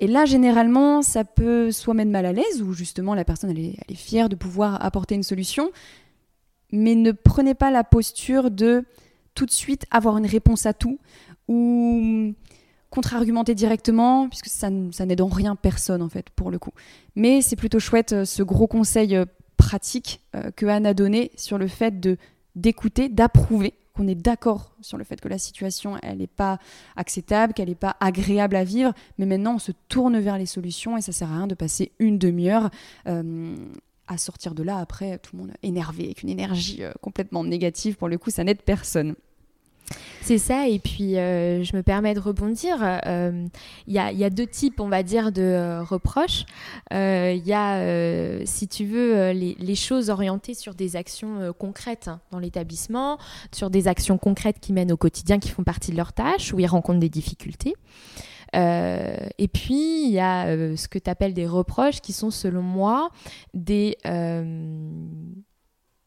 Et 0.00 0.06
là, 0.06 0.24
généralement, 0.24 1.02
ça 1.02 1.24
peut 1.24 1.70
soit 1.70 1.94
mettre 1.94 2.10
mal 2.10 2.26
à 2.26 2.32
l'aise, 2.32 2.62
ou 2.62 2.72
justement 2.72 3.14
la 3.14 3.24
personne 3.24 3.50
elle 3.50 3.58
est, 3.58 3.94
fière 3.94 4.28
de 4.28 4.36
pouvoir 4.36 4.84
apporter 4.84 5.14
une 5.14 5.22
solution, 5.22 5.70
mais 6.70 6.94
ne 6.94 7.12
prenez 7.12 7.54
pas 7.54 7.70
la 7.70 7.84
posture 7.84 8.50
de 8.50 8.84
tout 9.34 9.46
de 9.46 9.50
suite 9.50 9.86
avoir 9.90 10.18
une 10.18 10.26
réponse 10.26 10.66
à 10.66 10.72
tout, 10.72 10.98
ou 11.48 12.32
contre-argumenter 12.90 13.54
directement, 13.54 14.28
puisque 14.28 14.48
ça, 14.48 14.70
n'aide 14.70 15.20
en 15.20 15.28
rien 15.28 15.56
personne, 15.56 16.02
en 16.02 16.08
fait, 16.08 16.30
pour 16.30 16.50
le 16.50 16.58
coup. 16.58 16.72
Mais 17.16 17.42
c'est 17.42 17.56
plutôt 17.56 17.78
chouette, 17.78 18.12
euh, 18.12 18.24
ce 18.24 18.42
gros 18.42 18.66
conseil 18.66 19.16
euh, 19.16 19.24
pratique 19.56 20.20
euh, 20.34 20.50
que 20.50 20.66
Anne 20.66 20.86
a 20.86 20.94
donné 20.94 21.30
sur 21.36 21.58
le 21.58 21.68
fait 21.68 22.00
de 22.00 22.16
d'écouter, 22.54 23.08
d'approuver 23.08 23.74
qu'on 23.92 24.08
est 24.08 24.16
d'accord 24.16 24.74
sur 24.80 24.98
le 24.98 25.04
fait 25.04 25.20
que 25.20 25.28
la 25.28 25.38
situation, 25.38 25.96
elle 26.02 26.18
n'est 26.18 26.26
pas 26.26 26.58
acceptable, 26.96 27.52
qu'elle 27.52 27.68
n'est 27.68 27.76
pas 27.76 27.96
agréable 28.00 28.56
à 28.56 28.64
vivre, 28.64 28.92
mais 29.16 29.26
maintenant 29.26 29.56
on 29.56 29.58
se 29.60 29.70
tourne 29.88 30.18
vers 30.18 30.38
les 30.38 30.46
solutions 30.46 30.96
et 30.96 31.00
ça 31.00 31.12
sert 31.12 31.30
à 31.30 31.36
rien 31.36 31.46
de 31.46 31.54
passer 31.54 31.92
une 32.00 32.18
demi-heure 32.18 32.70
euh, 33.06 33.54
à 34.08 34.18
sortir 34.18 34.54
de 34.54 34.64
là 34.64 34.78
après 34.78 35.18
tout 35.18 35.36
le 35.36 35.42
monde 35.42 35.52
énervé 35.62 36.06
avec 36.06 36.22
une 36.24 36.30
énergie 36.30 36.82
complètement 37.00 37.44
négative. 37.44 37.96
Pour 37.96 38.08
le 38.08 38.18
coup, 38.18 38.30
ça 38.30 38.42
n'aide 38.42 38.62
personne. 38.62 39.14
C'est 40.28 40.36
ça, 40.36 40.68
et 40.68 40.78
puis 40.78 41.16
euh, 41.16 41.64
je 41.64 41.74
me 41.74 41.82
permets 41.82 42.12
de 42.12 42.20
rebondir. 42.20 42.76
Euh, 42.82 43.46
Il 43.86 43.94
y, 43.94 43.98
a 43.98 44.30
deux 44.30 44.46
types, 44.46 44.78
on 44.78 44.88
va 44.88 45.02
dire, 45.02 45.32
de 45.32 45.40
euh, 45.40 45.82
reproches. 45.82 46.44
Il 46.90 47.46
y 47.46 47.54
a, 47.54 48.44
si 48.44 48.68
tu 48.68 48.84
veux, 48.84 49.30
les, 49.30 49.74
choses 49.74 50.10
orientées 50.10 50.52
sur 50.52 50.74
des 50.74 50.96
actions 50.96 51.54
concrètes 51.58 52.08
hein, 52.08 52.20
dans 52.30 52.38
l'établissement, 52.38 53.16
sur 53.52 53.70
des 53.70 53.88
actions 53.88 54.18
concrètes 54.18 54.60
qui 54.60 54.74
mènent 54.74 54.92
au 54.92 54.98
quotidien, 54.98 55.38
qui 55.38 55.48
font 55.48 55.64
partie 55.64 55.92
de 55.92 55.96
leurs 55.96 56.12
tâches, 56.12 56.52
où 56.52 56.58
ils 56.58 56.66
rencontrent 56.66 57.00
des 57.00 57.08
difficultés. 57.08 57.74
et 58.52 59.48
puis, 59.50 60.04
il 60.04 60.10
y 60.10 60.20
a 60.20 60.76
ce 60.76 60.88
que 60.88 60.98
tu 60.98 61.08
appelles 61.08 61.32
des 61.32 61.46
reproches 61.46 62.02
qui 62.02 62.12
sont, 62.12 62.30
selon 62.30 62.60
moi, 62.60 63.08
des, 63.54 63.96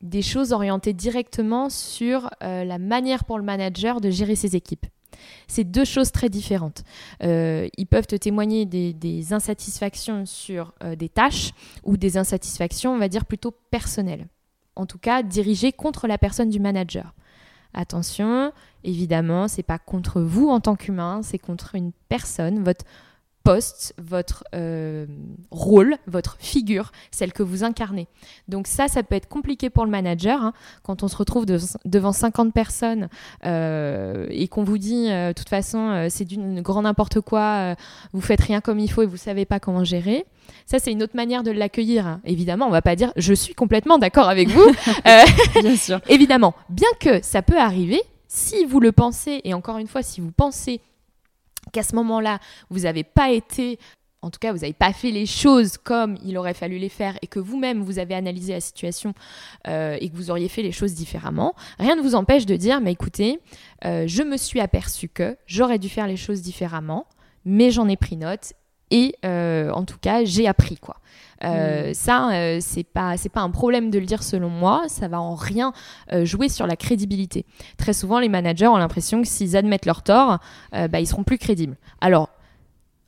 des 0.02 0.22
choses 0.22 0.52
orientées 0.52 0.94
directement 0.94 1.70
sur 1.70 2.30
euh, 2.44 2.64
la 2.64 2.78
manière 2.78 3.26
pour 3.26 3.38
le 3.38 3.44
manager 3.44 4.02
de 4.02 4.10
gérer 4.10 4.36
ses 4.36 4.56
équipes. 4.56 4.86
C'est 5.48 5.64
deux 5.64 5.86
choses 5.86 6.12
très 6.12 6.30
différentes. 6.30 6.84
Euh, 7.24 7.68
ils 7.78 7.86
peuvent 7.86 8.08
te 8.08 8.16
témoigner 8.16 8.66
des, 8.66 9.34
insatisfactions 9.34 10.26
sur 10.26 10.74
euh, 10.84 10.96
des 10.96 11.10
tâches 11.10 11.52
ou 11.84 11.98
des 11.98 12.18
insatisfactions, 12.18 12.94
on 12.94 12.98
va 12.98 13.08
dire, 13.08 13.26
plutôt 13.26 13.54
personnelles. 13.70 14.28
En 14.76 14.86
tout 14.86 14.98
cas, 14.98 15.22
dirigées 15.22 15.74
contre 15.74 16.08
la 16.08 16.18
personne 16.18 16.50
du 16.50 16.60
manager. 16.60 17.14
Attention, 17.74 18.52
évidemment, 18.84 19.48
c'est 19.48 19.64
pas 19.64 19.80
contre 19.80 20.22
vous 20.22 20.50
en 20.50 20.60
tant 20.60 20.76
qu'humain, 20.76 21.22
c'est 21.24 21.38
contre 21.38 21.76
une 21.76 21.92
personne, 22.10 22.64
votre 22.64 22.86
poste, 23.44 23.94
votre 24.02 24.44
euh, 24.54 25.06
rôle, 25.50 25.96
votre 26.08 26.38
figure, 26.40 26.92
celle 27.12 27.34
que 27.34 27.44
vous 27.44 27.64
incarnez. 27.64 28.08
Donc 28.48 28.68
ça, 28.68 28.88
ça 28.88 29.04
peut 29.04 29.16
être 29.16 29.28
compliqué 29.28 29.70
pour 29.70 29.86
le 29.86 29.92
manager. 29.92 30.44
Hein. 30.44 30.54
quand 30.84 31.04
on 31.04 31.08
se 31.08 31.16
retrouve 31.16 31.46
devant 31.46 32.12
50 32.12 32.54
personnes 32.54 33.10
euh, 33.46 34.28
et 34.30 34.48
qu'on 34.48 34.64
vous 34.64 34.78
dit, 34.78 35.10
euh, 35.10 35.30
de 35.30 35.34
toute 35.34 35.50
façon, 35.50 36.08
c'est 36.10 36.26
d'une 36.26 36.62
grand 36.62 36.84
n'importe 36.84 37.22
quoi, 37.22 37.76
vous 38.14 38.22
faites 38.22 38.42
rien 38.42 38.62
comme 38.62 38.80
il 38.80 38.90
faut 38.90 39.02
et 39.02 39.06
vous 39.06 39.18
savez 39.18 39.46
pas 39.46 39.60
comment 39.60 39.84
gérer. 39.84 40.26
Ça, 40.66 40.80
c'est 40.80 40.92
une 40.92 41.04
autre 41.04 41.16
manière 41.16 41.44
de 41.44 41.52
l'accueillir. 41.52 42.08
Hein. 42.08 42.22
Évidemment, 42.26 42.68
on 42.68 42.72
va 42.72 42.82
pas 42.82 42.96
dire, 42.96 43.12
je 43.16 43.34
suis 43.34 43.54
complètement 43.54 43.98
d'accord 43.98 44.30
avec 44.30 44.50
vous. 44.50 44.66
bien 45.62 45.76
sûr. 45.76 46.00
Évidemment, 46.10 46.54
bien 46.70 46.90
que 47.00 47.24
ça 47.24 47.42
peut 47.42 47.60
arriver, 47.60 48.02
si 48.28 48.66
vous 48.66 48.80
le 48.80 48.92
pensez, 48.92 49.42
et 49.44 49.54
encore 49.54 49.78
une 49.78 49.88
fois, 49.88 50.04
si 50.04 50.22
vous 50.22 50.32
pensez 50.32 50.82
qu'à 51.72 51.84
ce 51.84 51.96
moment-là, 51.96 52.40
vous 52.70 52.82
n'avez 52.82 53.04
pas 53.04 53.32
été 53.32 53.80
en 54.24 54.30
tout 54.30 54.38
cas, 54.40 54.52
vous 54.52 54.60
n'avez 54.60 54.74
pas 54.74 54.94
fait 54.94 55.10
les 55.10 55.26
choses 55.26 55.78
comme 55.78 56.16
il 56.24 56.38
aurait 56.38 56.54
fallu 56.54 56.78
les 56.78 56.90
faire 56.90 57.18
et 57.24 57.28
que 57.28 57.40
vous-même, 57.40 57.82
vous 57.82 57.98
avez 57.98 58.14
analysé 58.14 58.54
la 58.54 58.62
situation 58.62 59.16
euh, 59.68 59.98
et 60.00 60.10
que 60.10 60.16
vous 60.16 60.30
auriez 60.30 60.48
fait 60.48 60.62
les 60.62 60.72
choses 60.72 60.94
différemment, 60.94 61.56
rien 61.80 61.96
ne 61.96 62.02
vous 62.02 62.14
empêche 62.14 62.46
de 62.46 62.56
dire, 62.56 62.82
mais 62.82 62.92
écoutez, 62.92 63.40
euh, 63.86 64.04
je 64.06 64.22
me 64.22 64.38
suis 64.38 64.60
aperçu 64.60 65.10
que 65.10 65.36
j'aurais 65.48 65.80
dû 65.80 65.90
faire 65.90 66.06
les 66.06 66.18
choses 66.18 66.44
différemment, 66.44 67.08
mais 67.46 67.72
j'en 67.72 67.88
ai 67.88 67.98
pris 67.98 68.16
note 68.16 68.54
et 68.92 69.16
euh, 69.26 69.72
en 69.72 69.84
tout 69.86 69.98
cas, 70.00 70.24
j'ai 70.24 70.48
appris 70.48 70.78
quoi. 70.78 70.98
Euh, 71.44 71.90
mm. 71.90 71.94
Ça, 71.94 72.32
euh, 72.32 72.58
c'est 72.62 72.84
pas 72.84 73.18
c'est 73.18 73.30
pas 73.30 73.42
un 73.42 73.50
problème 73.50 73.90
de 73.90 74.00
le 74.00 74.06
dire 74.06 74.24
selon 74.24 74.50
moi. 74.50 74.84
Ça 74.88 75.08
va 75.08 75.20
en 75.20 75.36
rien 75.36 75.74
euh, 76.12 76.26
jouer 76.26 76.50
sur 76.50 76.68
la 76.68 76.76
crédibilité. 76.76 77.46
Très 77.78 77.94
souvent, 77.94 78.20
les 78.20 78.30
managers 78.30 78.68
ont 78.68 78.78
l'impression 78.78 79.22
que 79.22 79.28
s'ils 79.28 79.58
admettent 79.58 79.86
leur 79.86 80.04
tort, 80.04 80.40
bah, 80.72 81.00
ils 81.00 81.08
seront 81.08 81.24
plus 81.24 81.38
crédibles. 81.38 81.78
Alors, 82.00 82.30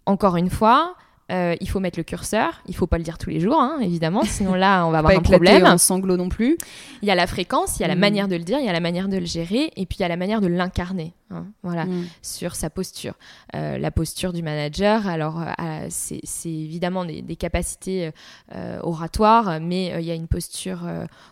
encore 0.06 0.36
une 0.38 0.50
fois, 0.50 0.96
il 1.30 1.68
faut 1.68 1.80
mettre 1.80 1.98
le 1.98 2.04
curseur, 2.04 2.62
il 2.68 2.76
faut 2.76 2.88
pas 2.88 2.98
le 2.98 3.04
dire 3.04 3.18
tous 3.18 3.30
les 3.30 3.40
jours, 3.40 3.60
hein, 3.60 3.80
évidemment, 3.82 4.24
sinon 4.24 4.54
là 4.54 4.86
on 4.86 4.92
va 4.92 4.98
avoir 5.00 5.16
un 5.16 5.22
problème. 5.22 5.66
Un 5.66 5.78
sanglot 5.78 6.18
non 6.18 6.30
plus. 6.30 6.58
Il 7.02 7.08
y 7.08 7.12
a 7.12 7.16
la 7.16 7.28
fréquence, 7.28 7.80
il 7.80 7.82
y 7.82 7.86
a 7.86 7.88
la 7.88 7.96
mm. 7.96 8.00
manière 8.00 8.28
de 8.28 8.36
le 8.36 8.44
dire, 8.44 8.60
il 8.60 8.66
y 8.66 8.70
a 8.70 8.74
la 8.74 8.80
manière 8.80 9.08
de 9.08 9.18
le 9.18 9.26
gérer, 9.26 9.72
et 9.76 9.86
puis 9.86 9.98
il 10.00 10.02
y 10.02 10.06
a 10.06 10.10
la 10.10 10.18
manière 10.18 10.42
de 10.42 10.48
l'incarner. 10.48 11.14
Hein, 11.34 11.48
voilà, 11.64 11.86
mm. 11.86 12.06
sur 12.22 12.56
sa 12.56 12.70
posture. 12.70 13.14
Euh, 13.56 13.78
la 13.78 13.92
posture 13.92 14.34
du 14.34 14.44
manager, 14.44 15.08
alors 15.08 15.42
euh, 15.42 15.88
c'est 15.90 16.22
évidemment 16.46 17.06
des, 17.06 17.24
capacités 17.36 18.12
oratoires, 18.82 19.60
mais 19.60 19.88
il 20.00 20.06
y 20.06 20.12
a 20.12 20.14
une 20.14 20.28
posture 20.28 20.88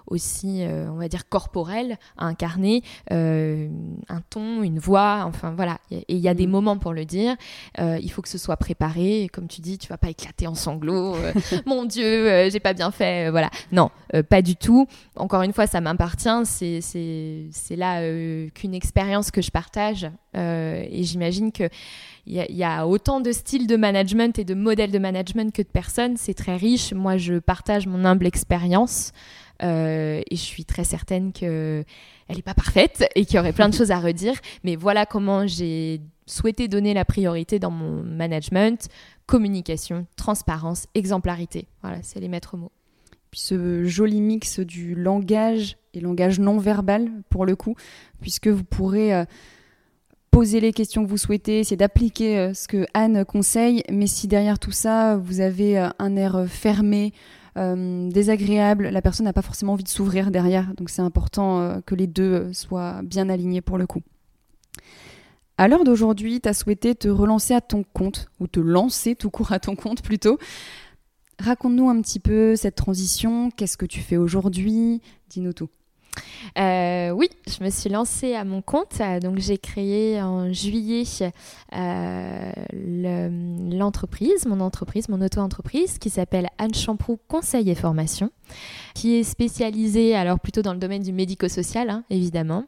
aussi, 0.08 0.64
on 0.66 0.96
va 0.96 1.08
dire, 1.08 1.30
corporelle 1.30 1.98
à 2.18 2.26
incarner, 2.26 2.84
un 3.10 4.22
ton, 4.30 4.64
une 4.64 4.80
voix, 4.80 5.24
enfin 5.26 5.54
voilà, 5.56 5.78
et 5.92 6.04
il 6.10 6.18
y 6.18 6.28
a 6.28 6.34
des 6.34 6.48
mm. 6.48 6.52
moments 6.52 6.78
pour 6.78 6.94
le 6.94 7.06
dire. 7.06 7.36
il 7.78 8.12
faut 8.12 8.22
que 8.22 8.30
ce 8.30 8.38
soit 8.38 8.58
préparé, 8.58 9.30
comme 9.32 9.48
tu 9.48 9.62
dis, 9.62 9.78
tu 9.78 9.88
vas 9.88 9.98
pas 9.98 10.10
éclater 10.10 10.48
en 10.48 10.56
sanglots. 10.56 11.16
Euh, 11.16 11.34
mon 11.66 11.86
Dieu, 11.86 12.06
euh, 12.06 12.50
j'ai 12.50 12.60
pas 12.60 12.74
bien 12.74 12.92
fait. 12.92 13.28
Euh, 13.28 13.32
voilà. 13.32 13.50
Non, 13.72 13.90
pas 14.30 14.42
du 14.42 14.56
tout. 14.56 14.88
Encore 15.16 15.42
une 15.42 15.54
fois, 15.54 15.68
ça 15.68 15.82
m'appartient. 15.82 16.46
C'est 16.46 17.76
là 17.76 18.02
qu'une 18.54 18.74
expérience 18.74 19.32
que 19.32 19.42
je 19.42 19.52
partage. 19.52 19.91
Et 20.34 21.04
j'imagine 21.04 21.52
que 21.52 21.70
il 22.28 22.36
y, 22.50 22.64
a 22.64 22.86
autant 22.86 23.20
de 23.20 23.32
styles 23.32 23.66
de 23.66 23.76
management 23.76 24.38
et 24.38 24.44
de 24.46 24.54
modèles 24.54 24.92
de 24.92 25.00
management 25.00 25.52
que 25.52 25.64
de 25.64 25.68
personnes. 25.68 26.18
C'est 26.18 26.36
très 26.36 26.56
riche. 26.56 26.94
Moi, 26.94 27.18
je 27.18 27.40
partage 27.40 27.88
mon 27.88 28.06
humble 28.06 28.28
expérience. 28.28 29.12
et 29.62 30.24
je 30.30 30.36
suis 30.36 30.64
très 30.66 30.84
certaine 30.84 31.34
qu'elle 31.34 31.86
n'est 32.30 32.42
pas 32.44 32.54
parfaite 32.54 33.10
et 33.16 33.26
qu'il 33.26 33.38
y 33.38 33.40
aurait 33.40 33.54
plein 33.54 33.70
de 33.70 33.74
choses 33.74 33.90
à 33.90 34.00
redire. 34.00 34.36
Mais 34.64 34.76
voilà 34.76 35.08
comment 35.08 35.48
j'ai 35.48 36.02
souhaité 36.32 36.68
donner 36.68 36.94
la 36.94 37.06
priorité 37.06 37.60
dans 37.60 37.72
mon 37.72 38.04
management, 38.04 38.88
communication, 39.26 40.08
transparence, 40.16 40.88
exemplarité. 40.96 41.68
Voilà, 41.82 42.00
c'est 42.02 42.20
les 42.20 42.28
maîtres 42.28 42.58
mots. 42.58 42.72
Ce 43.34 43.86
joli 43.86 44.20
mix 44.20 44.60
du 44.60 44.96
langage 44.96 45.78
et 45.94 46.00
langage 46.00 46.40
non 46.40 46.58
verbal, 46.58 47.10
pour 47.30 47.46
le 47.46 47.56
coup, 47.56 47.76
puisque 48.20 48.48
vous 48.48 48.64
pourrez 48.64 49.14
euh, 49.14 49.26
poser 50.32 50.60
les 50.60 50.74
questions 50.74 51.04
que 51.04 51.10
vous 51.10 51.18
souhaitez, 51.18 51.60
essayer 51.60 51.78
d'appliquer 51.78 52.40
euh, 52.40 52.54
ce 52.54 52.68
que 52.68 52.86
Anne 52.94 53.26
conseille, 53.26 53.84
mais 53.92 54.08
si 54.08 54.28
derrière 54.28 54.60
tout 54.60 54.72
ça, 54.72 55.18
vous 55.18 55.42
avez 55.42 55.78
euh, 55.78 55.90
un 56.00 56.16
air 56.16 56.46
fermé, 56.48 57.14
désagréable, 57.54 58.88
la 58.88 59.02
personne 59.02 59.26
n'a 59.26 59.34
pas 59.34 59.42
forcément 59.42 59.74
envie 59.74 59.84
de 59.84 59.90
s'ouvrir 59.90 60.32
derrière. 60.32 60.74
Donc 60.76 60.90
c'est 60.90 61.02
important 61.02 61.82
que 61.86 61.96
les 61.96 62.08
deux 62.08 62.54
soient 62.54 63.02
bien 63.04 63.28
alignés 63.28 63.60
pour 63.60 63.78
le 63.78 63.86
coup. 63.86 64.02
À 65.58 65.68
l'heure 65.68 65.84
d'aujourd'hui, 65.84 66.40
tu 66.40 66.48
as 66.48 66.54
souhaité 66.54 66.96
te 66.96 67.10
relancer 67.10 67.54
à 67.54 67.60
ton 67.60 67.84
compte, 67.84 68.30
ou 68.40 68.48
te 68.48 68.62
lancer 68.62 69.16
tout 69.16 69.30
court 69.30 69.52
à 69.52 69.60
ton 69.60 69.76
compte 69.76 70.02
plutôt. 70.02 70.40
Raconte-nous 71.40 71.90
un 71.90 72.02
petit 72.02 72.20
peu 72.20 72.56
cette 72.56 72.76
transition, 72.76 73.52
qu'est-ce 73.52 73.78
que 73.78 73.86
tu 73.86 74.00
fais 74.00 74.18
aujourd'hui, 74.18 75.02
dis-nous 75.30 75.54
tout. 75.54 75.70
Euh, 76.58 77.12
oui, 77.12 77.30
je 77.48 77.64
me 77.64 77.70
suis 77.70 77.90
lancée 77.90 78.36
à 78.36 78.44
mon 78.44 78.62
compte. 78.62 79.02
Donc, 79.22 79.40
j'ai 79.40 79.58
créé 79.58 80.22
en 80.22 80.52
juillet 80.52 81.04
euh, 81.74 82.52
l'entreprise, 83.72 84.46
mon 84.46 84.60
entreprise, 84.60 85.10
mon 85.10 85.22
auto-entreprise 85.22 85.98
qui 85.98 86.10
s'appelle 86.10 86.50
Anne 86.58 86.74
Champrou 86.74 87.20
Conseil 87.28 87.70
et 87.70 87.76
Formation, 87.76 88.32
qui 88.94 89.16
est 89.16 89.24
spécialisée 89.24 90.16
alors 90.16 90.40
plutôt 90.40 90.62
dans 90.62 90.74
le 90.74 90.80
domaine 90.80 91.04
du 91.04 91.14
médico-social, 91.14 91.90
hein, 91.90 92.04
évidemment. 92.10 92.66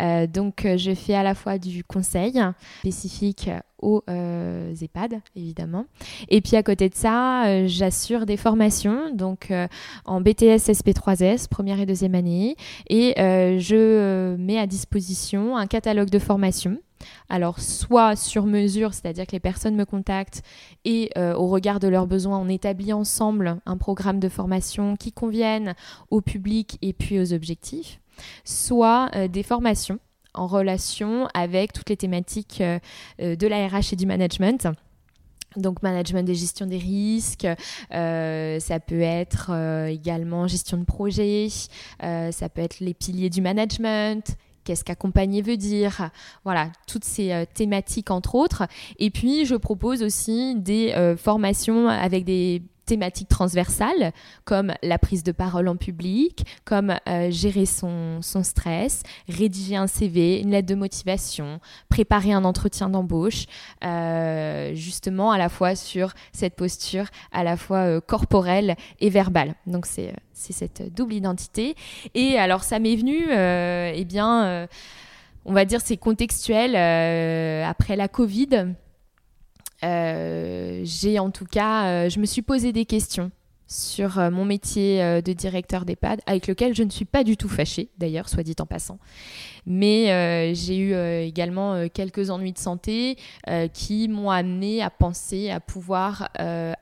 Euh, 0.00 0.26
donc, 0.26 0.66
je 0.76 0.94
fais 0.94 1.14
à 1.14 1.22
la 1.22 1.34
fois 1.34 1.58
du 1.58 1.84
conseil 1.84 2.40
spécifique 2.80 3.50
aux 3.82 4.02
euh, 4.08 4.74
EHPAD, 4.80 5.20
évidemment. 5.36 5.86
Et 6.28 6.40
puis 6.40 6.56
à 6.56 6.62
côté 6.62 6.88
de 6.88 6.94
ça, 6.94 7.46
euh, 7.46 7.64
j'assure 7.66 8.26
des 8.26 8.36
formations, 8.36 9.14
donc 9.14 9.50
euh, 9.50 9.66
en 10.04 10.20
BTS 10.20 10.70
SP3S, 10.70 11.48
première 11.48 11.80
et 11.80 11.86
deuxième 11.86 12.14
année, 12.14 12.56
et 12.88 13.14
je 13.16 14.36
mets 14.36 14.58
à 14.58 14.66
disposition 14.66 15.56
un 15.56 15.66
catalogue 15.66 16.10
de 16.10 16.18
formations. 16.18 16.78
Alors, 17.28 17.60
soit 17.60 18.16
sur 18.16 18.46
mesure, 18.46 18.94
c'est-à-dire 18.94 19.26
que 19.26 19.32
les 19.32 19.40
personnes 19.40 19.76
me 19.76 19.84
contactent 19.84 20.42
et 20.84 21.10
au 21.16 21.46
regard 21.46 21.80
de 21.80 21.88
leurs 21.88 22.06
besoins, 22.06 22.38
on 22.38 22.48
établit 22.48 22.92
ensemble 22.92 23.60
un 23.66 23.76
programme 23.76 24.20
de 24.20 24.28
formation 24.28 24.96
qui 24.96 25.12
convienne 25.12 25.74
au 26.10 26.20
public 26.20 26.78
et 26.82 26.92
puis 26.92 27.18
aux 27.18 27.32
objectifs, 27.32 28.00
soit 28.44 29.10
des 29.28 29.42
formations 29.42 29.98
en 30.34 30.46
relation 30.46 31.28
avec 31.34 31.72
toutes 31.72 31.90
les 31.90 31.96
thématiques 31.96 32.60
euh, 32.60 32.78
euh, 33.20 33.36
de 33.36 33.46
la 33.46 33.66
RH 33.66 33.92
et 33.92 33.96
du 33.96 34.06
management. 34.06 34.68
Donc 35.56 35.82
management 35.82 36.24
des 36.24 36.36
gestions 36.36 36.66
des 36.66 36.78
risques, 36.78 37.46
euh, 37.92 38.60
ça 38.60 38.78
peut 38.78 39.00
être 39.00 39.50
également 39.88 40.46
gestion 40.46 40.78
de 40.78 40.84
projet, 40.84 41.48
ça 42.00 42.48
peut 42.48 42.62
être 42.62 42.78
les 42.78 42.94
piliers 42.94 43.30
du 43.30 43.40
management, 43.40 44.36
qu'est-ce 44.64 44.84
qu'accompagner 44.84 45.42
veut 45.42 45.56
dire, 45.56 46.10
voilà, 46.44 46.70
toutes 46.86 47.04
ces 47.04 47.46
thématiques 47.54 48.10
entre 48.10 48.34
autres. 48.34 48.64
Et 48.98 49.10
puis 49.10 49.44
je 49.46 49.54
propose 49.54 50.02
aussi 50.02 50.54
des 50.56 51.14
formations 51.18 51.88
avec 51.88 52.24
des 52.24 52.62
thématiques 52.90 53.28
transversales 53.28 54.12
comme 54.44 54.74
la 54.82 54.98
prise 54.98 55.22
de 55.22 55.30
parole 55.30 55.68
en 55.68 55.76
public, 55.76 56.44
comme 56.64 56.96
euh, 57.08 57.30
gérer 57.30 57.64
son, 57.64 58.20
stress, 58.20 59.04
rédiger 59.28 59.76
un 59.76 59.86
CV, 59.86 60.40
une 60.40 60.50
lettre 60.50 60.66
de 60.66 60.74
motivation, 60.74 61.60
préparer 61.88 62.32
un 62.32 62.44
entretien 62.44 62.88
d'embauche, 62.88 63.44
euh, 63.84 64.74
justement 64.74 65.30
à 65.30 65.38
la 65.38 65.48
fois 65.48 65.76
sur 65.76 66.14
cette 66.32 66.56
posture 66.56 67.04
à 67.30 67.44
la 67.44 67.56
fois 67.56 67.78
euh, 67.78 68.00
corporelle 68.00 68.74
et 68.98 69.08
verbale. 69.08 69.54
Donc 69.68 69.86
c'est 69.86 70.12
cette 70.34 70.92
double 70.92 71.14
identité. 71.14 71.76
Et 72.14 72.38
alors 72.38 72.64
ça 72.64 72.80
m'est 72.80 72.96
venu, 72.96 73.26
eh 73.30 74.04
bien, 74.04 74.66
on 75.44 75.52
va 75.52 75.64
dire 75.64 75.80
c'est 75.80 75.96
contextuel 75.96 76.74
après 77.64 77.94
la 77.94 78.08
Covid. 78.08 78.74
Euh, 79.84 80.80
j'ai 80.84 81.18
en 81.18 81.30
tout 81.30 81.46
cas, 81.46 81.86
euh, 81.86 82.08
je 82.08 82.20
me 82.20 82.26
suis 82.26 82.42
posé 82.42 82.72
des 82.72 82.84
questions 82.84 83.30
sur 83.66 84.18
euh, 84.18 84.30
mon 84.30 84.44
métier 84.44 85.22
de 85.22 85.32
directeur 85.32 85.84
d'EHPAD, 85.84 86.20
avec 86.26 86.48
lequel 86.48 86.74
je 86.74 86.82
ne 86.82 86.90
suis 86.90 87.04
pas 87.04 87.22
du 87.22 87.36
tout 87.36 87.48
fâchée, 87.48 87.88
d'ailleurs, 87.98 88.28
soit 88.28 88.42
dit 88.42 88.56
en 88.58 88.66
passant. 88.66 88.98
Mais 89.64 90.54
j'ai 90.54 90.76
eu 90.76 90.94
également 91.22 91.88
quelques 91.88 92.30
ennuis 92.30 92.52
de 92.52 92.58
santé 92.58 93.16
qui 93.72 94.08
m'ont 94.08 94.30
amené 94.30 94.82
à 94.82 94.90
penser 94.90 95.50
à 95.50 95.60
pouvoir 95.60 96.30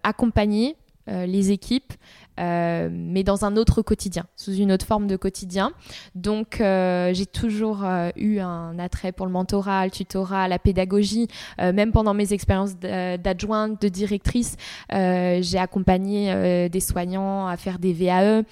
accompagner 0.03 0.77
les 1.07 1.51
équipes 1.51 1.93
euh, 2.39 2.89
mais 2.93 3.25
dans 3.25 3.45
un 3.45 3.57
autre 3.57 3.83
quotidien, 3.83 4.25
sous 4.37 4.55
une 4.55 4.73
autre 4.73 4.87
forme 4.87 5.07
de 5.07 5.17
quotidien. 5.17 5.73
Donc 6.15 6.61
euh, 6.61 7.13
j'ai 7.13 7.27
toujours 7.27 7.85
euh, 7.85 8.11
eu 8.17 8.39
un 8.39 8.79
attrait 8.79 9.13
pour 9.13 9.27
le 9.27 9.33
mentorat, 9.33 9.85
le 9.85 9.91
tutorat, 9.91 10.49
la 10.49 10.59
pédagogie. 10.59 11.29
même 11.59 11.93
pendant 11.93 12.15
mes 12.15 12.33
expériences 12.33 12.77
d'adjointe, 12.77 13.81
de 13.81 13.89
directrice, 13.89 14.57
j'ai 14.91 15.59
accompagné 15.59 16.69
des 16.69 16.81
soignants 16.81 17.47
à 17.47 17.57
faire 17.57 17.79
des 17.79 17.93
VAE, 17.93 18.43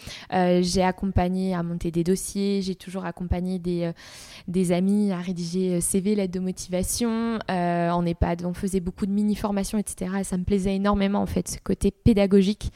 j'ai 0.63 0.83
accompagné 0.83 1.55
à 1.55 1.63
monter 1.63 1.91
des 1.91 2.05
dossiers, 2.05 2.63
j'ai 2.63 2.75
toujours 2.75 3.05
accompagné 3.05 3.59
des, 3.59 4.73
amis 4.73 5.13
à 5.13 5.19
rédiger 5.19 5.81
CV, 5.81 6.15
lettres 6.15 6.33
de 6.33 6.41
motivation. 6.41 7.39
en 7.49 8.07
EHPAD, 8.07 8.45
on 8.45 8.55
faisait 8.55 8.81
beaucoup 8.81 9.07
de 9.07 9.13
mini-formations, 9.13 9.79
etc. 9.79 10.13
Et 10.21 10.25
ça 10.25 10.37
me 10.37 10.45
plaisait 10.45 10.75
énormément 10.75 11.21
en 11.21 11.27
fait, 11.27 11.49
ce 11.49 11.59
côté 11.59 11.91
pédagogique. 11.91 12.73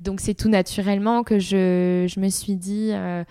Donc 0.00 0.20
c'est 0.20 0.34
tout 0.34 0.48
naturellement 0.48 1.22
que 1.22 1.38
je, 1.38 2.06
je 2.08 2.20
me 2.20 2.30
suis 2.30 2.56
dit, 2.56 2.90
euh, 2.92 3.22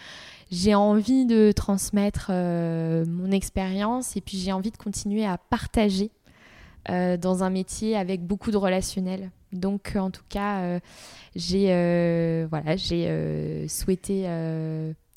j'ai 0.51 0.75
envie 0.75 1.25
de 1.25 1.51
transmettre 1.51 2.27
euh, 2.29 3.05
mon 3.07 3.31
expérience 3.31 4.15
et 4.15 4.21
puis 4.21 4.37
j'ai 4.37 4.51
envie 4.51 4.71
de 4.71 4.77
continuer 4.77 5.25
à 5.25 5.37
partager 5.37 6.11
euh, 6.89 7.17
dans 7.17 7.43
un 7.43 7.49
métier 7.49 7.97
avec 7.97 8.21
beaucoup 8.25 8.51
de 8.51 8.57
relationnel. 8.57 9.31
Donc 9.51 9.95
en 9.95 10.11
tout 10.11 10.23
cas, 10.29 10.79
j'ai 11.35 11.65
voilà, 12.51 12.75
j'ai 12.75 13.67
souhaité 13.67 14.27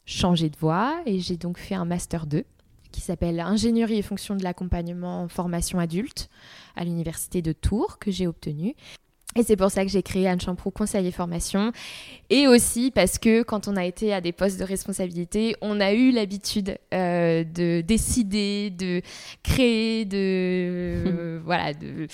changer 0.07 0.49
de 0.49 0.57
voie 0.57 1.03
et 1.05 1.21
j'ai 1.21 1.37
donc 1.37 1.59
fait 1.59 1.75
un 1.75 1.85
master 1.85 2.25
2 2.25 2.45
qui 2.93 3.03
s'appelle 3.03 3.41
Ingénierie 3.41 3.99
et 3.99 4.03
fonction 4.03 4.35
de 4.35 4.43
l'accompagnement 4.43 5.23
en 5.23 5.29
formation 5.29 5.79
adulte 5.79 6.31
à 6.77 6.85
l'université 6.85 7.43
de 7.43 7.53
Tours 7.53 7.99
que 7.99 8.11
j'ai 8.11 8.27
obtenu. 8.27 8.75
Et 9.37 9.43
c'est 9.43 9.57
pour 9.57 9.71
ça 9.71 9.85
que 9.85 9.91
j'ai 9.91 10.03
créé 10.03 10.29
Anne 10.29 10.41
Champrou 10.41 10.71
Conseil 10.71 11.07
et 11.07 11.11
Formation. 11.11 11.73
Et 12.31 12.47
aussi 12.47 12.91
parce 12.91 13.19
que 13.19 13.43
quand 13.43 13.69
on 13.69 13.77
a 13.77 13.85
été 13.85 14.13
à 14.13 14.21
des 14.21 14.33
postes 14.33 14.59
de 14.59 14.65
responsabilité, 14.65 15.57
on 15.61 15.81
a 15.81 15.93
eu 15.93 16.11
l'habitude 16.11 16.77
euh, 16.93 17.45
de 17.45 17.81
décider, 17.81 18.71
de 18.71 19.03
créer, 19.43 20.05
de... 20.05 21.41
voilà, 21.45 21.73
de 21.73 22.07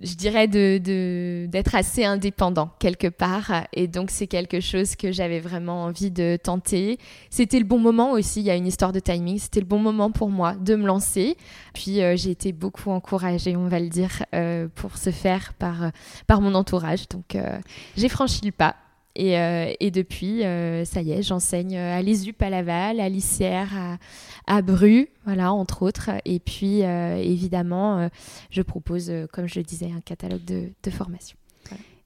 je 0.00 0.14
dirais, 0.14 0.48
d'être 0.48 1.74
assez 1.74 2.04
indépendant 2.04 2.70
quelque 2.78 3.08
part. 3.08 3.52
Et 3.72 3.88
donc, 3.88 4.10
c'est 4.10 4.26
quelque 4.26 4.60
chose 4.60 4.96
que 4.96 5.12
j'avais 5.12 5.40
vraiment 5.40 5.84
envie 5.84 6.10
de 6.10 6.38
tenter. 6.42 6.98
C'était 7.30 7.58
le 7.58 7.64
bon 7.64 7.78
moment 7.78 8.12
aussi, 8.12 8.40
il 8.40 8.46
y 8.46 8.50
a 8.50 8.56
une 8.56 8.66
histoire 8.66 8.92
de 8.92 9.00
timing, 9.00 9.38
c'était 9.38 9.60
le 9.60 9.66
bon 9.66 9.78
moment 9.78 10.10
pour 10.10 10.30
moi 10.30 10.54
de 10.54 10.74
me 10.76 10.86
lancer. 10.86 11.36
Puis, 11.74 12.02
euh, 12.02 12.16
j'ai 12.16 12.30
été 12.30 12.52
beaucoup 12.52 12.90
encouragée, 12.90 13.56
on 13.56 13.68
va 13.68 13.80
le 13.80 13.88
dire, 13.88 14.24
euh, 14.34 14.68
pour 14.74 14.96
ce 14.96 15.10
faire 15.10 15.54
par, 15.54 15.90
par 16.26 16.40
mon 16.40 16.54
entourage. 16.54 17.08
Donc, 17.08 17.34
euh, 17.34 17.58
j'ai 17.96 18.08
franchi 18.08 18.44
le 18.44 18.52
pas. 18.52 18.76
Euh, 19.18 19.72
et, 19.80 19.90
depuis, 19.90 20.44
euh, 20.44 20.84
ça 20.84 21.02
y 21.02 21.12
est, 21.12 21.22
j'enseigne 21.22 21.76
à 21.76 22.00
l'ISUP 22.02 22.40
à 22.42 22.50
Laval, 22.50 23.00
à 23.00 23.08
l'ICR 23.08 23.98
à, 24.46 24.62
Bru, 24.62 25.08
voilà, 25.24 25.52
entre 25.52 25.82
autres. 25.82 26.10
Et 26.24 26.38
puis, 26.38 26.84
euh, 26.84 27.16
évidemment, 27.16 28.08
je 28.50 28.62
propose, 28.62 29.12
comme 29.32 29.46
je 29.46 29.58
le 29.58 29.64
disais, 29.64 29.90
un 29.94 30.00
catalogue 30.00 30.44
de, 30.44 30.70
de 30.82 30.90
formation. 30.90 31.36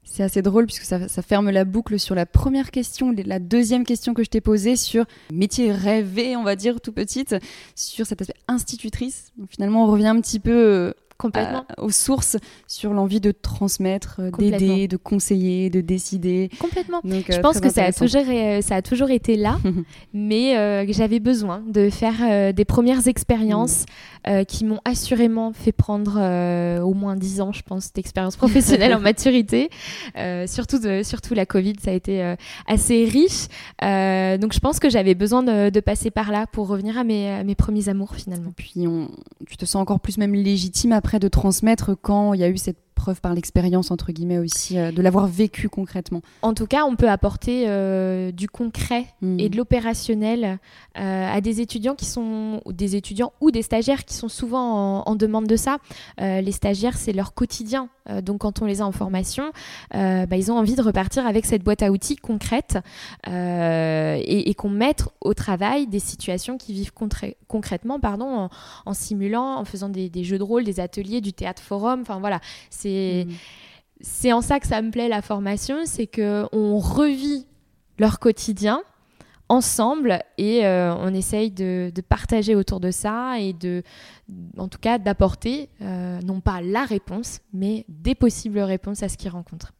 C'est 0.05 0.24
assez 0.24 0.42
drôle 0.42 0.66
puisque 0.66 0.84
ça, 0.84 1.09
ferme 1.22 1.48
la 1.48 1.64
boucle 1.64 1.98
sur 1.98 2.14
la 2.14 2.26
première 2.26 2.70
question, 2.70 3.14
la 3.24 3.38
deuxième 3.38 3.84
question 3.84 4.12
que 4.12 4.22
je 4.24 4.28
t'ai 4.28 4.42
posée 4.42 4.76
sur 4.76 5.07
métier 5.32 5.72
rêvé, 5.72 6.36
on 6.36 6.42
va 6.42 6.55
dire, 6.55 6.80
tout 6.82 6.92
petite, 6.92 7.36
sur 7.76 8.05
cet 8.05 8.20
aspect 8.20 8.34
institutrice. 8.46 9.32
Finalement, 9.48 9.84
on 9.84 9.86
revient 9.86 10.09
un 10.09 10.20
petit 10.20 10.40
peu 10.40 10.92
Complètement. 11.22 11.64
aux 11.78 11.90
sources 11.90 12.36
sur 12.66 12.92
l'envie 12.92 13.20
de 13.20 13.30
transmettre, 13.30 14.16
euh, 14.18 14.30
d'aider, 14.32 14.88
de 14.88 14.96
conseiller, 14.96 15.70
de 15.70 15.80
décider. 15.80 16.50
Complètement. 16.58 17.00
Donc, 17.04 17.26
je 17.28 17.36
euh, 17.36 17.40
pense 17.40 17.60
que 17.60 17.70
ça 17.70 17.84
a, 17.84 17.92
toujours, 17.92 18.24
euh, 18.28 18.60
ça 18.60 18.74
a 18.74 18.82
toujours 18.82 19.10
été 19.10 19.36
là, 19.36 19.60
mais 20.12 20.84
j'avais 20.92 21.20
besoin 21.20 21.62
de 21.68 21.90
faire 21.90 22.52
des 22.52 22.64
premières 22.64 23.06
expériences 23.06 23.84
mm. 24.26 24.44
qui 24.46 24.64
m'ont 24.64 24.80
assurément 24.84 25.52
fait 25.52 25.70
prendre 25.70 26.16
au 26.82 26.92
moins 26.92 27.14
10 27.14 27.40
ans, 27.40 27.52
je 27.52 27.62
pense, 27.62 27.92
d'expérience 27.92 28.34
professionnelle 28.34 28.92
en 28.92 29.00
maturité. 29.12 29.70
surtout, 30.46 30.80
de, 30.80 31.02
surtout 31.04 31.34
la 31.34 31.46
Covid, 31.46 31.74
ça 31.80 31.92
a 31.92 31.94
été 31.94 32.34
assez 32.66 33.04
riche. 33.04 33.46
donc 33.80 34.52
je 34.52 34.58
pense 34.58 34.80
que 34.80 34.90
j'avais 34.90 35.14
besoin 35.14 35.44
de, 35.44 35.80
passer 35.80 36.10
par 36.10 36.32
là 36.32 36.46
pour 36.50 36.66
revenir 36.66 36.98
à 36.98 37.04
mes, 37.04 37.30
à 37.30 37.44
mes 37.44 37.54
premiers 37.54 37.88
amours 37.88 38.16
finalement. 38.16 38.52
Puis 38.56 38.86
on, 38.88 39.08
tu 39.48 39.56
te 39.56 39.64
sens 39.64 39.76
encore 39.76 40.00
plus 40.00 40.18
même 40.18 40.34
légitime 40.34 40.92
après 40.92 41.11
de 41.18 41.28
transmettre 41.28 41.94
quand 42.00 42.34
il 42.34 42.40
y 42.40 42.44
a 42.44 42.48
eu 42.48 42.56
cette 42.56 42.82
preuve 42.93 43.20
par 43.20 43.34
l'expérience, 43.34 43.90
entre 43.90 44.12
guillemets 44.12 44.38
aussi, 44.38 44.78
euh, 44.78 44.93
de 44.93 45.03
l'avoir 45.03 45.26
vécu 45.26 45.68
concrètement. 45.68 46.22
En 46.43 46.55
tout 46.55 46.66
cas, 46.66 46.84
on 46.84 46.97
peut 46.97 47.09
apporter 47.09 47.64
euh, 47.66 48.30
du 48.32 48.49
concret 48.49 49.07
hmm. 49.20 49.40
et 49.40 49.49
de 49.49 49.57
l'opérationnel 49.57 50.59
euh, 50.99 51.32
à 51.32 51.40
des 51.40 51.61
étudiants 51.61 51.95
qui 51.95 52.05
sont, 52.05 52.61
ou 52.64 52.72
des 52.72 52.97
étudiants 52.97 53.32
ou 53.40 53.51
des 53.51 53.62
stagiaires 53.62 54.05
qui 54.05 54.14
sont 54.14 54.28
souvent 54.28 55.03
en, 55.05 55.16
demande 55.16 55.47
de 55.47 55.57
ça. 55.57 55.78
les 56.18 56.53
stagiaires, 56.53 56.97
c'est 56.97 57.12
leur 57.12 57.34
quotidien. 57.34 57.88
donc 58.22 58.40
quand 58.40 58.62
on 58.62 58.66
les 58.66 58.80
a 58.80 58.86
en 58.86 58.93
formation, 58.93 59.53
bah, 59.93 60.36
ils 60.36 60.51
ont 60.51 60.57
envie 60.57 60.74
de 60.74 60.82
repartir 60.82 61.26
avec 61.26 61.45
cette 61.45 61.62
boîte 61.62 61.82
à 61.82 61.90
outils 61.90 62.16
concrète 62.16 62.78
et, 63.26 64.55
qu'on 64.57 64.70
mette 64.70 65.05
au 65.20 65.34
travail 65.34 65.86
des 65.86 65.99
situations 65.99 66.59
qui 66.59 66.72
vivent 66.72 66.93
concrètement 67.47 68.01
pardon, 68.01 68.49
en, 68.86 68.95
simulant, 68.95 69.57
en 69.57 69.64
faisant 69.64 69.88
des, 69.88 70.09
des, 70.09 70.24
jeux 70.24 70.38
de 70.38 70.43
rôle, 70.43 70.64
des 70.64 70.80
ateliers, 70.80 71.20
du 71.20 71.32
théâtre 71.32 71.62
forum. 71.62 72.01
Enfin 72.01 72.18
voilà, 72.18 72.40
c'est 72.70 72.91
Mm. 73.26 73.32
C'est 74.01 74.32
en 74.32 74.40
ça 74.40 74.59
que 74.59 74.66
ça 74.66 74.82
me 74.82 74.90
plaît 74.90 75.09
la 75.09 75.22
formation, 75.22 75.84
c'est 75.84 76.07
que 76.09 76.47
on 76.53 76.78
revit 76.78 77.47
leur 77.99 78.18
quotidien 78.18 78.82
ensemble 79.53 80.18
et 80.38 80.64
euh, 80.64 80.95
on 80.97 81.12
essaye 81.12 81.51
de, 81.51 81.93
partager 82.09 82.55
autour 82.55 82.80
de 82.80 82.90
ça 82.90 83.38
et 83.38 83.53
de, 83.53 83.82
en 84.57 84.66
tout 84.66 84.78
cas, 84.78 84.99
d'apporter 84.99 85.68
euh, 85.82 86.20
non 86.22 86.40
pas 86.40 86.62
la 86.62 86.84
réponse, 86.84 87.40
mais 87.53 87.84
des 87.88 88.14
possibles 88.14 88.61
réponses 88.61 89.03
à 89.03 89.09
ce 89.09 89.16
qu'ils 89.16 89.30
rencontrent. 89.30 89.72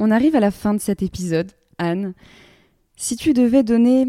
On 0.00 0.10
arrive 0.10 0.34
à 0.36 0.40
la 0.40 0.50
fin 0.50 0.74
de 0.74 0.80
cet 0.80 1.02
épisode, 1.02 1.52
Anne. 1.78 2.14
Si 2.96 3.16
tu 3.16 3.34
devais 3.34 3.62
donner 3.62 4.06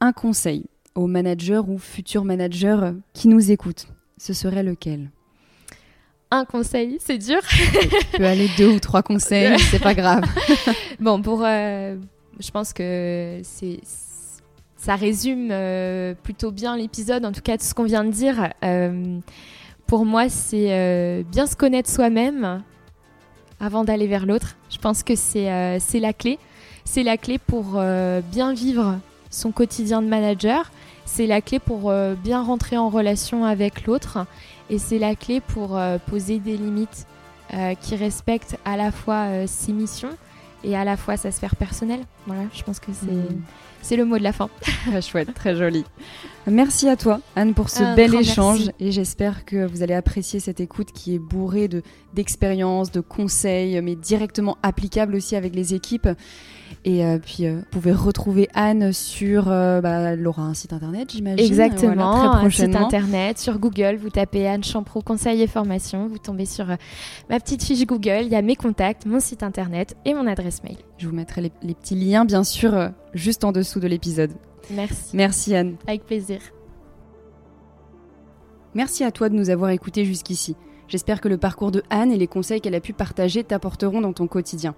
un 0.00 0.12
conseil 0.12 0.66
aux 0.94 1.06
managers 1.06 1.62
ou 1.66 1.78
futurs 1.78 2.24
managers 2.24 2.92
qui 3.14 3.28
nous 3.28 3.50
écoutent, 3.50 3.88
ce 4.18 4.32
serait 4.32 4.62
lequel? 4.62 5.10
Un 6.34 6.44
conseil, 6.44 6.98
c'est 7.00 7.18
dur. 7.18 7.40
tu 7.48 8.18
peux 8.18 8.24
aller 8.24 8.48
deux 8.56 8.68
ou 8.68 8.80
trois 8.80 9.02
conseils, 9.02 9.58
c'est 9.70 9.82
pas 9.82 9.94
grave. 9.94 10.22
bon, 11.00 11.20
pour, 11.22 11.42
euh, 11.44 11.96
je 12.40 12.50
pense 12.50 12.72
que 12.72 13.40
c'est 13.42 13.80
ça 14.76 14.96
résume 14.96 15.48
euh, 15.50 16.12
plutôt 16.22 16.50
bien 16.50 16.76
l'épisode, 16.76 17.24
en 17.24 17.32
tout 17.32 17.40
cas 17.40 17.56
de 17.56 17.62
ce 17.62 17.72
qu'on 17.72 17.84
vient 17.84 18.04
de 18.04 18.10
dire. 18.10 18.50
Euh, 18.62 19.18
pour 19.86 20.04
moi, 20.04 20.28
c'est 20.28 21.24
bien 21.30 21.46
se 21.46 21.56
connaître 21.56 21.90
soi-même 21.90 22.62
avant 23.60 23.84
d'aller 23.84 24.06
vers 24.06 24.26
l'autre. 24.26 24.56
Je 24.70 24.78
pense 24.78 25.02
que 25.02 25.14
c'est 25.14 25.78
c'est 25.80 26.00
la 26.00 26.12
clé. 26.12 26.38
C'est 26.84 27.02
la 27.02 27.16
clé 27.16 27.38
pour 27.38 27.80
bien 28.30 28.54
vivre 28.54 28.98
son 29.30 29.52
quotidien 29.52 30.02
de 30.02 30.08
manager. 30.08 30.70
C'est 31.04 31.26
la 31.26 31.42
clé 31.42 31.58
pour 31.58 31.92
bien 32.22 32.42
rentrer 32.42 32.78
en 32.78 32.88
relation 32.88 33.44
avec 33.44 33.86
l'autre 33.86 34.26
et 34.70 34.78
c'est 34.78 34.98
la 34.98 35.14
clé 35.14 35.40
pour 35.40 35.76
euh, 35.76 35.98
poser 35.98 36.38
des 36.38 36.56
limites 36.56 37.06
euh, 37.52 37.74
qui 37.74 37.96
respectent 37.96 38.56
à 38.64 38.76
la 38.76 38.90
fois 38.90 39.26
euh, 39.26 39.44
ses 39.46 39.72
missions 39.72 40.16
et 40.62 40.76
à 40.76 40.84
la 40.84 40.96
fois 40.96 41.16
sa 41.16 41.30
sphère 41.30 41.56
personnelle. 41.56 42.00
Voilà, 42.26 42.42
je 42.54 42.62
pense 42.62 42.80
que 42.80 42.90
c'est 43.82 43.96
mm. 43.96 43.98
le 43.98 44.04
mot 44.06 44.18
de 44.18 44.22
la 44.22 44.32
fin. 44.32 44.48
Très 44.60 45.02
chouette, 45.02 45.34
très 45.34 45.54
joli. 45.54 45.84
Merci 46.46 46.88
à 46.88 46.96
toi, 46.96 47.20
Anne, 47.36 47.52
pour 47.52 47.68
ce 47.68 47.94
bel 47.94 48.14
échange. 48.14 48.70
Et 48.80 48.92
j'espère 48.92 49.44
que 49.44 49.66
vous 49.66 49.82
allez 49.82 49.94
apprécier 49.94 50.40
cette 50.40 50.60
écoute 50.60 50.92
qui 50.92 51.14
est 51.14 51.18
bourrée 51.18 51.68
de, 51.68 51.82
d'expériences, 52.14 52.90
de 52.90 53.00
conseils, 53.00 53.80
mais 53.82 53.94
directement 53.94 54.56
applicables 54.62 55.14
aussi 55.14 55.36
avec 55.36 55.54
les 55.54 55.74
équipes. 55.74 56.08
Et 56.86 57.04
euh, 57.04 57.18
puis, 57.18 57.46
euh, 57.46 57.56
vous 57.56 57.64
pouvez 57.70 57.92
retrouver 57.92 58.48
Anne 58.52 58.92
sur. 58.92 59.48
Euh, 59.48 59.80
bah, 59.80 60.12
elle 60.12 60.26
aura 60.26 60.42
un 60.42 60.52
site 60.52 60.74
internet, 60.74 61.12
j'imagine. 61.12 61.44
Exactement, 61.44 62.30
très 62.30 62.38
prochainement. 62.40 62.76
un 62.76 62.80
site 62.80 62.86
internet. 62.86 63.38
Sur 63.38 63.58
Google, 63.58 63.96
vous 63.96 64.10
tapez 64.10 64.46
Anne 64.46 64.62
Champrou, 64.62 65.00
conseil 65.00 65.40
et 65.40 65.46
formation. 65.46 66.08
Vous 66.08 66.18
tombez 66.18 66.44
sur 66.44 66.66
ma 67.30 67.40
petite 67.40 67.62
fiche 67.62 67.86
Google. 67.86 68.22
Il 68.24 68.28
y 68.28 68.36
a 68.36 68.42
mes 68.42 68.56
contacts, 68.56 69.06
mon 69.06 69.18
site 69.18 69.42
internet 69.42 69.96
et 70.04 70.12
mon 70.12 70.26
adresse 70.26 70.62
mail. 70.62 70.76
Je 70.98 71.08
vous 71.08 71.14
mettrai 71.14 71.40
les 71.62 71.74
petits 71.74 71.94
liens, 71.94 72.26
bien 72.26 72.44
sûr, 72.44 72.90
juste 73.14 73.44
en 73.44 73.52
dessous 73.52 73.80
de 73.80 73.86
l'épisode. 73.86 74.32
Merci. 74.70 75.16
Merci, 75.16 75.54
Anne. 75.54 75.76
Avec 75.86 76.04
plaisir. 76.04 76.40
Merci 78.74 79.04
à 79.04 79.10
toi 79.10 79.30
de 79.30 79.34
nous 79.34 79.48
avoir 79.48 79.70
écoutés 79.70 80.04
jusqu'ici. 80.04 80.54
J'espère 80.88 81.20
que 81.22 81.28
le 81.28 81.38
parcours 81.38 81.70
de 81.70 81.82
Anne 81.88 82.12
et 82.12 82.18
les 82.18 82.26
conseils 82.26 82.60
qu'elle 82.60 82.74
a 82.74 82.80
pu 82.80 82.92
partager 82.92 83.42
t'apporteront 83.42 84.02
dans 84.02 84.12
ton 84.12 84.26
quotidien. 84.26 84.74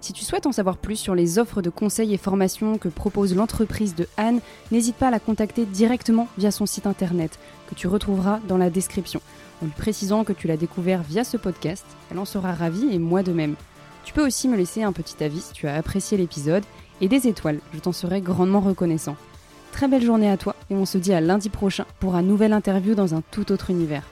Si 0.00 0.14
tu 0.14 0.24
souhaites 0.24 0.46
en 0.46 0.52
savoir 0.52 0.78
plus 0.78 0.96
sur 0.96 1.14
les 1.14 1.38
offres 1.38 1.60
de 1.60 1.68
conseils 1.68 2.14
et 2.14 2.18
formations 2.18 2.78
que 2.78 2.88
propose 2.88 3.34
l'entreprise 3.34 3.94
de 3.94 4.08
Anne, 4.16 4.40
n'hésite 4.70 4.96
pas 4.96 5.08
à 5.08 5.10
la 5.10 5.20
contacter 5.20 5.66
directement 5.66 6.26
via 6.38 6.50
son 6.50 6.64
site 6.64 6.86
internet, 6.86 7.38
que 7.68 7.74
tu 7.74 7.86
retrouveras 7.86 8.40
dans 8.48 8.56
la 8.56 8.70
description. 8.70 9.20
En 9.62 9.66
lui 9.66 9.74
précisant 9.76 10.24
que 10.24 10.32
tu 10.32 10.48
l'as 10.48 10.56
découvert 10.56 11.02
via 11.02 11.22
ce 11.22 11.36
podcast, 11.36 11.84
elle 12.10 12.18
en 12.18 12.24
sera 12.24 12.54
ravie 12.54 12.88
et 12.90 12.98
moi 12.98 13.22
de 13.22 13.32
même. 13.32 13.56
Tu 14.04 14.14
peux 14.14 14.26
aussi 14.26 14.48
me 14.48 14.56
laisser 14.56 14.82
un 14.82 14.92
petit 14.92 15.22
avis 15.22 15.42
si 15.42 15.52
tu 15.52 15.68
as 15.68 15.74
apprécié 15.74 16.16
l'épisode 16.16 16.64
et 17.02 17.08
des 17.08 17.28
étoiles, 17.28 17.60
je 17.74 17.78
t'en 17.78 17.92
serai 17.92 18.22
grandement 18.22 18.60
reconnaissant. 18.60 19.16
Très 19.72 19.86
belle 19.86 20.04
journée 20.04 20.30
à 20.30 20.38
toi 20.38 20.56
et 20.70 20.74
on 20.74 20.86
se 20.86 20.96
dit 20.96 21.12
à 21.12 21.20
lundi 21.20 21.50
prochain 21.50 21.84
pour 22.00 22.14
un 22.14 22.22
nouvel 22.22 22.54
interview 22.54 22.94
dans 22.94 23.14
un 23.14 23.22
tout 23.30 23.52
autre 23.52 23.68
univers. 23.68 24.04